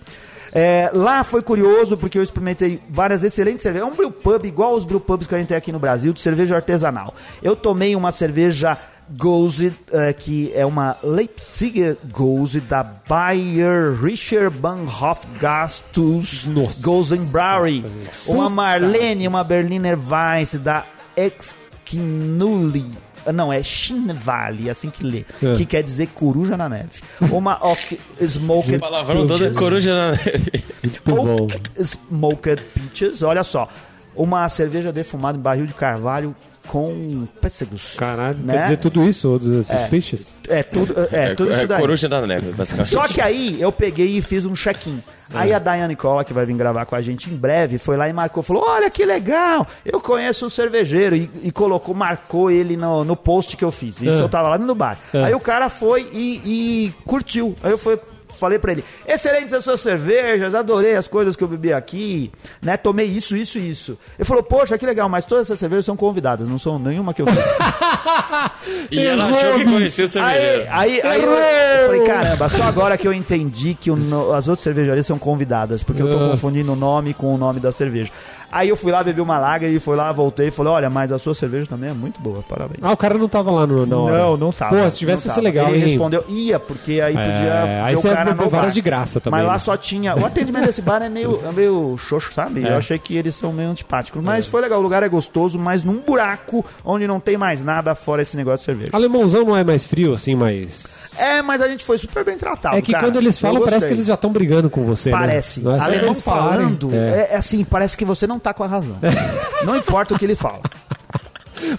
É, 0.54 0.90
lá 0.94 1.24
foi 1.24 1.42
curioso 1.42 1.96
porque 1.96 2.18
eu 2.18 2.24
experimentei 2.24 2.82
várias 2.90 3.24
excelentes 3.24 3.62
cervejas. 3.64 3.88
É 3.88 3.92
um 3.92 3.96
brew 3.96 4.12
pub 4.12 4.46
igual 4.46 4.74
os 4.74 4.84
brew 4.84 5.00
pubs 5.00 5.26
que 5.28 5.34
a 5.34 5.38
gente 5.38 5.48
tem 5.48 5.56
aqui 5.58 5.72
no 5.72 5.80
Brasil, 5.80 6.12
de 6.12 6.20
cerveja 6.20 6.56
artesanal. 6.56 7.14
Eu 7.42 7.56
tomei 7.56 7.96
uma 7.96 8.12
cerveja 8.12 8.78
Gose, 9.10 9.74
eh, 9.92 10.14
que 10.14 10.52
é 10.56 10.66
uma 10.66 10.98
Leipziger 11.04 11.98
Gose 12.12 12.60
da 12.62 12.82
Bayer 12.84 13.94
Richard 14.02 14.56
Bahnhof 14.58 15.26
Gastus 15.40 16.46
Nossa. 16.46 16.82
Gosen 16.82 17.26
Brauery. 17.26 17.84
Uma. 18.28 18.50
Marlene, 18.50 19.28
uma 19.28 19.44
Berliner 19.44 19.98
Weiss 19.98 20.56
da 20.56 20.86
Exkinuli. 21.16 22.86
Ah, 23.26 23.32
Não, 23.32 23.52
é 23.54 23.62
Chinvali, 23.62 24.70
assim 24.70 24.90
que 24.90 25.04
lê. 25.04 25.26
É. 25.44 25.54
Que 25.56 25.66
quer 25.66 25.84
dizer 25.84 26.08
coruja 26.16 26.58
na 26.58 26.68
neve. 26.70 27.02
Uma 27.32 27.60
Oak 27.66 28.00
Smoked 28.22 28.80
Palavrão 28.80 29.28
toda 29.28 29.40
Peaches. 29.40 29.58
coruja 29.58 29.94
na 29.96 30.12
neve. 30.12 30.64
Oak 31.08 31.60
Smoked 31.84 32.62
Peaches. 32.74 33.22
Olha 33.22 33.44
só. 33.44 33.68
Uma 34.16 34.48
cerveja 34.50 34.92
defumada 34.92 35.38
em 35.38 35.42
barril 35.42 35.66
de 35.66 35.74
carvalho 35.74 36.36
com 36.68 37.28
pêssegos. 37.42 37.96
Caralho, 37.98 38.38
Né? 38.40 38.54
quer 38.54 38.62
dizer 38.64 38.78
tudo 38.78 39.04
isso, 39.08 39.28
todos 39.28 39.48
esses 39.70 39.82
peixes? 39.90 40.40
É 40.48 40.64
tudo, 40.64 40.96
é, 41.12 41.34
tudo 41.34 41.52
isso 41.52 41.68
daí. 41.68 41.80
coruja 41.80 42.08
na 42.08 42.26
neve, 42.26 42.52
basicamente. 42.54 42.90
Só 42.94 43.04
que 43.08 43.20
aí 43.20 43.60
eu 43.62 43.72
peguei 43.72 44.18
e 44.18 44.22
fiz 44.22 44.46
um 44.46 44.54
check-in. 44.54 45.02
Aí 45.34 45.54
a 45.54 45.60
Daiane 45.60 45.96
Cola, 45.96 46.26
que 46.26 46.34
vai 46.34 46.46
vir 46.46 46.56
gravar 46.58 46.86
com 46.86 46.94
a 46.96 47.02
gente 47.02 47.30
em 47.30 47.36
breve, 47.36 47.78
foi 47.78 47.96
lá 47.96 48.08
e 48.10 48.14
marcou, 48.14 48.44
falou: 48.44 48.64
Olha 48.68 48.90
que 48.90 49.06
legal, 49.06 49.66
eu 49.86 50.02
conheço 50.02 50.46
o 50.46 50.50
cervejeiro. 50.50 51.16
E, 51.16 51.30
e 51.44 51.52
colocou, 51.52 51.96
marcou 51.96 52.52
ele 52.52 52.76
no, 52.76 53.04
no 53.06 53.16
post 53.16 53.56
que 53.56 53.64
eu 53.64 53.72
fiz. 53.72 54.02
Isso 54.02 54.10
É. 54.10 54.22
eu 54.22 54.28
tava 54.30 54.50
lá 54.50 54.58
no 54.58 54.76
bar. 54.76 54.98
É. 55.14 55.24
Aí 55.24 55.34
o 55.34 55.40
cara 55.40 55.70
foi 55.70 56.02
e, 56.12 56.42
e 56.46 56.94
curtiu. 57.06 57.56
Aí 57.64 57.72
eu 57.72 57.78
fui. 57.78 57.98
Falei 58.42 58.58
pra 58.58 58.72
ele, 58.72 58.84
excelentes 59.08 59.54
as 59.54 59.64
suas 59.64 59.82
cervejas, 59.82 60.56
adorei 60.56 60.96
as 60.96 61.08
coisas 61.08 61.36
que 61.36 61.44
eu 61.44 61.48
bebi 61.48 61.72
aqui, 61.72 62.32
né? 62.60 62.76
Tomei 62.76 63.06
isso, 63.06 63.38
isso 63.38 63.60
e 63.60 63.70
isso. 63.70 63.96
Ele 64.18 64.26
falou, 64.26 64.42
poxa, 64.42 64.80
que 64.80 64.86
legal, 64.86 65.08
mas 65.08 65.26
todas 65.26 65.44
essas 65.44 65.60
cervejas 65.60 65.86
são 65.86 65.96
convidadas, 65.96 66.50
não 66.50 66.58
são 66.58 66.80
nenhuma 66.80 67.14
que 67.14 67.22
eu 67.22 67.28
fiz. 67.28 67.38
E 68.90 69.00
ela 69.00 69.26
achou 69.26 69.54
que 69.56 69.64
conhecia 69.66 70.06
o 70.06 70.08
Aí, 70.08 70.10
cervejeiro. 70.12 70.68
aí, 70.72 71.02
aí 71.02 71.22
eu, 71.22 71.32
eu 71.32 71.86
falei, 71.86 72.04
caramba, 72.06 72.50
só 72.50 72.64
agora 72.64 72.98
que 72.98 73.08
eu 73.08 73.14
entendi 73.14 73.74
que 73.80 73.90
o 73.92 74.34
as 74.34 74.48
outras 74.48 74.64
cervejarias 74.64 75.06
são 75.06 75.18
convidadas, 75.20 75.84
porque 75.84 76.02
eu 76.02 76.10
tô 76.10 76.18
Nossa. 76.18 76.32
confundindo 76.32 76.74
o 76.74 76.76
nome 76.76 77.14
com 77.14 77.34
o 77.34 77.38
nome 77.38 77.60
da 77.60 77.72
cerveja. 77.72 78.12
Aí 78.52 78.70
eu 78.70 78.76
fui 78.76 78.92
lá, 78.92 79.04
bebi 79.04 79.22
uma 79.22 79.40
lager 79.40 79.72
e 79.72 79.80
foi 79.80 79.96
lá, 79.96 80.12
voltei 80.12 80.48
e 80.48 80.52
falei, 80.52 80.74
olha, 80.74 80.90
mas 80.90 81.12
a 81.12 81.18
sua 81.18 81.34
cerveja 81.34 81.68
também 81.68 81.90
é 81.90 81.94
muito 81.94 82.20
boa, 82.20 82.44
parabéns. 82.48 82.80
Ah, 82.82 82.92
o 82.92 82.98
cara 82.98 83.18
não 83.18 83.30
tava 83.30 83.50
lá 83.52 83.66
no, 83.66 83.80
hora. 83.80 84.18
Não, 84.18 84.38
não 84.38 84.52
tava. 84.52 84.76
Pô, 84.76 84.90
se 84.90 85.00
tivesse 85.00 85.28
não 85.28 85.32
ia 85.32 85.36
ser 85.36 85.42
legal, 85.42 85.70
Ele 85.70 85.78
hein? 85.78 85.90
respondeu, 85.90 86.26
ia, 86.28 86.60
porque 86.60 87.00
aí 87.00 87.14
podia 87.14 87.32
É, 87.32 87.82
aí 87.82 87.96
ver 87.96 88.02
você 88.02 88.10
o 88.10 88.14
cara 88.14 88.34
várias 88.34 88.74
de 88.74 88.82
graça 88.82 89.22
também, 89.22 89.40
Mas 89.40 89.48
lá 89.48 89.54
né? 89.54 89.60
só 89.60 89.78
tinha... 89.78 90.16
O 90.16 90.26
atendimento 90.26 90.66
desse 90.66 90.82
bar 90.82 91.02
é 91.02 91.10
meio, 91.10 91.40
é 91.48 91.52
meio 91.52 91.98
xoxo, 91.98 92.34
sabe? 92.34 92.66
É. 92.66 92.72
Eu 92.72 92.78
achei 92.78 93.00
que 93.00 93.16
eles 93.16 93.36
são 93.36 93.54
meio 93.54 93.70
antipáticos. 93.70 94.22
Mas 94.22 94.48
foi 94.48 94.62
legal, 94.62 94.80
o 94.80 94.82
lugar 94.82 95.02
é 95.04 95.10
gostoso, 95.10 95.58
mas 95.58 95.84
num 95.84 96.00
buraco 96.00 96.66
onde 96.84 97.08
não 97.08 97.20
tem 97.20 97.38
mais 97.38 97.64
nada 97.64 97.96
fora 97.96 98.22
esse 98.22 98.36
negócio 98.36 98.60
de 98.60 98.66
cerveja. 98.66 98.90
Alemãozão 98.94 99.46
não 99.46 99.56
é 99.56 99.64
mais 99.64 99.86
frio, 99.86 100.14
assim, 100.14 100.36
mas... 100.36 101.01
É, 101.18 101.42
mas 101.42 101.62
a 101.62 101.68
gente 101.68 101.84
foi 101.84 101.98
super 101.98 102.24
bem 102.24 102.38
tratado, 102.38 102.78
É 102.78 102.82
que 102.82 102.92
cara. 102.92 103.06
quando 103.06 103.18
eles 103.18 103.38
falam, 103.38 103.62
parece 103.62 103.86
que 103.86 103.94
eles 103.94 104.06
já 104.06 104.14
estão 104.14 104.32
brigando 104.32 104.70
com 104.70 104.84
você, 104.86 105.12
Parece. 105.12 105.60
né? 105.62 105.76
É 105.76 105.80
só 105.80 105.86
Alemão 105.86 106.16
falando, 106.16 106.90
É. 106.94 106.98
é. 106.98 107.30
é 107.32 107.36
assim, 107.36 107.64
parece 107.64 107.98
que 107.98 108.06
você 108.06 108.26
não 108.26 108.40
tá 108.40 108.54
com 108.54 108.64
a 108.64 108.68
razão. 108.68 108.98
não 109.66 109.76
importa 109.76 110.14
o 110.14 110.20
que 110.20 110.26
ele 110.26 110.36
fala. 110.36 110.62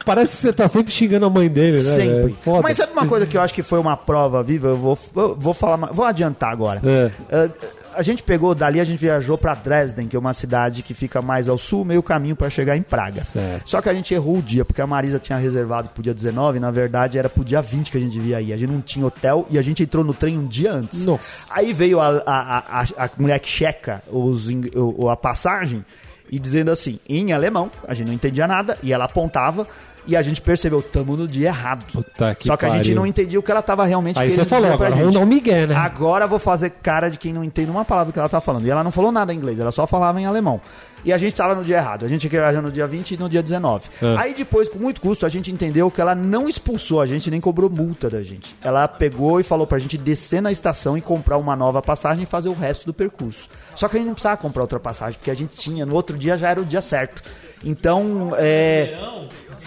Parece 0.04 0.36
que 0.36 0.42
você 0.42 0.52
tá 0.52 0.68
sempre 0.68 0.92
xingando 0.92 1.26
a 1.26 1.30
mãe 1.30 1.48
dele, 1.48 1.78
né? 1.78 1.80
Sempre. 1.82 2.36
É. 2.46 2.60
Mas 2.62 2.76
sabe 2.76 2.92
uma 2.92 3.06
coisa 3.06 3.26
que 3.26 3.36
eu 3.36 3.40
acho 3.40 3.52
que 3.52 3.62
foi 3.62 3.78
uma 3.78 3.96
prova 3.96 4.42
viva? 4.42 4.68
Eu 4.68 4.76
vou, 4.76 4.98
eu 5.16 5.34
vou 5.36 5.54
falar, 5.54 5.76
vou 5.92 6.04
adiantar 6.04 6.52
agora. 6.52 6.80
É. 6.84 7.10
Eh, 7.30 7.50
a 7.94 8.02
gente 8.02 8.22
pegou 8.22 8.54
dali, 8.54 8.80
a 8.80 8.84
gente 8.84 8.98
viajou 8.98 9.36
pra 9.38 9.54
Dresden, 9.54 10.08
que 10.08 10.16
é 10.16 10.18
uma 10.18 10.34
cidade 10.34 10.82
que 10.82 10.94
fica 10.94 11.20
mais 11.22 11.48
ao 11.48 11.56
sul, 11.58 11.84
meio 11.84 12.02
caminho 12.02 12.34
pra 12.36 12.48
chegar 12.50 12.76
em 12.76 12.82
Praga. 12.82 13.20
Certo. 13.20 13.68
Só 13.68 13.80
que 13.82 13.88
a 13.88 13.94
gente 13.94 14.12
errou 14.14 14.38
o 14.38 14.42
dia, 14.42 14.64
porque 14.64 14.80
a 14.80 14.86
Marisa 14.86 15.18
tinha 15.18 15.38
reservado 15.38 15.88
pro 15.90 16.02
dia 16.02 16.14
19, 16.14 16.56
e 16.56 16.60
na 16.60 16.70
verdade 16.70 17.18
era 17.18 17.28
pro 17.28 17.44
dia 17.44 17.60
20 17.62 17.90
que 17.90 17.96
a 17.96 18.00
gente 18.00 18.12
devia 18.12 18.40
ir. 18.40 18.52
A 18.52 18.56
gente 18.56 18.70
não 18.72 18.80
tinha 18.80 19.06
hotel 19.06 19.46
e 19.50 19.58
a 19.58 19.62
gente 19.62 19.82
entrou 19.82 20.02
no 20.04 20.14
trem 20.14 20.38
um 20.38 20.46
dia 20.46 20.72
antes. 20.72 21.04
Nossa. 21.04 21.52
Aí 21.52 21.72
veio 21.72 22.00
a, 22.00 22.22
a, 22.26 22.80
a, 22.80 23.04
a, 23.04 23.10
mulher 23.18 23.38
que 23.38 23.48
checa 23.48 24.02
os, 24.10 24.48
o- 24.74 25.08
a 25.08 25.16
passagem 25.16 25.84
e 26.30 26.38
dizendo 26.38 26.70
assim, 26.70 26.98
em 27.08 27.32
alemão, 27.32 27.70
a 27.86 27.92
gente 27.94 28.06
não 28.06 28.14
entendia 28.14 28.46
nada, 28.48 28.78
e 28.82 28.92
ela 28.92 29.04
apontava, 29.04 29.66
e 30.06 30.16
a 30.16 30.22
gente 30.22 30.40
percebeu, 30.42 30.82
tamo 30.82 31.16
no 31.16 31.28
dia 31.28 31.48
errado. 31.48 31.84
Puta 31.92 32.34
que 32.34 32.46
Só 32.46 32.56
que 32.56 32.64
a 32.64 32.70
gente 32.70 32.82
pariu. 32.82 32.96
não 32.96 33.06
entendia 33.06 33.38
o 33.38 33.42
que 33.42 33.50
ela 33.50 33.62
tava 33.62 33.84
realmente 33.84 34.18
Aí 34.18 34.28
você 34.30 34.36
querendo 34.44 34.48
falou, 34.48 34.72
agora 34.72 34.90
gente. 34.90 34.98
vamos 35.00 35.14
dar 35.14 35.20
um 35.20 35.26
migué, 35.26 35.66
né? 35.66 35.74
Agora 35.74 36.26
vou 36.26 36.38
fazer 36.38 36.70
cara 36.70 37.08
de 37.08 37.18
quem 37.18 37.32
não 37.32 37.44
entende 37.44 37.70
uma 37.70 37.84
palavra 37.84 38.12
que 38.12 38.18
ela 38.18 38.28
tá 38.28 38.40
falando. 38.40 38.66
E 38.66 38.70
ela 38.70 38.82
não 38.82 38.90
falou 38.90 39.12
nada 39.12 39.32
em 39.32 39.36
inglês, 39.36 39.58
ela 39.58 39.72
só 39.72 39.86
falava 39.86 40.20
em 40.20 40.26
alemão. 40.26 40.60
E 41.04 41.12
a 41.12 41.18
gente 41.18 41.34
tava 41.34 41.54
no 41.54 41.64
dia 41.64 41.78
errado. 41.78 42.04
A 42.04 42.08
gente 42.08 42.24
ia 42.24 42.30
viajar 42.30 42.62
no 42.62 42.70
dia 42.70 42.86
20 42.86 43.12
e 43.12 43.16
no 43.16 43.28
dia 43.28 43.42
19. 43.42 43.88
É. 44.00 44.16
Aí 44.18 44.34
depois, 44.34 44.68
com 44.68 44.78
muito 44.78 45.00
custo, 45.00 45.26
a 45.26 45.28
gente 45.28 45.50
entendeu 45.50 45.90
que 45.90 46.00
ela 46.00 46.14
não 46.14 46.48
expulsou 46.48 47.00
a 47.00 47.06
gente, 47.06 47.28
nem 47.28 47.40
cobrou 47.40 47.68
multa 47.68 48.08
da 48.08 48.22
gente. 48.22 48.54
Ela 48.62 48.86
pegou 48.86 49.40
e 49.40 49.42
falou 49.42 49.66
pra 49.66 49.80
gente 49.80 49.98
descer 49.98 50.40
na 50.40 50.52
estação 50.52 50.96
e 50.96 51.00
comprar 51.00 51.38
uma 51.38 51.56
nova 51.56 51.82
passagem 51.82 52.22
e 52.22 52.26
fazer 52.26 52.48
o 52.48 52.54
resto 52.54 52.86
do 52.86 52.94
percurso. 52.94 53.48
Só 53.74 53.88
que 53.88 53.96
a 53.96 53.98
gente 53.98 54.06
não 54.06 54.14
precisava 54.14 54.36
comprar 54.36 54.62
outra 54.62 54.78
passagem, 54.78 55.18
porque 55.18 55.30
a 55.30 55.34
gente 55.34 55.56
tinha, 55.56 55.84
no 55.84 55.94
outro 55.94 56.16
dia 56.16 56.36
já 56.36 56.48
era 56.50 56.60
o 56.60 56.64
dia 56.64 56.80
certo. 56.80 57.22
Então, 57.64 58.32
é. 58.38 58.94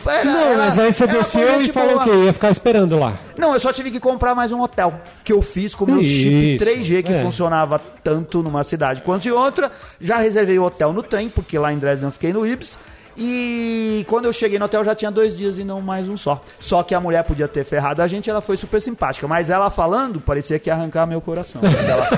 Era- 0.07 0.23
Não, 0.23 0.39
era- 0.39 0.57
mas 0.57 0.77
aí 0.77 0.91
você 0.93 1.07
desceu 1.07 1.41
e 1.61 1.63
gente 1.63 1.73
falou 1.73 1.95
o 1.97 2.03
quê? 2.03 2.09
Ia 2.25 2.33
ficar 2.33 2.51
esperando 2.51 2.97
lá. 2.99 3.13
Não, 3.37 3.53
eu 3.53 3.59
só 3.59 3.73
tive 3.73 3.89
que 3.89 3.99
comprar 3.99 4.35
mais 4.35 4.51
um 4.51 4.61
hotel. 4.61 4.99
Que 5.23 5.33
eu 5.33 5.41
fiz 5.41 5.73
com 5.73 5.85
o 5.85 5.87
meu 5.91 6.03
chip 6.03 6.55
Isso, 6.55 6.63
3G, 6.65 7.01
que 7.03 7.11
é. 7.13 7.21
funcionava 7.23 7.79
tanto 8.03 8.43
numa 8.43 8.63
cidade 8.63 9.01
quanto 9.01 9.27
em 9.27 9.31
outra. 9.31 9.71
Já 9.99 10.17
reservei 10.17 10.59
o 10.59 10.63
hotel 10.63 10.93
no 10.93 11.01
trem, 11.01 11.27
porque 11.29 11.57
lá 11.57 11.73
em 11.73 11.77
Dresden 11.79 12.07
eu 12.09 12.11
fiquei 12.11 12.31
no 12.33 12.45
Ibis. 12.45 12.77
E 13.17 14.05
quando 14.09 14.25
eu 14.25 14.33
cheguei 14.33 14.59
no 14.59 14.65
hotel 14.65 14.83
já 14.83 14.93
tinha 14.93 15.09
dois 15.09 15.37
dias 15.37 15.57
e 15.57 15.63
não 15.63 15.79
mais 15.81 16.09
um 16.09 16.17
só. 16.17 16.41
Só 16.59 16.83
que 16.83 16.93
a 16.93 16.99
mulher 16.99 17.23
podia 17.23 17.47
ter 17.47 17.63
ferrado 17.63 18.01
a 18.01 18.07
gente, 18.07 18.29
ela 18.29 18.41
foi 18.41 18.57
super 18.57 18.81
simpática. 18.81 19.27
Mas 19.27 19.49
ela 19.49 19.69
falando, 19.69 20.19
parecia 20.19 20.59
que 20.59 20.69
ia 20.69 20.73
arrancar 20.73 21.05
meu 21.07 21.21
coração. 21.21 21.61
Ela, 21.63 22.09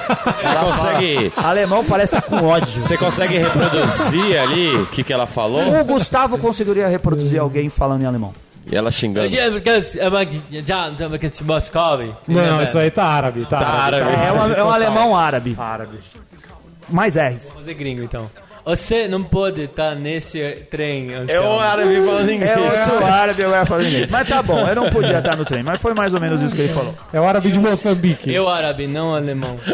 ela 0.44 0.66
consegue- 0.66 1.30
fala- 1.30 1.48
alemão 1.50 1.86
parece 1.86 2.16
estar 2.16 2.28
com 2.28 2.44
ódio. 2.46 2.82
Você 2.82 2.98
consegue 2.98 3.38
reproduzir 3.38 4.40
ali 4.42 4.76
o 4.76 4.88
que, 4.88 5.04
que 5.04 5.14
ela 5.14 5.28
falou? 5.28 5.80
O 5.80 5.84
Gustavo 5.86 6.38
conseguiria 6.38 6.88
reproduzir 6.88 7.40
alguém 7.40 7.70
falando 7.70 8.02
em 8.02 8.06
alemão. 8.06 8.34
E 8.70 8.76
ela 8.76 8.92
xingando. 8.92 9.28
Moscow. 12.28 12.48
Não, 12.58 12.64
isso 12.64 12.78
aí 12.78 12.92
tá 12.92 13.06
árabe, 13.06 13.46
tá, 13.46 13.60
Tá 13.60 13.68
árabe. 13.68 14.04
árabe. 14.04 14.26
É, 14.26 14.34
um, 14.34 14.54
é 14.54 14.64
um 14.64 14.70
alemão 14.70 15.16
árabe. 15.16 15.56
Árabe. 15.58 16.00
Mais 16.90 17.16
R's. 17.16 17.50
Fazer 17.52 17.74
gringo, 17.76 18.04
então. 18.04 18.30
Você 18.68 19.08
não 19.08 19.24
pode 19.24 19.62
estar 19.62 19.96
nesse 19.96 20.42
trem, 20.70 21.14
É 21.14 21.18
Anselmo. 21.20 21.50
um 21.56 21.60
árabe 21.60 21.96
falando 21.96 22.30
É 22.30 22.34
inglês. 22.36 22.88
outro 22.92 23.06
árabe, 23.06 23.42
eu 23.42 23.50
ia 23.52 23.66
falar 23.66 23.84
inglês. 23.84 24.08
Mas 24.12 24.28
tá 24.28 24.44
bom, 24.44 24.68
eu 24.68 24.76
não 24.76 24.90
podia 24.90 25.20
estar 25.20 25.38
no 25.38 25.46
trem, 25.46 25.64
mas 25.64 25.80
foi 25.82 25.94
mais 25.94 26.14
ou 26.14 26.20
menos 26.20 26.42
isso 26.42 26.54
que 26.54 26.64
ele 26.64 26.74
falou. 26.74 26.94
É 27.14 27.22
o 27.22 27.24
árabe 27.24 27.50
de 27.50 27.60
Moçambique. 27.60 28.34
Eu 28.34 28.50
árabe, 28.50 28.86
não 28.86 29.16
alemão. 29.16 29.58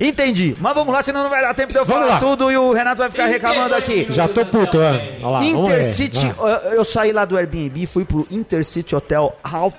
Entendi. 0.00 0.56
Mas 0.60 0.74
vamos 0.74 0.92
lá, 0.92 1.02
senão 1.02 1.22
não 1.22 1.30
vai 1.30 1.40
dar 1.42 1.54
tempo 1.54 1.72
de 1.72 1.78
eu 1.78 1.84
Vamos 1.84 2.02
falar 2.08 2.14
lá. 2.14 2.20
tudo 2.20 2.50
e 2.50 2.56
o 2.56 2.72
Renato 2.72 2.98
vai 2.98 3.10
ficar 3.10 3.26
reclamando 3.26 3.74
aqui. 3.74 4.06
Já 4.10 4.26
tô 4.28 4.44
puto, 4.44 4.78
ó. 4.78 4.90
Olha 4.90 5.28
lá, 5.28 5.38
vamos 5.40 5.68
ver. 5.68 5.78
Intercity, 5.80 6.26
Vai. 6.28 6.52
eu, 6.52 6.58
eu 6.76 6.84
saí 6.84 7.12
lá 7.12 7.24
do 7.24 7.36
Airbnb, 7.36 7.86
fui 7.86 8.04
pro 8.04 8.26
Intercity 8.30 8.94
Hotel 8.94 9.34
Half 9.44 9.74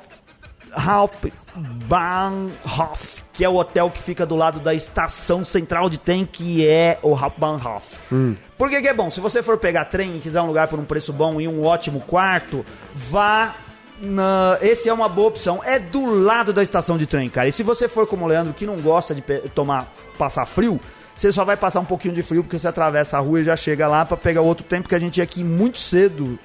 Hauptbahnhof, 0.75 3.21
que 3.38 3.45
é 3.45 3.50
o 3.50 3.56
hotel 3.56 3.89
que 3.91 4.02
fica 4.02 4.26
do 4.26 4.36
lado 4.36 4.60
da 4.60 4.73
estação 4.73 5.45
central 5.45 5.89
de 5.89 5.97
trem, 6.00 6.26
que 6.26 6.67
é 6.67 6.97
o 7.04 7.13
Hauptbahnhof. 7.15 7.95
Por 8.58 8.67
que, 8.69 8.82
que 8.82 8.88
é 8.88 8.93
bom? 8.93 9.12
Se 9.12 9.21
você 9.21 9.43
for 9.43 9.58
pegar 9.60 9.86
trem 9.86 10.17
e 10.17 10.19
quiser 10.19 10.41
um 10.41 10.47
lugar 10.47 10.67
por 10.67 10.80
um 10.80 10.84
preço 10.84 11.13
bom 11.13 11.39
e 11.39 11.47
um 11.47 11.63
ótimo 11.63 12.02
quarto, 12.02 12.65
vá 12.95 13.54
na- 14.02 14.58
esse 14.62 14.89
é 14.89 14.93
uma 14.93 15.08
boa 15.08 15.28
opção. 15.28 15.62
É 15.63 15.78
do 15.80 16.04
lado 16.06 16.52
da 16.52 16.63
estação 16.63 16.97
de 16.97 17.06
trem, 17.06 17.30
cara. 17.30 17.47
E 17.47 17.52
se 17.52 17.62
você 17.63 17.88
for 17.88 18.08
como 18.08 18.26
o 18.26 18.28
Leandro, 18.28 18.54
que 18.54 18.65
não 18.65 18.78
gosta 18.78 19.13
de 19.13 19.21
tomar, 19.54 19.91
passar 20.17 20.45
frio, 20.45 20.80
você 21.15 21.32
só 21.32 21.43
vai 21.45 21.56
passar 21.58 21.80
um 21.80 21.86
pouquinho 21.86 22.13
de 22.13 22.23
frio 22.23 22.43
porque 22.43 22.58
você 22.60 22.67
atravessa 22.67 23.17
a 23.17 23.19
rua 23.19 23.39
e 23.41 23.43
já 23.43 23.56
chega 23.56 23.88
lá 23.88 24.04
pra 24.06 24.17
pegar 24.17 24.41
outro 24.41 24.63
tempo 24.63 24.89
que 24.89 24.95
a 24.95 25.00
gente 25.00 25.17
ia 25.17 25.23
aqui 25.23 25.43
muito 25.43 25.78
cedo 25.78 26.38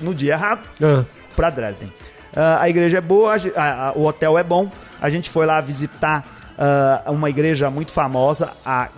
no 0.00 0.14
dia 0.14 0.32
errado 0.32 0.66
Ah, 0.82 1.04
pra 1.36 1.50
Dresden. 1.50 1.92
Ah, 2.34 2.58
a 2.62 2.68
igreja 2.68 2.98
é 2.98 3.00
boa, 3.00 3.34
a- 3.56 3.88
a- 3.88 3.92
o 3.94 4.04
hotel 4.06 4.38
é 4.38 4.42
bom. 4.42 4.70
A 5.00 5.08
gente 5.10 5.30
foi 5.30 5.46
lá 5.46 5.60
visitar 5.60 6.24
ah, 6.58 7.02
uma 7.10 7.28
igreja 7.30 7.70
muito 7.70 7.92
famosa, 7.92 8.50
a 8.64 8.88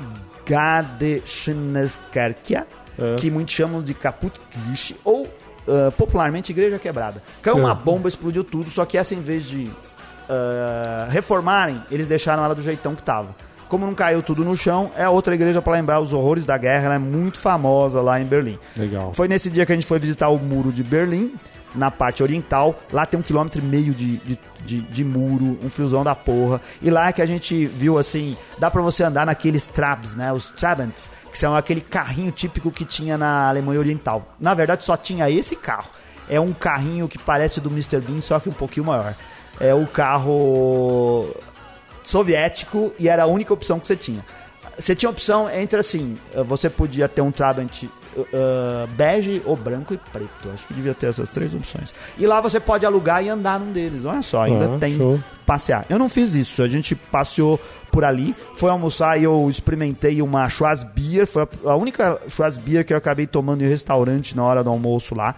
Gadeschneskirche, 0.45 2.63
É. 2.99 3.17
que 3.17 3.31
muitos 3.31 3.55
chamam 3.55 3.83
de 3.83 3.95
Kaputkirche, 3.95 4.97
ou 5.05 5.29
ah, 5.69 5.91
popularmente 5.97 6.53
Igreja 6.53 6.79
Quebrada. 6.79 7.23
Caiu 7.41 7.57
uma 7.59 7.73
É. 7.73 7.75
bomba, 7.75 8.09
explodiu 8.09 8.45
tudo, 8.45 8.71
só 8.71 8.85
que 8.85 8.99
essa 8.99 9.15
em 9.15 9.21
vez 9.23 9.45
de 9.47 9.71
ah, 10.29 11.07
reformarem, 11.11 11.81
eles 11.91 12.07
deixaram 12.07 12.45
ela 12.45 12.55
do 12.55 12.63
jeitão 12.63 12.95
que 12.95 13.03
tava. 13.03 13.35
Como 13.69 13.87
não 13.87 13.95
caiu 13.95 14.23
tudo 14.23 14.45
no 14.45 14.55
chão, 14.55 14.91
é 14.97 15.09
outra 15.09 15.35
igreja 15.35 15.63
para 15.63 15.73
lembrar 15.73 15.99
os 16.01 16.13
horrores 16.13 16.45
da 16.45 16.59
guerra, 16.59 16.85
ela 16.87 16.95
é 16.97 16.99
muito 16.99 17.39
famosa 17.39 18.03
lá 18.03 18.21
em 18.21 18.25
Berlim. 18.27 18.59
legal. 18.77 19.13
Foi 19.15 19.27
nesse 19.27 19.49
dia 19.49 19.65
que 19.65 19.73
a 19.73 19.75
gente 19.75 19.87
foi 19.87 19.99
visitar 19.99 20.29
o 20.29 20.39
muro 20.39 20.71
de 20.71 20.83
Berlim, 20.83 21.33
na 21.75 21.91
parte 21.91 22.23
oriental. 22.23 22.79
Lá 22.93 23.07
tem 23.07 23.19
um 23.19 23.23
quilômetro 23.23 23.61
e 23.61 23.65
meio 23.65 23.95
de, 23.95 24.19
de, 24.19 24.39
de, 24.65 24.81
de 24.81 25.05
muro, 25.05 25.59
um 25.63 25.71
friozão 25.71 26.05
da 26.05 26.15
porra. 26.15 26.61
E 26.81 26.91
lá 26.91 27.09
é 27.09 27.13
que 27.13 27.23
a 27.23 27.27
gente 27.27 27.67
viu 27.67 27.99
assim, 27.99 28.37
dá 28.59 28.71
pra 28.71 28.83
você 28.83 29.05
andar 29.05 29.27
naqueles 29.27 29.67
Trabs, 29.67 30.15
né? 30.15 30.33
Os 30.33 30.51
Trabants, 30.51 31.11
que 31.31 31.39
são 31.39 31.57
aquele 31.57 31.81
carrinho 31.81 32.33
típico 32.33 32.71
que 32.71 32.85
tinha 32.85 33.17
na 33.17 33.49
Alemanha 33.49 33.81
Oriental. 33.81 34.35
Na 34.39 34.55
verdade, 34.55 34.85
só 34.85 34.97
tinha 34.97 35.31
esse 35.31 35.57
carro. 35.57 35.91
É 36.29 36.41
um 36.41 36.53
carrinho 36.53 37.09
que 37.09 37.19
parece 37.19 37.61
do 37.61 37.69
Mr. 37.69 38.01
Bean, 38.01 38.21
só 38.21 38.39
que 38.39 38.49
um 38.49 38.53
pouquinho 38.53 38.87
maior. 38.87 39.15
É 39.61 39.75
o 39.75 39.87
carro 39.87 41.35
soviético 42.03 42.93
e 42.99 43.09
era 43.09 43.25
a 43.25 43.27
única 43.27 43.53
opção 43.53 43.79
que 43.79 43.87
você 43.87 43.97
tinha. 43.97 44.25
Você 44.79 44.95
tinha 44.95 45.11
opção 45.11 45.51
entre 45.51 45.79
assim, 45.79 46.19
você 46.47 46.71
podia 46.71 47.09
ter 47.09 47.21
um 47.21 47.31
Trabant 47.31 47.85
uh, 48.17 48.87
bege 48.97 49.43
ou 49.45 49.57
branco 49.57 49.93
e 49.95 49.97
preto. 49.99 50.51
Acho 50.53 50.67
que 50.67 50.75
devia 50.75 50.95
ter 50.95 51.07
essas 51.07 51.31
três 51.31 51.55
opções. 51.55 51.93
E 52.19 52.27
lá 52.27 52.41
você 52.41 52.59
pode 52.61 52.85
alugar 52.87 53.25
e 53.25 53.29
andar 53.29 53.59
num 53.61 53.73
deles. 53.73 54.05
Olha 54.05 54.23
só, 54.23 54.43
ainda 54.43 54.75
Ah, 54.75 54.79
tem 54.79 54.97
show. 54.97 55.19
passear. 55.47 55.87
Eu 55.89 55.99
não 55.99 56.09
fiz 56.09 56.35
isso. 56.35 56.63
A 56.63 56.69
gente 56.69 56.95
passeou 56.95 57.59
por 57.91 58.05
ali, 58.05 58.35
foi 58.57 58.71
almoçar 58.71 59.21
e 59.21 59.25
eu 59.25 59.49
experimentei 59.51 60.23
uma 60.23 60.49
Schwarzbier. 60.49 61.27
Foi 61.27 61.47
a 61.67 61.77
única 61.77 62.19
Schwarzbier 62.29 62.85
que 62.87 62.93
eu 62.95 62.97
acabei 62.97 63.27
tomando 63.27 63.63
em 63.63 63.69
restaurante 63.69 64.35
na 64.35 64.43
hora 64.45 64.65
do 64.65 64.71
almoço 64.71 65.15
lá. 65.15 65.35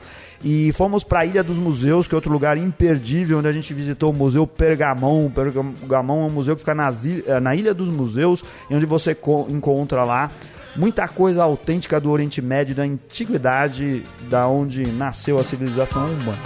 E 0.47 0.73
fomos 0.73 1.03
para 1.03 1.21
a 1.21 1.27
Ilha 1.27 1.43
dos 1.43 1.57
Museus, 1.57 2.07
que 2.07 2.15
é 2.15 2.17
outro 2.17 2.31
lugar 2.31 2.57
imperdível, 2.59 3.39
onde 3.39 3.49
a 3.49 3.53
gente 3.53 3.73
visitou 3.73 4.11
o 4.11 4.15
Museu 4.15 4.47
Pergamon. 4.47 5.27
O 5.27 5.31
Pergamon 5.31 6.23
é 6.23 6.27
um 6.27 6.31
museu 6.31 6.55
que 6.55 6.61
fica 6.61 6.75
nas 6.75 7.05
eh, 7.07 7.41
na 7.41 7.57
Ilha 7.57 7.73
dos 7.73 7.89
Museus, 7.89 8.45
e 8.71 8.75
onde 8.77 8.85
você 8.87 9.15
co- 9.15 9.47
encontra 9.49 10.05
lá 10.05 10.31
muita 10.77 11.07
coisa 11.09 11.43
autêntica 11.43 12.01
do 12.01 12.11
Oriente 12.11 12.43
Médio, 12.43 12.75
da 12.75 12.83
antiguidade, 12.83 14.03
da 14.29 14.47
onde 14.49 14.87
nasceu 14.87 15.39
a 15.39 15.45
civilização 15.45 16.07
humana. 16.07 16.39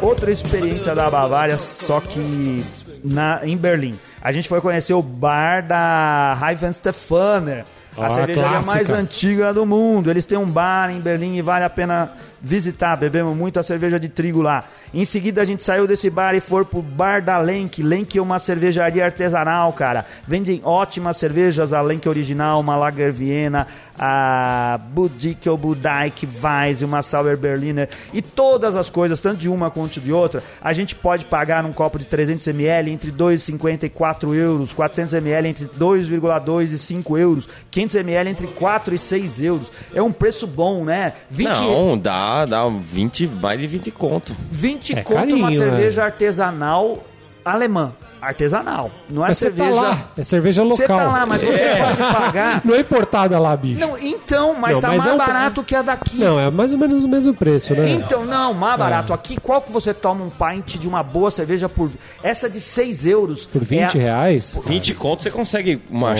Outra 0.00 0.30
experiência 0.30 0.94
da 0.94 1.10
Bavária, 1.10 1.56
só 1.56 1.98
que 1.98 2.62
na, 3.02 3.40
em 3.42 3.56
Berlim. 3.56 3.98
A 4.20 4.30
gente 4.32 4.48
foi 4.48 4.60
conhecer 4.60 4.92
o 4.92 5.00
bar 5.02 5.62
da 5.62 6.36
Heivenstefaner, 6.46 7.64
a 7.96 8.06
Ah, 8.06 8.10
cervejaria 8.10 8.62
mais 8.62 8.90
antiga 8.90 9.52
do 9.52 9.64
mundo. 9.64 10.10
Eles 10.10 10.24
têm 10.24 10.36
um 10.36 10.46
bar 10.46 10.90
em 10.90 11.00
Berlim 11.00 11.36
e 11.36 11.42
vale 11.42 11.64
a 11.64 11.70
pena 11.70 12.12
visitar. 12.44 12.96
Bebemos 12.96 13.34
muita 13.34 13.62
cerveja 13.62 13.98
de 13.98 14.08
trigo 14.08 14.42
lá. 14.42 14.64
Em 14.92 15.04
seguida 15.04 15.42
a 15.42 15.44
gente 15.44 15.64
saiu 15.64 15.86
desse 15.86 16.10
bar 16.10 16.34
e 16.34 16.40
foi 16.40 16.64
pro 16.64 16.82
bar 16.82 17.22
da 17.22 17.38
Lenk. 17.38 17.82
Lenk 17.82 18.16
é 18.16 18.22
uma 18.22 18.38
cervejaria 18.38 19.04
artesanal, 19.04 19.72
cara. 19.72 20.04
Vendem 20.28 20.60
ótimas 20.62 21.16
cervejas, 21.16 21.72
a 21.72 21.80
Lenk 21.80 22.08
original, 22.08 22.60
uma 22.60 22.76
Lager 22.76 23.12
Viena, 23.12 23.66
a 23.98 24.78
Budickel 24.90 25.56
Budaik 25.56 26.28
Weiss, 26.42 26.82
uma 26.82 27.02
Sauer 27.02 27.36
Berliner 27.36 27.88
e 28.12 28.20
todas 28.20 28.76
as 28.76 28.90
coisas, 28.90 29.20
tanto 29.20 29.38
de 29.38 29.48
uma 29.48 29.70
quanto 29.70 30.00
de 30.00 30.12
outra, 30.12 30.42
a 30.60 30.72
gente 30.72 30.94
pode 30.94 31.24
pagar 31.24 31.62
num 31.62 31.72
copo 31.72 31.98
de 31.98 32.04
300ml 32.04 32.88
entre 32.88 33.10
2,50 33.10 33.84
e 33.84 33.88
4 33.88 34.34
euros, 34.34 34.74
400ml 34.74 35.46
entre 35.46 35.66
2,2 35.66 36.72
e 36.72 36.78
5 36.78 37.18
euros, 37.18 37.48
500ml 37.72 38.26
entre 38.26 38.46
4 38.48 38.94
e 38.94 38.98
6 38.98 39.40
euros. 39.40 39.72
É 39.94 40.02
um 40.02 40.12
preço 40.12 40.46
bom, 40.46 40.84
né? 40.84 41.12
20, 41.30 41.48
Não, 41.48 41.98
dá, 41.98 42.33
dá 42.46 42.66
20, 42.68 43.26
mais 43.28 43.60
de 43.60 43.66
20 43.66 43.90
conto. 43.90 44.34
20 44.50 44.96
É 44.96 45.02
conto 45.02 45.34
uma 45.36 45.48
carinho, 45.48 45.52
cerveja 45.52 46.04
artesanal 46.04 47.04
alemã. 47.44 47.92
Artesanal. 48.26 48.90
Não 49.10 49.24
é 49.24 49.28
Mas 49.28 49.38
você 49.38 49.44
cerveja. 49.46 49.74
tá 49.74 49.80
lá, 49.80 50.10
é 50.16 50.24
cerveja 50.24 50.62
local. 50.62 50.76
Você 50.76 50.86
tá 50.86 51.04
lá, 51.08 51.26
mas 51.26 51.42
você 51.42 51.68
pode 51.78 52.12
pagar. 52.12 52.60
Não 52.64 52.74
é 52.74 52.80
importada 52.80 53.38
lá, 53.38 53.56
bicho. 53.56 53.80
Não, 53.80 53.98
então, 53.98 54.54
mas 54.58 54.74
Não, 54.74 54.80
tá 54.80 54.88
mas 54.88 54.98
mais 54.98 55.10
é 55.10 55.14
um- 55.14 55.18
barato 55.18 55.62
que 55.64 55.74
a 55.74 55.82
daqui. 55.82 56.16
Não, 56.18 56.38
é 56.40 56.50
mais 56.50 56.72
ou 56.72 56.78
menos 56.78 57.04
o 57.04 57.08
mesmo 57.08 57.34
preço, 57.34 57.74
né? 57.74 57.90
Então, 57.90 58.24
não, 58.24 58.52
mais 58.54 58.78
barato. 58.78 59.12
Aqui, 59.12 59.36
qual 59.40 59.60
que 59.60 59.70
você 59.72 59.92
toma 59.94 60.24
um 60.24 60.30
pint 60.30 60.76
de 60.78 60.88
uma 60.88 61.02
boa 61.02 61.30
cerveja 61.30 61.68
por. 61.68 61.90
Essa 62.22 62.48
de 62.48 62.60
6 62.60 63.04
euros. 63.06 63.44
Por 63.44 63.62
20 63.64 63.98
é 63.98 64.00
a- 64.00 64.02
reais? 64.02 64.58
20 64.66 64.94
conto 64.94 65.22
você 65.22 65.30
consegue 65.30 65.80
uma 65.90 66.12
Oh, 66.12 66.14
né? 66.14 66.16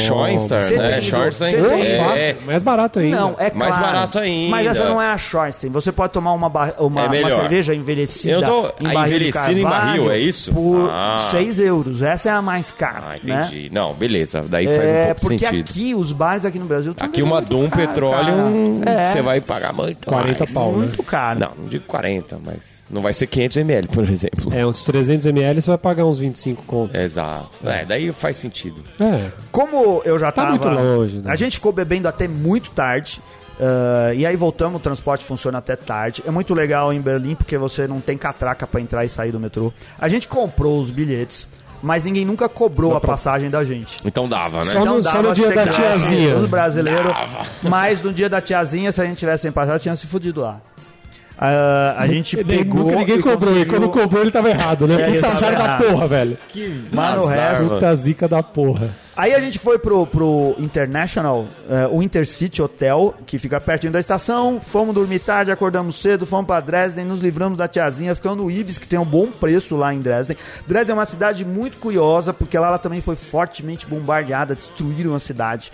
tem- 1.68 1.82
é, 1.82 1.98
fácil, 2.04 2.46
mais 2.46 2.62
barato 2.62 2.98
ainda. 2.98 3.16
Não, 3.16 3.36
é 3.38 3.50
Mais 3.52 3.74
claro. 3.74 3.92
barato 3.92 4.18
ainda. 4.18 4.50
Mas 4.50 4.66
essa 4.66 4.84
não 4.88 5.00
é 5.00 5.10
a 5.10 5.18
Schornstein. 5.18 5.70
Você 5.70 5.92
pode 5.92 6.12
tomar 6.12 6.32
uma, 6.32 6.46
uma, 6.48 6.68
É 6.68 7.20
uma 7.20 7.30
cerveja 7.30 7.74
envelhecida 7.74 8.34
Eu 8.34 8.42
tô- 8.42 8.66
em 8.80 8.86
a 8.90 8.92
barril 8.92 9.16
envelhecida 9.16 9.52
em 9.52 9.62
barril, 9.62 10.10
é 10.10 10.18
isso? 10.18 10.52
Por 10.52 10.90
Ah. 10.90 11.18
6 11.30 11.58
euros. 11.58 11.93
Essa 12.02 12.28
é 12.30 12.32
a 12.32 12.42
mais 12.42 12.70
cara, 12.70 13.02
Ah, 13.06 13.16
né? 13.22 13.46
entendi. 13.48 13.70
Não, 13.72 13.92
beleza. 13.94 14.42
Daí 14.42 14.66
faz 14.66 14.78
um 14.78 14.82
É, 14.82 15.04
pouco 15.06 15.20
porque 15.22 15.46
sentido. 15.46 15.68
aqui, 15.70 15.94
os 15.94 16.12
bares 16.12 16.44
aqui 16.44 16.58
no 16.58 16.66
Brasil... 16.66 16.94
Aqui 16.98 17.20
é 17.20 17.24
uma 17.24 17.42
caro, 17.42 17.70
Petróleo, 17.70 18.80
cara. 18.84 19.00
É, 19.00 19.12
você 19.12 19.22
vai 19.22 19.40
pagar 19.40 19.72
muito 19.72 20.06
40 20.06 20.38
mais. 20.40 20.52
pau, 20.52 20.72
né? 20.72 20.78
muito 20.78 21.02
caro. 21.02 21.40
Não, 21.40 21.52
não 21.58 21.64
digo 21.68 21.84
40, 21.86 22.38
mas 22.44 22.82
não 22.90 23.00
vai 23.02 23.12
ser 23.14 23.26
500 23.26 23.56
ml, 23.58 23.88
por 23.88 24.04
exemplo. 24.04 24.52
É, 24.54 24.64
uns 24.66 24.84
300ml 24.86 25.54
você 25.60 25.70
vai 25.70 25.78
pagar 25.78 26.04
uns 26.04 26.18
25 26.18 26.62
conto. 26.64 26.96
Exato. 26.96 27.50
É, 27.64 27.84
daí 27.84 28.12
faz 28.12 28.36
sentido. 28.36 28.82
É. 29.00 29.30
Como 29.50 30.02
eu 30.04 30.18
já 30.18 30.30
Tá 30.32 30.42
tava... 30.42 30.50
muito 30.50 30.68
longe, 30.68 31.16
né? 31.18 31.24
A 31.30 31.36
gente 31.36 31.56
ficou 31.56 31.72
bebendo 31.72 32.08
até 32.08 32.26
muito 32.28 32.70
tarde. 32.70 33.20
ah, 33.60 34.12
e 34.14 34.26
aí 34.26 34.34
voltamos, 34.36 34.80
o 34.80 34.82
transporte 34.82 35.24
funciona 35.24 35.58
até 35.58 35.76
tarde. 35.76 36.22
É 36.26 36.30
muito 36.30 36.52
legal 36.54 36.92
em 36.92 37.00
Berlim 37.00 37.34
porque 37.34 37.56
você 37.56 37.86
não 37.86 38.00
tem 38.00 38.16
catraca 38.18 38.66
pra 38.66 38.80
entrar 38.80 39.04
e 39.04 39.08
sair 39.08 39.30
do 39.32 39.38
metrô. 39.40 39.72
A 39.98 40.08
gente 40.08 40.26
comprou 40.28 40.80
os 40.80 40.90
bilhetes, 40.90 41.46
mas 41.84 42.04
ninguém 42.04 42.24
nunca 42.24 42.48
cobrou 42.48 42.96
a 42.96 43.00
passagem 43.00 43.50
da 43.50 43.62
gente. 43.62 43.98
Então 44.04 44.28
dava, 44.28 44.58
né? 44.58 44.64
Só 44.72 44.84
no- 44.84 45.02
só 45.02 45.22
no 45.22 45.34
dia 45.34 45.50
da 45.52 45.66
tiazinha. 45.68 46.36
Os 46.36 46.46
brasileiros. 46.46 47.12
Mas 47.62 48.02
no 48.02 48.12
dia 48.12 48.28
da 48.28 48.40
tiazinha, 48.40 48.90
se 48.90 49.00
a 49.00 49.04
gente 49.04 49.18
tivesse 49.18 49.42
sem 49.42 49.52
passagem, 49.52 49.80
tinha 49.82 49.96
se 49.96 50.06
fudido 50.06 50.40
lá. 50.40 50.60
Ah, 51.36 51.96
a 51.98 52.06
gente 52.06 52.36
pegou. 52.44 52.84
nunca 52.84 52.96
ninguém 52.96 53.18
e 53.18 53.22
cobrou, 53.22 53.52
e 53.52 53.64
conseguiu- 53.64 53.72
quando 53.80 53.88
cobrou 53.90 54.22
ele 54.22 54.30
tava 54.30 54.50
errado, 54.50 54.86
né? 54.86 54.94
É, 55.00 55.14
Puta 55.14 55.26
azar 55.26 55.52
tava 55.56 55.68
da 55.68 55.76
porra, 55.90 56.06
velho. 56.06 56.38
Azar, 57.24 57.48
resto. 57.48 57.62
mano. 57.64 57.74
Puta 57.74 57.96
zica 57.96 58.28
da 58.28 58.42
porra. 58.42 58.90
Aí 59.16 59.32
a 59.32 59.38
gente 59.38 59.58
foi 59.60 59.78
pro, 59.78 60.04
pro 60.06 60.56
International, 60.58 61.46
eh, 61.70 61.88
o 61.90 62.02
Intercity 62.02 62.60
Hotel, 62.60 63.14
que 63.26 63.38
fica 63.38 63.60
pertinho 63.60 63.92
da 63.92 64.00
estação. 64.00 64.58
Fomos 64.60 64.92
dormir 64.92 65.20
tarde, 65.20 65.52
acordamos 65.52 66.00
cedo, 66.02 66.26
fomos 66.26 66.46
pra 66.46 66.58
Dresden, 66.58 67.04
nos 67.04 67.20
livramos 67.20 67.56
da 67.56 67.68
tiazinha, 67.68 68.14
ficamos 68.16 68.38
no 68.38 68.50
Ibis, 68.50 68.76
que 68.76 68.88
tem 68.88 68.98
um 68.98 69.04
bom 69.04 69.28
preço 69.28 69.76
lá 69.76 69.94
em 69.94 70.00
Dresden. 70.00 70.36
Dresden 70.66 70.92
é 70.92 70.98
uma 70.98 71.06
cidade 71.06 71.44
muito 71.44 71.76
curiosa, 71.78 72.32
porque 72.32 72.58
lá 72.58 72.66
ela 72.68 72.78
também 72.78 73.00
foi 73.00 73.14
fortemente 73.14 73.86
bombardeada, 73.86 74.54
destruíram 74.56 75.14
a 75.14 75.20
cidade. 75.20 75.70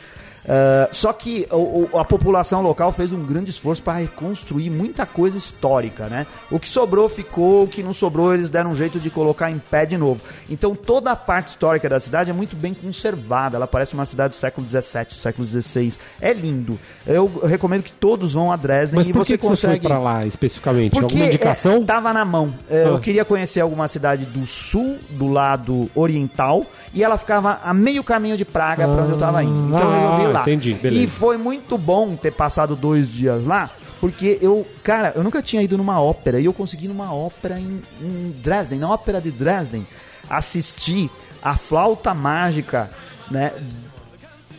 Eh, 0.48 0.88
só 0.92 1.12
que 1.12 1.46
o- 1.50 1.88
o- 1.92 1.98
a 1.98 2.04
população 2.04 2.62
local 2.62 2.92
fez 2.92 3.12
um 3.12 3.22
grande 3.24 3.50
esforço 3.50 3.82
para 3.82 3.98
reconstruir 3.98 4.70
muita 4.70 5.04
coisa 5.04 5.36
histórica, 5.36 6.06
né? 6.06 6.26
O 6.50 6.58
que 6.58 6.66
sobrou 6.68 7.08
ficou, 7.08 7.64
o 7.64 7.68
que 7.68 7.82
não 7.82 7.92
sobrou 7.92 8.32
eles 8.34 8.48
deram 8.50 8.70
um 8.70 8.74
jeito 8.74 8.98
de 8.98 9.10
colocar 9.10 9.50
em 9.50 9.58
pé 9.58 9.84
de 9.84 9.98
novo. 9.98 10.20
Então 10.48 10.74
toda 10.74 11.10
a 11.10 11.16
parte 11.16 11.48
histórica 11.48 11.88
da 11.88 12.00
cidade 12.00 12.30
é 12.30 12.32
muito 12.32 12.56
bem 12.56 12.72
conservada. 12.74 13.56
Ela 13.56 13.66
parece 13.66 13.94
uma 13.94 14.06
cidade 14.06 14.30
do 14.34 14.36
século 14.36 14.66
XVII, 14.66 15.20
século 15.20 15.46
XVI. 15.46 15.94
É 16.20 16.32
lindo. 16.32 16.78
Eu 17.06 17.30
recomendo 17.44 17.82
que 17.82 17.92
todos 17.92 18.32
vão 18.32 18.50
a 18.50 18.56
Dresden 18.56 18.96
Mas 18.96 19.08
e 19.08 19.12
por 19.12 19.24
você 19.24 19.32
que, 19.34 19.38
que 19.38 19.44
você 19.46 19.66
consegue. 19.66 19.80
foi 19.82 19.90
pra 19.90 19.98
lá 19.98 20.24
especificamente? 20.26 20.90
Porque 20.92 21.04
Alguma 21.04 21.26
indicação? 21.26 21.76
é, 21.76 21.84
tava 21.84 22.12
na 22.12 22.24
mão. 22.24 22.52
É, 22.68 22.84
Eu 22.84 22.96
Ah. 22.96 23.00
queria 23.00 23.24
conhecer 23.24 23.60
alguma 23.60 23.86
cidade 23.88 24.24
do 24.24 24.46
sul, 24.46 24.98
do 25.10 25.26
lado 25.28 25.90
oriental, 25.94 26.64
e 26.94 27.04
ela 27.04 27.18
ficava 27.18 27.60
a 27.62 27.72
meio 27.74 28.02
caminho 28.02 28.36
de 28.36 28.44
Praga 28.44 28.88
pra 28.88 29.02
onde 29.02 29.12
eu 29.12 29.18
tava 29.18 29.42
indo. 29.44 29.58
Então 29.68 29.78
eu 29.80 29.88
Ah, 29.90 30.16
resolvi 30.16 30.29
Ah, 30.38 30.42
entendi, 30.42 30.74
beleza. 30.74 31.02
E 31.02 31.06
foi 31.06 31.36
muito 31.36 31.76
bom 31.76 32.16
ter 32.16 32.30
passado 32.32 32.76
dois 32.76 33.10
dias 33.10 33.44
lá, 33.44 33.70
porque 34.00 34.38
eu, 34.40 34.66
cara, 34.82 35.12
eu 35.14 35.22
nunca 35.22 35.42
tinha 35.42 35.62
ido 35.62 35.76
numa 35.76 36.00
ópera 36.00 36.40
e 36.40 36.44
eu 36.44 36.52
consegui 36.52 36.88
numa 36.88 37.12
ópera 37.12 37.58
em, 37.58 37.82
em 38.00 38.30
Dresden, 38.42 38.78
na 38.78 38.90
ópera 38.90 39.20
de 39.20 39.30
Dresden, 39.30 39.86
assistir 40.28 41.10
a 41.42 41.56
flauta 41.56 42.14
mágica, 42.14 42.90
né? 43.30 43.52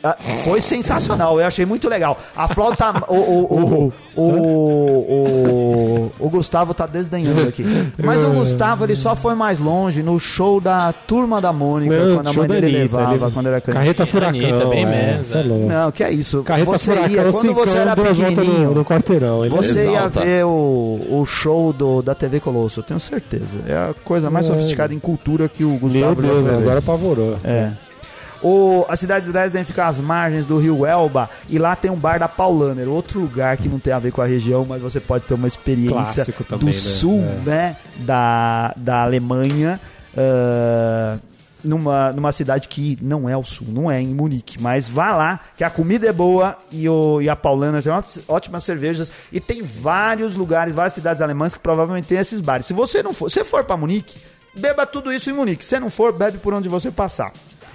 Ah, 0.04 0.16
Foi 0.44 0.60
sensacional, 0.62 1.40
eu 1.40 1.46
achei 1.46 1.66
muito 1.66 1.88
legal. 1.88 2.18
A 2.36 2.48
flauta. 2.48 2.92
O, 3.08 3.14
o, 3.16 3.94
o, 4.16 4.22
o, 4.22 5.02
o, 5.10 6.12
o 6.20 6.30
Gustavo 6.30 6.74
tá 6.74 6.86
desdenhando 6.86 7.48
aqui. 7.48 7.64
Mas 8.04 8.20
o 8.24 8.32
Gustavo 8.32 8.84
ele 8.84 8.96
só 8.96 9.16
foi 9.16 9.36
mais 9.36 9.60
longe 9.60 10.02
no 10.04 10.20
show 10.20 10.60
da 10.60 10.94
turma 11.08 11.40
da 11.42 11.54
Mônica, 11.54 11.96
quando 12.16 12.28
a 12.28 12.34
mãe 12.34 12.48
dele 12.48 12.66
Anitta, 12.78 12.98
levava, 12.98 13.26
ele- 13.26 13.32
quando 13.34 13.48
era 13.48 13.62
criança. 13.62 13.80
Carreta 13.80 14.06
furacão. 14.06 14.40
Anitta, 14.40 14.66
bem 14.66 14.84
é, 14.86 15.16
mesmo, 15.18 15.38
é. 15.38 15.44
Não, 15.68 15.92
que 15.92 16.04
é 16.04 16.12
isso. 16.12 16.44
Carreta 16.44 16.72
você 16.72 16.92
ia, 16.92 16.96
furacão, 17.02 17.32
quando 17.32 17.54
você 17.54 17.78
era 17.78 17.96
pequenininho, 17.96 18.72
no 18.72 18.86
quarteirão. 18.86 19.46
Ele 19.46 19.54
você 19.56 19.90
ia 19.90 20.08
ver 20.08 20.46
o, 20.46 21.00
o 21.10 21.26
show 21.26 21.72
do, 21.72 22.02
da 22.02 22.16
TV 22.16 22.40
Colosso, 22.40 22.80
eu 22.80 22.84
tenho 22.84 23.00
certeza. 23.00 23.60
É 23.68 23.74
a 23.74 23.94
coisa 24.04 24.30
mais 24.30 24.46
É. 24.48 24.50
sofisticada 24.50 24.94
em 24.94 25.00
cultura 25.00 25.48
que 25.48 25.64
o 25.64 25.70
Meu 25.70 25.78
Gustavo 25.80 26.22
já 26.22 26.28
Deus, 26.30 26.48
agora 26.50 26.80
apavorou. 26.80 27.38
É. 27.44 27.70
O, 28.44 28.86
a 28.90 28.96
cidade 28.96 29.26
de 29.28 29.32
Dresden 29.32 29.64
fica 29.64 29.86
às 29.88 29.98
margens 30.00 30.46
do 30.48 30.58
rio 30.58 30.86
Elba 30.86 31.30
e 31.48 31.60
lá 31.60 31.76
tem 31.76 31.92
um 31.92 31.96
bar 31.96 32.18
da 32.20 32.28
Paulaner, 32.28 32.88
outro 32.90 33.20
lugar 33.20 33.56
que 33.58 33.70
não 33.70 33.78
tem 33.80 33.94
a 33.94 34.00
ver 34.00 34.12
com 34.12 34.22
a 34.22 34.26
região, 34.26 34.66
mas 34.68 34.82
você 34.82 35.00
pode 35.00 35.26
ter 35.26 35.36
uma 35.36 35.48
experiência 35.48 36.26
também, 36.50 36.60
do 36.60 36.66
né? 36.66 36.72
sul, 36.74 37.20
É. 37.22 37.50
né, 37.50 37.76
da, 38.00 38.74
da 38.76 39.04
Alemanha, 39.04 39.80
ah, 40.18 41.18
numa, 41.64 42.12
numa 42.12 42.32
cidade 42.32 42.68
que 42.68 42.98
não 43.02 43.30
é 43.30 43.38
o 43.38 43.44
sul, 43.44 43.68
não 43.70 43.92
é 43.92 44.02
em 44.02 44.08
Munique, 44.08 44.60
mas 44.60 44.90
vá 44.90 45.16
lá, 45.16 45.40
que 45.56 45.64
a 45.64 45.70
comida 45.70 46.08
é 46.08 46.12
boa 46.12 46.58
e, 46.72 46.90
o, 46.90 47.22
e 47.22 47.30
a 47.30 47.36
Paulaner 47.36 47.84
tem 47.84 47.92
ótimas- 47.92 48.26
ótimas 48.28 48.64
cervejas 48.64 49.12
e 49.32 49.40
tem 49.40 49.62
vários 49.62 50.36
lugares, 50.36 50.74
várias 50.74 50.96
cidades 50.96 51.22
alemãs 51.22 51.54
que 51.54 51.60
provavelmente 51.60 52.08
tem 52.08 52.18
esses 52.18 52.40
bares. 52.42 52.66
Se 52.66 52.74
você 52.74 53.04
não 53.04 53.14
for, 53.14 53.30
se 53.30 53.44
for 53.44 53.64
para 53.64 53.78
Munique, 53.78 54.18
beba 54.58 54.88
tudo 54.88 55.14
isso 55.14 55.30
em 55.30 55.34
Munique. 55.34 55.64
Se 55.64 55.80
não 55.80 55.92
for, 55.92 56.12
bebe 56.12 56.40
por 56.40 56.52
onde 56.56 56.68
você 56.68 56.90
passar. 56.90 57.32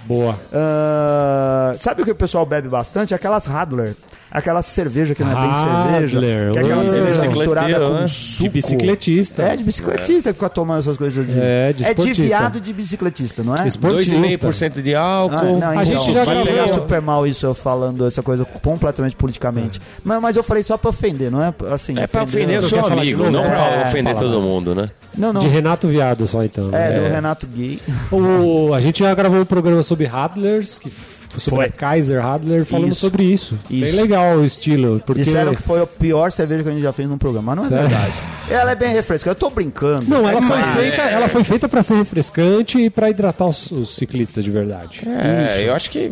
Boa. 0.07 0.39
Ah, 0.53 1.75
sabe 1.77 2.01
o 2.01 2.05
que 2.05 2.11
o 2.11 2.15
pessoal 2.15 2.45
bebe 2.45 2.69
bastante? 2.69 3.13
Aquelas 3.13 3.45
Radler. 3.45 3.93
Aquela 4.29 4.61
cerveja 4.61 5.15
que 5.15 5.23
não 5.23 5.31
é 5.31 5.35
bem 5.35 5.49
Radler, 5.49 6.09
cerveja. 6.09 6.51
Que 6.51 6.57
é 6.57 6.61
aquela 6.61 6.81
uh, 6.81 6.89
cerveja 6.89 7.27
misturada 7.27 7.67
bicicleteiro, 7.67 7.85
com 7.85 7.93
né? 8.01 8.07
suco. 8.07 8.43
De 8.43 8.49
bicicletista. 8.49 9.41
É, 9.43 9.55
de 9.55 9.63
bicicletista 9.63 10.33
que 10.33 10.39
fica 10.39 10.49
tomando 10.49 10.79
essas 10.79 10.97
coisas 10.97 11.25
de... 11.25 11.31
É, 11.39 11.71
de 11.73 11.83
é 11.83 11.85
de 11.85 11.91
esportista. 11.91 12.23
viado 12.23 12.59
de 12.61 12.73
bicicletista, 12.73 13.43
não 13.43 13.55
é? 13.55 13.65
Esportista. 13.67 14.15
2,5% 14.15 14.81
de 14.81 14.95
Ah, 14.95 15.01
álcool. 15.01 15.59
não, 15.59 15.69
A 15.69 15.73
então, 15.75 15.85
gente 15.85 16.11
já 16.13 16.23
vai 16.23 16.35
gravou- 16.35 16.45
pegar 16.45 16.67
super 16.67 17.01
mal 17.01 17.25
isso 17.25 17.45
eu 17.45 17.53
falando 17.53 18.05
essa 18.05 18.21
coisa 18.21 18.43
completamente 18.45 19.15
politicamente. 19.15 19.79
Mas, 20.03 20.21
mas 20.21 20.35
eu 20.35 20.43
falei 20.43 20.63
só 20.63 20.77
pra 20.77 20.89
ofender, 20.89 21.31
não 21.31 21.41
é 21.41 21.53
assim. 21.71 21.97
É 21.97 22.05
pra 22.05 22.23
ofender 22.23 22.59
o 22.59 22.67
seu 22.67 22.85
amigo, 22.85 23.29
não 23.29 23.43
pra 23.43 23.69
É, 23.69 23.83
ofender 23.83 24.15
todo 24.15 24.41
mundo, 24.41 24.75
né? 24.75 24.89
Não, 25.17 25.31
não. 25.33 25.41
De 25.41 25.47
Renato 25.47 25.87
Viado 25.87 26.27
só 26.27 26.43
então. 26.43 26.67
É, 26.73 26.89
né? 26.89 26.99
do 26.99 27.07
Renato 27.13 27.47
Gay. 27.47 27.79
O, 28.11 28.73
a 28.73 28.81
gente 28.81 28.99
já 28.99 29.13
gravou 29.15 29.39
um 29.39 29.45
programa 29.45 29.81
sobre 29.83 30.05
Radlers, 30.05 30.77
que 30.77 30.91
sobre 31.37 31.67
Foi. 31.67 31.69
Kaiser 31.69 32.21
Radler, 32.21 32.65
falando 32.65 32.91
Isso. 32.91 33.01
sobre 33.01 33.23
isso. 33.23 33.57
Bem 33.69 33.83
Isso. 33.83 33.95
legal 33.95 34.37
o 34.37 34.45
estilo, 34.45 35.01
porque 35.05 35.23
Disseram 35.23 35.53
que 35.55 35.61
foi 35.61 35.81
a 35.81 35.85
pior 35.87 36.31
cerveja 36.31 36.63
que 36.63 36.69
a 36.69 36.71
gente 36.71 36.81
já 36.81 36.93
fez 36.93 37.07
num 37.09 37.17
programa, 37.17 37.55
mas 37.55 37.69
não 37.69 37.77
é 37.77 37.81
Sério? 37.81 37.89
verdade. 37.89 38.13
Ela 38.49 38.71
é 38.71 38.75
bem 38.75 38.91
refrescante, 38.93 39.29
eu 39.29 39.35
tô 39.35 39.49
brincando. 39.49 40.03
não, 40.07 40.27
ela 40.27 40.39
É 40.39 40.41
foi 40.41 40.81
feita, 40.81 41.01
ela 41.03 41.27
foi 41.29 41.43
feita 41.43 41.67
para 41.69 41.83
ser 41.83 41.95
refrescante 41.95 42.79
e 42.79 42.89
para 42.89 43.09
hidratar 43.09 43.45
os, 43.47 43.69
os 43.71 43.95
ciclistas 43.95 44.43
de 44.43 44.51
verdade. 44.51 45.01
É, 45.07 45.67
eu 45.67 45.75
acho 45.75 45.89
que, 45.89 46.11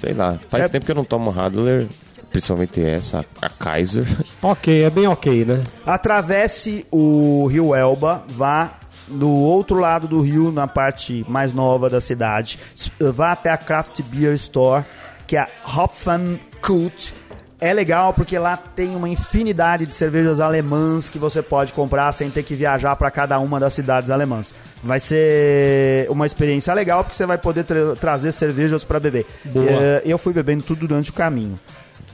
sei 0.00 0.14
lá, 0.14 0.36
faz 0.48 0.64
É- 0.64 0.68
tempo 0.68 0.84
que 0.86 0.90
eu 0.92 0.96
não 0.96 1.04
tomo 1.04 1.30
Radler, 1.30 1.86
principalmente 2.30 2.80
essa, 2.84 3.24
a 3.40 3.48
Kaiser. 3.48 4.06
Ok, 4.42 4.82
é 4.82 4.90
bem 4.90 5.06
ok, 5.06 5.44
né? 5.44 5.62
Atravesse 5.86 6.84
o 6.90 7.46
rio 7.46 7.74
Elba, 7.74 8.24
vá 8.28 8.72
do 9.08 9.30
outro 9.30 9.78
lado 9.78 10.08
do 10.08 10.20
rio, 10.20 10.50
na 10.50 10.66
parte 10.66 11.24
mais 11.28 11.52
nova 11.54 11.88
da 11.90 12.00
cidade. 12.00 12.58
S- 12.76 12.90
Vá 13.12 13.32
até 13.32 13.50
a 13.50 13.56
Craft 13.56 14.00
Beer 14.02 14.32
Store, 14.34 14.84
que 15.26 15.36
é 15.36 15.40
a 15.40 15.48
Hopfenkult. 15.76 17.12
É 17.60 17.72
legal 17.72 18.12
porque 18.12 18.38
lá 18.38 18.56
tem 18.58 18.94
uma 18.94 19.08
infinidade 19.08 19.86
de 19.86 19.94
cervejas 19.94 20.38
alemãs 20.40 21.08
que 21.08 21.18
você 21.18 21.40
pode 21.40 21.72
comprar 21.72 22.12
sem 22.12 22.28
ter 22.28 22.42
que 22.42 22.54
viajar 22.54 22.94
para 22.96 23.10
cada 23.10 23.38
uma 23.38 23.58
das 23.58 23.72
cidades 23.72 24.10
alemãs. 24.10 24.52
Vai 24.82 25.00
ser 25.00 26.06
uma 26.10 26.26
experiência 26.26 26.74
legal 26.74 27.02
porque 27.04 27.16
você 27.16 27.24
vai 27.24 27.38
poder 27.38 27.64
tra- 27.64 27.96
trazer 27.96 28.32
cervejas 28.32 28.84
para 28.84 29.00
beber. 29.00 29.24
Boa. 29.46 29.64
Eh, 29.70 30.02
Eu 30.04 30.18
fui 30.18 30.32
bebendo 30.34 30.62
tudo 30.62 30.86
durante 30.86 31.08
o 31.10 31.14
caminho. 31.14 31.58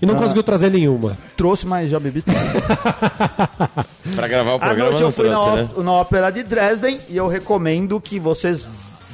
E 0.03 0.07
não 0.07 0.15
Ah. 0.15 0.19
conseguiu 0.19 0.43
trazer 0.43 0.71
nenhuma. 0.71 1.17
Trouxe, 1.37 1.67
mas 1.67 1.91
já 1.91 2.01
bebi 2.01 2.23
tudo. 2.23 2.37
pra 4.17 4.27
gravar 4.29 4.53
o 4.53 4.57
À 4.57 4.59
programa 4.59 4.91
noite 4.91 5.01
eu 5.03 5.07
não 5.09 5.13
fui 5.13 5.29
na, 5.29 5.35
trouxe, 5.35 5.57
né? 5.63 5.69
ó- 5.77 5.83
na 5.83 5.93
ópera 5.93 6.31
de 6.31 6.43
Dresden 6.43 7.01
e 7.09 7.17
eu 7.17 7.27
recomendo 7.29 8.01
que 8.01 8.19
vocês 8.19 8.67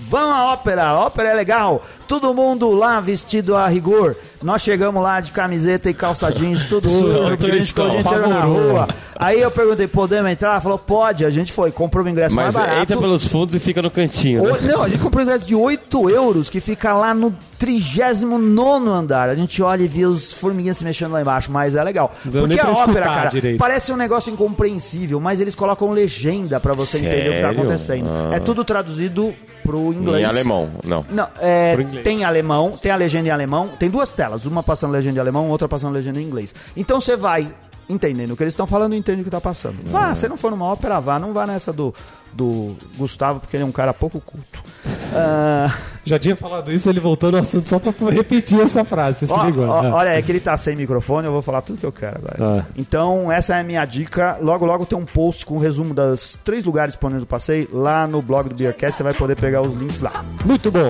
vão 0.08 0.32
à 0.32 0.52
ópera. 0.52 0.84
A 0.84 1.00
ópera 1.00 1.30
é 1.30 1.34
legal. 1.34 1.82
Todo 2.06 2.32
mundo 2.32 2.70
lá 2.70 3.00
vestido 3.00 3.54
a 3.56 3.66
rigor. 3.66 4.16
Nós 4.42 4.62
chegamos 4.62 5.02
lá 5.02 5.20
de 5.20 5.32
camiseta 5.32 5.90
e 5.90 5.94
calça 5.94 6.30
jeans, 6.30 6.66
tudo 6.66 6.88
sujo, 6.88 7.22
a 7.24 7.30
gente 7.30 7.62
ficou 7.66 7.86
o 7.88 8.28
na 8.28 8.40
rua. 8.42 8.88
Aí 9.18 9.40
eu 9.40 9.50
perguntei, 9.50 9.86
podemos 9.88 10.30
entrar? 10.30 10.50
Ela 10.50 10.60
falou, 10.60 10.78
pode. 10.78 11.24
A 11.24 11.30
gente 11.30 11.52
foi, 11.52 11.72
comprou 11.72 12.04
o 12.04 12.08
ingresso 12.08 12.34
Mas 12.34 12.54
mais 12.54 12.68
barato. 12.68 12.82
entra 12.82 12.96
pelos 12.98 13.26
fundos 13.26 13.54
e 13.54 13.58
fica 13.58 13.80
no 13.82 13.90
cantinho, 13.90 14.42
né? 14.42 14.52
O- 14.52 14.62
Não, 14.62 14.82
a 14.82 14.88
gente 14.88 15.02
comprou 15.02 15.24
um 15.24 15.26
ingresso 15.26 15.46
de 15.46 15.54
8 15.54 16.10
euros 16.10 16.48
que 16.50 16.60
fica 16.60 16.92
lá 16.92 17.12
no 17.14 17.34
39 17.58 18.88
andar. 18.90 19.28
A 19.28 19.34
gente 19.34 19.62
olha 19.62 19.82
e 19.82 19.88
vê 19.88 20.04
os 20.04 20.32
formiguinhas 20.32 20.76
se 20.78 20.84
mexendo 20.84 21.12
lá 21.12 21.20
embaixo, 21.22 21.50
mas 21.50 21.74
é 21.74 21.82
legal. 21.82 22.14
deu 22.24 22.46
Porque 22.46 22.60
a 22.60 22.70
ópera, 22.70 23.04
cara, 23.04 23.28
direito. 23.30 23.58
parece 23.58 23.90
um 23.92 23.96
negócio 23.96 24.32
incompreensível, 24.32 25.18
mas 25.18 25.40
eles 25.40 25.54
colocam 25.54 25.90
legenda 25.90 26.60
pra 26.60 26.74
você 26.74 26.98
entender 26.98 27.30
o 27.30 27.32
que 27.32 27.40
tá 27.40 27.46
Sério? 27.48 27.60
acontecendo. 27.60 28.08
Ah. 28.08 28.36
É 28.36 28.38
tudo 28.40 28.64
traduzido 28.64 29.34
pro 29.66 29.92
inglês. 29.92 30.22
Em 30.22 30.24
alemão, 30.24 30.68
não. 30.84 31.04
Não, 31.10 31.28
é, 31.40 31.76
tem 32.02 32.24
alemão, 32.24 32.78
tem 32.80 32.92
a 32.92 32.96
legenda 32.96 33.28
em 33.28 33.30
alemão, 33.30 33.68
tem 33.68 33.90
duas 33.90 34.12
telas, 34.12 34.46
uma 34.46 34.62
passando 34.62 34.92
legenda 34.92 35.18
em 35.18 35.20
alemão, 35.20 35.48
outra 35.48 35.68
passando 35.68 35.92
legenda 35.92 36.20
em 36.20 36.24
inglês. 36.24 36.54
Então 36.76 37.00
você 37.00 37.16
vai 37.16 37.52
entendendo 37.88 38.32
o 38.32 38.36
que 38.36 38.42
eles 38.42 38.52
estão 38.52 38.66
falando 38.66 38.94
e 38.94 38.98
entende 38.98 39.20
o 39.20 39.24
que 39.24 39.30
tá 39.30 39.40
passando. 39.40 39.76
Vá, 39.84 40.14
se 40.14 40.28
não 40.28 40.36
for 40.36 40.50
numa 40.50 40.64
ópera, 40.66 41.00
vá, 41.00 41.18
não 41.18 41.32
vá 41.32 41.46
nessa 41.46 41.72
do, 41.72 41.94
do 42.32 42.76
Gustavo, 42.96 43.40
porque 43.40 43.56
ele 43.56 43.64
é 43.64 43.66
um 43.66 43.72
cara 43.72 43.92
pouco 43.92 44.20
culto. 44.20 44.62
Ah, 45.18 45.72
Já 46.06 46.20
tinha 46.20 46.36
falado 46.36 46.72
isso, 46.72 46.88
ele 46.88 47.00
voltou 47.00 47.32
no 47.32 47.38
assunto 47.38 47.68
só 47.68 47.80
pra 47.80 47.92
repetir 48.10 48.60
essa 48.60 48.84
frase, 48.84 49.18
você 49.18 49.26
se 49.26 49.32
ó, 49.32 49.44
ligou? 49.44 49.66
ó, 49.66 49.82
né? 49.82 49.90
olha, 49.90 50.08
é 50.10 50.22
que 50.22 50.30
ele 50.30 50.38
tá 50.38 50.56
sem 50.56 50.76
microfone, 50.76 51.26
eu 51.26 51.32
vou 51.32 51.42
falar 51.42 51.62
tudo 51.62 51.80
que 51.80 51.84
eu 51.84 51.90
quero 51.90 52.18
agora. 52.18 52.60
Ah. 52.60 52.66
Então, 52.76 53.30
essa 53.30 53.56
é 53.56 53.60
a 53.60 53.64
minha 53.64 53.84
dica. 53.84 54.38
Logo, 54.40 54.64
logo 54.64 54.86
tem 54.86 54.96
um 54.96 55.04
post 55.04 55.44
com 55.44 55.56
um 55.56 55.58
resumo 55.58 55.92
das 55.92 56.38
três 56.44 56.64
lugares 56.64 56.94
por 56.94 57.10
onde 57.10 57.22
eu 57.22 57.26
passei 57.26 57.68
lá 57.72 58.06
no 58.06 58.22
blog 58.22 58.48
do 58.48 58.54
Beercast. 58.54 58.96
Você 58.96 59.02
vai 59.02 59.14
poder 59.14 59.34
pegar 59.34 59.62
os 59.62 59.74
links 59.74 60.00
lá. 60.00 60.24
Muito 60.44 60.70
bom. 60.70 60.88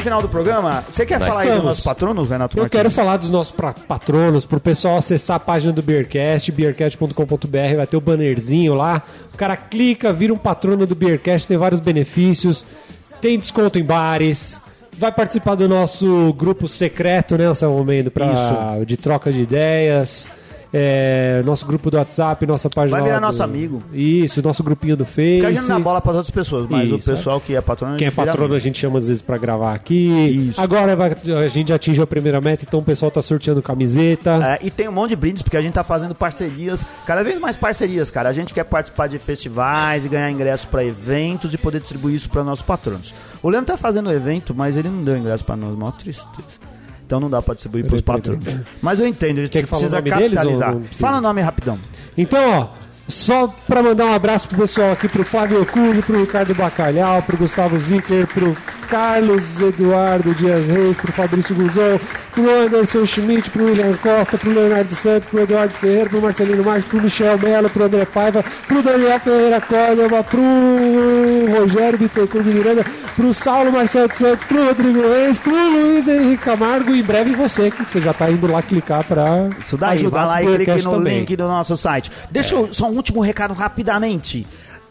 Final 0.00 0.20
do 0.22 0.28
programa. 0.28 0.84
Você 0.90 1.06
quer 1.06 1.20
Nós 1.20 1.28
falar 1.28 1.42
aí 1.42 1.54
dos 1.54 1.64
nossos 1.64 1.84
patronos, 1.84 2.28
Renato 2.28 2.56
Eu 2.56 2.62
Martins? 2.62 2.78
quero 2.78 2.90
falar 2.90 3.16
dos 3.16 3.30
nossos 3.30 3.54
patronos, 3.86 4.44
pro 4.46 4.60
pessoal 4.60 4.96
acessar 4.96 5.36
a 5.36 5.40
página 5.40 5.72
do 5.72 5.82
Beercast, 5.82 6.50
beercast.com.br, 6.52 7.76
vai 7.76 7.86
ter 7.86 7.96
o 7.96 8.00
bannerzinho 8.00 8.74
lá. 8.74 9.02
O 9.32 9.36
cara 9.36 9.56
clica, 9.56 10.12
vira 10.12 10.32
um 10.32 10.38
patrono 10.38 10.86
do 10.86 10.94
Beercast, 10.94 11.46
tem 11.48 11.56
vários 11.56 11.80
benefícios, 11.80 12.64
tem 13.20 13.38
desconto 13.38 13.78
em 13.78 13.84
bares, 13.84 14.60
vai 14.96 15.12
participar 15.12 15.54
do 15.54 15.68
nosso 15.68 16.32
grupo 16.34 16.68
secreto, 16.68 17.36
né, 17.38 17.44
Anselmo 17.46 17.76
Momento, 17.78 18.10
pra, 18.10 18.26
Isso. 18.26 18.84
de 18.86 18.96
troca 18.96 19.32
de 19.32 19.42
ideias. 19.42 20.30
É, 20.72 21.42
nosso 21.44 21.66
grupo 21.66 21.90
do 21.90 21.96
WhatsApp, 21.96 22.46
nossa 22.46 22.70
página 22.70 22.98
Vai 22.98 23.06
virar 23.08 23.18
do- 23.18 23.22
nosso 23.26 23.42
amigo. 23.42 23.82
Isso, 23.92 24.40
nosso 24.40 24.62
grupinho 24.62 24.96
do 24.96 25.04
Face. 25.04 25.32
Porque 25.40 25.46
a 25.46 25.50
gente 25.50 25.62
não 25.62 25.78
dá 25.78 25.78
bola 25.84 26.00
para 26.00 26.12
outras 26.12 26.30
pessoas, 26.30 26.66
mas 26.70 26.88
Isso, 26.88 27.10
o 27.10 27.16
pessoal 27.16 27.40
que 27.40 27.54
é 27.56 27.60
patrono... 27.60 27.96
Quem 27.96 28.06
é 28.06 28.10
patrono 28.10 28.54
a 28.54 28.58
gente 28.58 28.78
chama 28.78 28.98
às 28.98 29.08
vezes 29.08 29.20
pra 29.20 29.36
gravar 29.36 29.74
aqui. 29.74 30.08
Isso. 30.50 30.60
Agora 30.60 30.94
vai- 30.94 31.16
a 31.44 31.48
gente 31.48 31.72
atingiu 31.72 32.04
a 32.04 32.06
primeira 32.06 32.40
meta, 32.40 32.64
então 32.66 32.78
o 32.80 32.84
pessoal 32.84 33.10
tá 33.10 33.20
sorteando 33.20 33.60
camiseta. 33.60 34.58
É, 34.60 34.66
e 34.66 34.70
tem 34.70 34.88
um 34.88 34.92
monte 34.92 35.10
de 35.10 35.16
brindes, 35.16 35.42
porque 35.42 35.56
a 35.56 35.62
gente 35.62 35.74
tá 35.74 35.82
fazendo 35.82 36.14
parcerias, 36.14 36.84
cada 37.04 37.24
vez 37.24 37.38
mais 37.40 37.56
parcerias, 37.56 38.10
cara. 38.10 38.28
A 38.28 38.32
gente 38.32 38.54
quer 38.54 38.64
participar 38.64 39.08
de 39.08 39.18
festivais 39.18 40.04
e 40.04 40.08
ganhar 40.08 40.30
ingresso 40.30 40.68
para 40.68 40.84
eventos 40.84 41.52
e 41.52 41.58
poder 41.58 41.80
distribuir 41.80 42.14
isso 42.14 42.28
para 42.28 42.44
nossos 42.44 42.64
patronos. 42.64 43.12
O 43.42 43.48
Leandro 43.48 43.66
tá 43.72 43.76
fazendo 43.76 44.12
evento, 44.12 44.54
mas 44.54 44.76
ele 44.76 44.88
não 44.88 45.02
deu 45.02 45.16
ingresso 45.16 45.44
para 45.44 45.56
nós, 45.56 45.76
maior 45.76 45.92
tristeza. 45.92 46.69
Então 47.10 47.18
não 47.18 47.28
dá 47.28 47.42
para 47.42 47.54
distribuir 47.54 47.84
Peraí, 47.86 48.02
peraí, 48.02 48.20
patronos. 48.22 48.44
Mas 48.80 49.00
eu 49.00 49.06
entendo, 49.08 49.38
ele 49.38 49.48
Quer 49.48 49.64
que 49.64 49.68
precisa 49.68 50.00
deles 50.00 50.16
ou 50.16 50.28
capitalizar. 50.28 50.76
precisa? 50.76 51.00
Fala 51.00 51.18
o 51.18 51.20
nome 51.20 51.40
rapidão. 51.42 51.76
Então, 52.16 52.60
ó, 52.60 52.68
Só 53.10 53.52
pra 53.66 53.82
mandar 53.82 54.06
um 54.06 54.14
abraço 54.14 54.48
pro 54.48 54.58
pessoal 54.58 54.92
aqui, 54.92 55.08
pro 55.08 55.24
Fábio 55.24 55.64
Cujo, 55.66 56.02
pro 56.02 56.20
Ricardo 56.20 56.54
Bacalhau, 56.54 57.22
pro 57.22 57.36
Gustavo 57.36 57.78
Zickler, 57.78 58.26
pro 58.26 58.56
Carlos 58.88 59.60
Eduardo 59.60 60.34
Dias 60.34 60.66
Reis, 60.66 60.96
pro 60.96 61.12
Fabrício 61.12 61.54
Guzão, 61.54 62.00
pro 62.32 62.50
Anderson 62.50 63.06
Schmidt, 63.06 63.48
pro 63.50 63.64
William 63.64 63.94
Costa, 63.96 64.36
pro 64.36 64.50
Leonardo 64.52 64.94
Santos, 64.94 65.28
pro 65.28 65.40
Eduardo 65.42 65.72
Ferreira, 65.74 66.10
pro 66.10 66.20
Marcelino 66.20 66.64
Marques, 66.64 66.88
pro 66.88 67.00
Michel 67.00 67.38
Mello, 67.38 67.70
pro 67.70 67.84
André 67.84 68.04
Paiva, 68.04 68.44
pro 68.66 68.82
Daniel 68.82 69.20
Ferreira 69.20 69.60
Córdoba, 69.60 70.24
pro 70.24 70.40
Rogério 71.58 71.98
Bittencourt 71.98 72.44
de 72.44 72.50
Miranda, 72.50 72.84
pro 73.14 73.32
Saulo 73.32 73.70
Marcelo 73.72 74.12
Santos, 74.12 74.44
pro 74.44 74.64
Rodrigo 74.64 75.02
Reis, 75.02 75.38
pro 75.38 75.52
Luiz 75.70 76.08
Henrique 76.08 76.42
Camargo 76.42 76.94
e 76.94 77.00
em 77.00 77.02
breve 77.02 77.34
você, 77.34 77.70
que 77.70 78.00
já 78.00 78.12
tá 78.12 78.30
indo 78.30 78.50
lá 78.50 78.60
clicar 78.60 79.04
pra 79.04 79.48
Isso 79.60 79.76
daí, 79.76 80.04
vai 80.06 80.26
lá 80.26 80.42
e 80.42 80.46
clique 80.56 80.82
no 80.84 80.90
também. 80.92 81.20
link 81.20 81.36
do 81.36 81.44
nosso 81.44 81.76
site. 81.76 82.10
Deixa 82.30 82.54
eu 82.54 82.72
só 82.74 82.88
um 82.88 82.94
último 83.00 83.20
recado 83.20 83.54
rapidamente. 83.54 84.46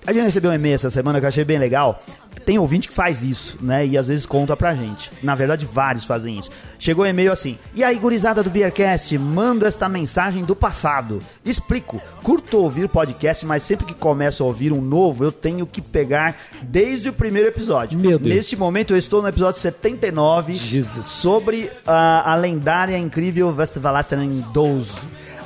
A 0.06 0.12
gente 0.12 0.24
recebeu 0.24 0.50
um 0.50 0.54
e-mail 0.54 0.76
essa 0.76 0.90
semana 0.90 1.20
que 1.20 1.26
eu 1.26 1.28
achei 1.28 1.46
bem 1.46 1.60
legal. 1.60 2.02
Tem 2.46 2.58
ouvinte 2.58 2.88
que 2.88 2.94
faz 2.94 3.22
isso, 3.22 3.58
né? 3.62 3.86
E 3.86 3.98
às 3.98 4.08
vezes 4.08 4.26
conta 4.26 4.58
pra 4.58 4.74
gente. 4.74 5.12
Na 5.22 5.36
verdade, 5.36 5.68
vários 5.72 6.06
fazem 6.06 6.40
isso. 6.40 6.50
Chegou 6.80 7.06
um 7.06 7.08
e-mail 7.08 7.32
assim: 7.32 7.60
E 7.76 7.84
aí, 7.84 7.96
gurizada 8.00 8.42
do 8.42 8.50
Beercast, 8.50 9.16
mando 9.20 9.68
esta 9.68 9.88
mensagem 9.88 10.44
do 10.44 10.56
passado. 10.56 11.20
Explico. 11.46 12.02
Curto 12.24 12.58
ouvir 12.58 12.88
podcast, 12.90 13.46
mas 13.46 13.62
sempre 13.62 13.86
que 13.86 13.94
começo 13.94 14.42
a 14.42 14.48
ouvir 14.48 14.72
um 14.72 14.82
novo, 14.82 15.24
eu 15.24 15.32
tenho 15.32 15.68
que 15.68 15.82
pegar 15.82 16.36
desde 16.64 17.10
o 17.10 17.14
primeiro 17.14 17.50
episódio. 17.50 18.00
Meu 18.00 18.18
Deus. 18.18 18.36
Neste 18.36 18.56
momento, 18.56 18.94
eu 18.94 18.98
estou 18.98 19.22
no 19.22 19.28
episódio 19.28 19.62
79 19.62 20.54
Jesus. 20.54 21.06
sobre 21.06 21.70
a, 21.86 22.32
a 22.32 22.36
lendária, 22.36 22.98
incrível 22.98 23.54
Westfalen 23.56 24.44
12. 24.54 24.92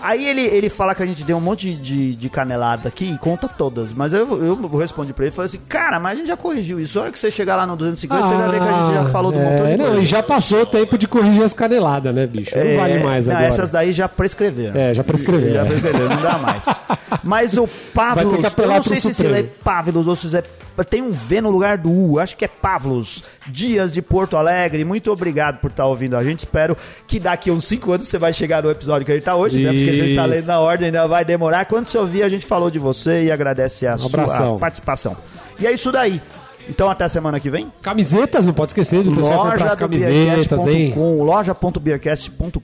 Aí 0.03 0.27
ele, 0.27 0.41
ele 0.41 0.67
fala 0.69 0.93
que 0.93 1.01
a 1.01 1.05
gente 1.05 1.23
deu 1.23 1.37
um 1.37 1.39
monte 1.39 1.73
de, 1.73 2.13
de 2.13 2.29
canelada 2.29 2.89
aqui 2.89 3.05
e 3.05 3.17
conta 3.17 3.47
todas. 3.47 3.93
Mas 3.93 4.11
eu, 4.11 4.43
eu 4.43 4.77
respondi 4.77 5.13
pra 5.13 5.23
ele 5.23 5.33
e 5.33 5.35
falei 5.35 5.45
assim: 5.45 5.59
Cara, 5.69 5.97
mas 5.97 6.11
a 6.11 6.15
gente 6.15 6.27
já 6.27 6.35
corrigiu 6.35 6.77
isso. 6.77 6.99
A 6.99 7.03
hora 7.03 7.11
que 7.11 7.17
você 7.17 7.31
chegar 7.31 7.55
lá 7.55 7.65
no 7.65 7.77
250, 7.77 8.27
você 8.27 8.35
vai 8.35 8.51
ver 8.51 8.59
que 8.59 8.67
a 8.67 8.73
gente 8.73 8.93
já 8.95 9.05
falou 9.05 9.31
do 9.31 9.39
é, 9.39 9.43
montão 9.43 9.65
de 9.65 9.77
não, 9.77 9.85
coisa. 9.85 10.01
e 10.01 10.05
já 10.05 10.21
passou 10.21 10.63
o 10.63 10.65
tempo 10.65 10.97
de 10.97 11.07
corrigir 11.07 11.41
as 11.41 11.53
caneladas, 11.53 12.13
né, 12.13 12.27
bicho? 12.27 12.51
Não 12.53 12.75
vale 12.75 13.01
mais 13.01 13.27
não, 13.27 13.35
agora. 13.35 13.47
essas 13.47 13.69
daí 13.69 13.93
já 13.93 14.09
prescreveram. 14.09 14.77
É, 14.77 14.93
já 14.93 15.05
prescreveram, 15.05 15.53
Já 15.53 15.61
é. 15.61 15.65
prescreveram, 15.67 16.09
não 16.09 16.21
dá 16.21 16.37
mais. 16.37 16.65
Mas 17.23 17.57
o 17.57 17.69
Pavlos, 17.93 18.33
eu 18.57 18.67
não 18.67 18.83
sei 18.83 19.13
se 19.13 19.25
ele 19.25 19.39
é 19.39 19.43
Pavlos 19.43 20.07
ou 20.07 20.15
se 20.15 20.35
é... 20.35 20.43
Tem 20.89 21.03
um 21.03 21.11
V 21.11 21.39
no 21.39 21.51
lugar 21.51 21.77
do 21.77 21.91
U, 21.91 22.19
acho 22.19 22.35
que 22.35 22.43
é 22.43 22.47
Pavlos. 22.47 23.23
Dias 23.47 23.93
de 23.93 24.01
Porto 24.01 24.35
Alegre, 24.35 24.83
muito 24.83 25.11
obrigado 25.11 25.59
por 25.59 25.69
estar 25.69 25.85
ouvindo 25.85 26.17
a 26.17 26.23
gente. 26.23 26.39
Espero 26.39 26.75
que 27.05 27.19
daqui 27.19 27.51
a 27.51 27.53
uns 27.53 27.65
5 27.65 27.91
anos 27.91 28.07
você 28.07 28.17
vai 28.17 28.33
chegar 28.33 28.63
no 28.63 28.71
episódio 28.71 29.05
que 29.05 29.11
ele 29.11 29.21
tá 29.21 29.35
hoje, 29.35 29.63
né? 29.63 29.71
Porque 29.71 29.92
se 29.95 30.01
ele 30.01 30.15
tá 30.15 30.25
lendo 30.25 30.45
na 30.45 30.59
ordem, 30.59 30.85
ainda 30.87 31.07
vai 31.07 31.23
demorar. 31.25 31.65
Quando 31.65 31.87
você 31.87 31.97
ouvir, 31.97 32.23
a 32.23 32.29
gente 32.29 32.45
falou 32.45 32.69
de 32.69 32.79
você 32.79 33.25
e 33.25 33.31
agradece 33.31 33.87
a 33.87 33.97
sua 33.97 34.07
abração. 34.07 34.57
participação. 34.59 35.17
E 35.59 35.67
é 35.67 35.71
isso 35.71 35.91
daí. 35.91 36.21
Então 36.69 36.89
até 36.89 37.07
semana 37.07 37.39
que 37.39 37.49
vem. 37.49 37.71
Camisetas, 37.81 38.45
não 38.45 38.53
pode 38.53 38.69
esquecer 38.69 39.03
de 39.03 39.09
o 39.09 39.15
pessoal 39.15 39.49
comprar 39.49 39.65
as 39.67 39.75
camisetas, 39.75 40.65
hein? 40.65 40.93
beercast.com, 40.93 41.23
loja.beercast.com.br, 41.23 42.59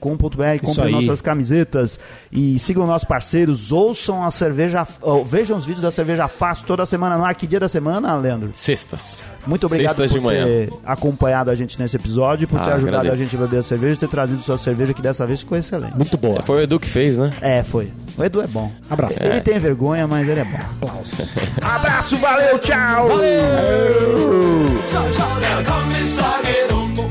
comprem 0.64 0.86
aí. 0.86 0.92
nossas 0.92 1.20
camisetas 1.20 2.00
e 2.32 2.58
sigam 2.58 2.86
nossos 2.86 3.06
parceiros, 3.06 3.70
ouçam 3.72 4.24
a 4.24 4.30
cerveja, 4.30 4.86
oh, 5.02 5.22
vejam 5.24 5.58
os 5.58 5.66
vídeos 5.66 5.82
da 5.82 5.90
cerveja 5.90 6.28
fácil 6.28 6.66
toda 6.66 6.86
semana 6.86 7.18
no 7.18 7.24
ar. 7.24 7.34
Que 7.34 7.46
dia 7.46 7.60
da 7.60 7.68
semana, 7.68 8.16
Leandro? 8.16 8.50
Sextas. 8.54 9.22
Muito 9.46 9.66
obrigado 9.66 9.96
Sextas 9.96 10.20
por 10.20 10.30
ter 10.30 10.70
acompanhado 10.84 11.50
a 11.50 11.54
gente 11.54 11.78
nesse 11.78 11.96
episódio, 11.96 12.46
por 12.46 12.60
ah, 12.60 12.64
ter 12.64 12.72
ajudado 12.72 12.96
agradeço. 12.96 13.12
a 13.12 13.24
gente 13.24 13.36
a 13.36 13.38
beber 13.38 13.58
a 13.58 13.62
cerveja, 13.62 13.98
ter 13.98 14.08
trazido 14.08 14.42
sua 14.42 14.58
cerveja, 14.58 14.92
que 14.92 15.02
dessa 15.02 15.26
vez 15.26 15.40
ficou 15.40 15.56
excelente. 15.56 15.96
Muito 15.96 16.16
bom. 16.16 16.36
Foi 16.42 16.58
o 16.58 16.60
Edu 16.60 16.78
que 16.78 16.88
fez, 16.88 17.18
né? 17.18 17.32
É, 17.40 17.62
foi. 17.62 17.90
O 18.16 18.24
Edu 18.24 18.42
é 18.42 18.46
bom. 18.46 18.70
Abraço. 18.88 19.22
É. 19.22 19.26
Ele 19.26 19.40
tem 19.40 19.58
vergonha, 19.58 20.06
mas 20.06 20.28
ele 20.28 20.40
é 20.40 20.44
bom. 20.44 20.58
Aplausos. 20.58 21.12
Abraço, 21.60 22.16
valeu, 22.18 22.58
tchau! 22.58 23.08
Valeu! 23.08 23.42
valeu. 25.12 27.09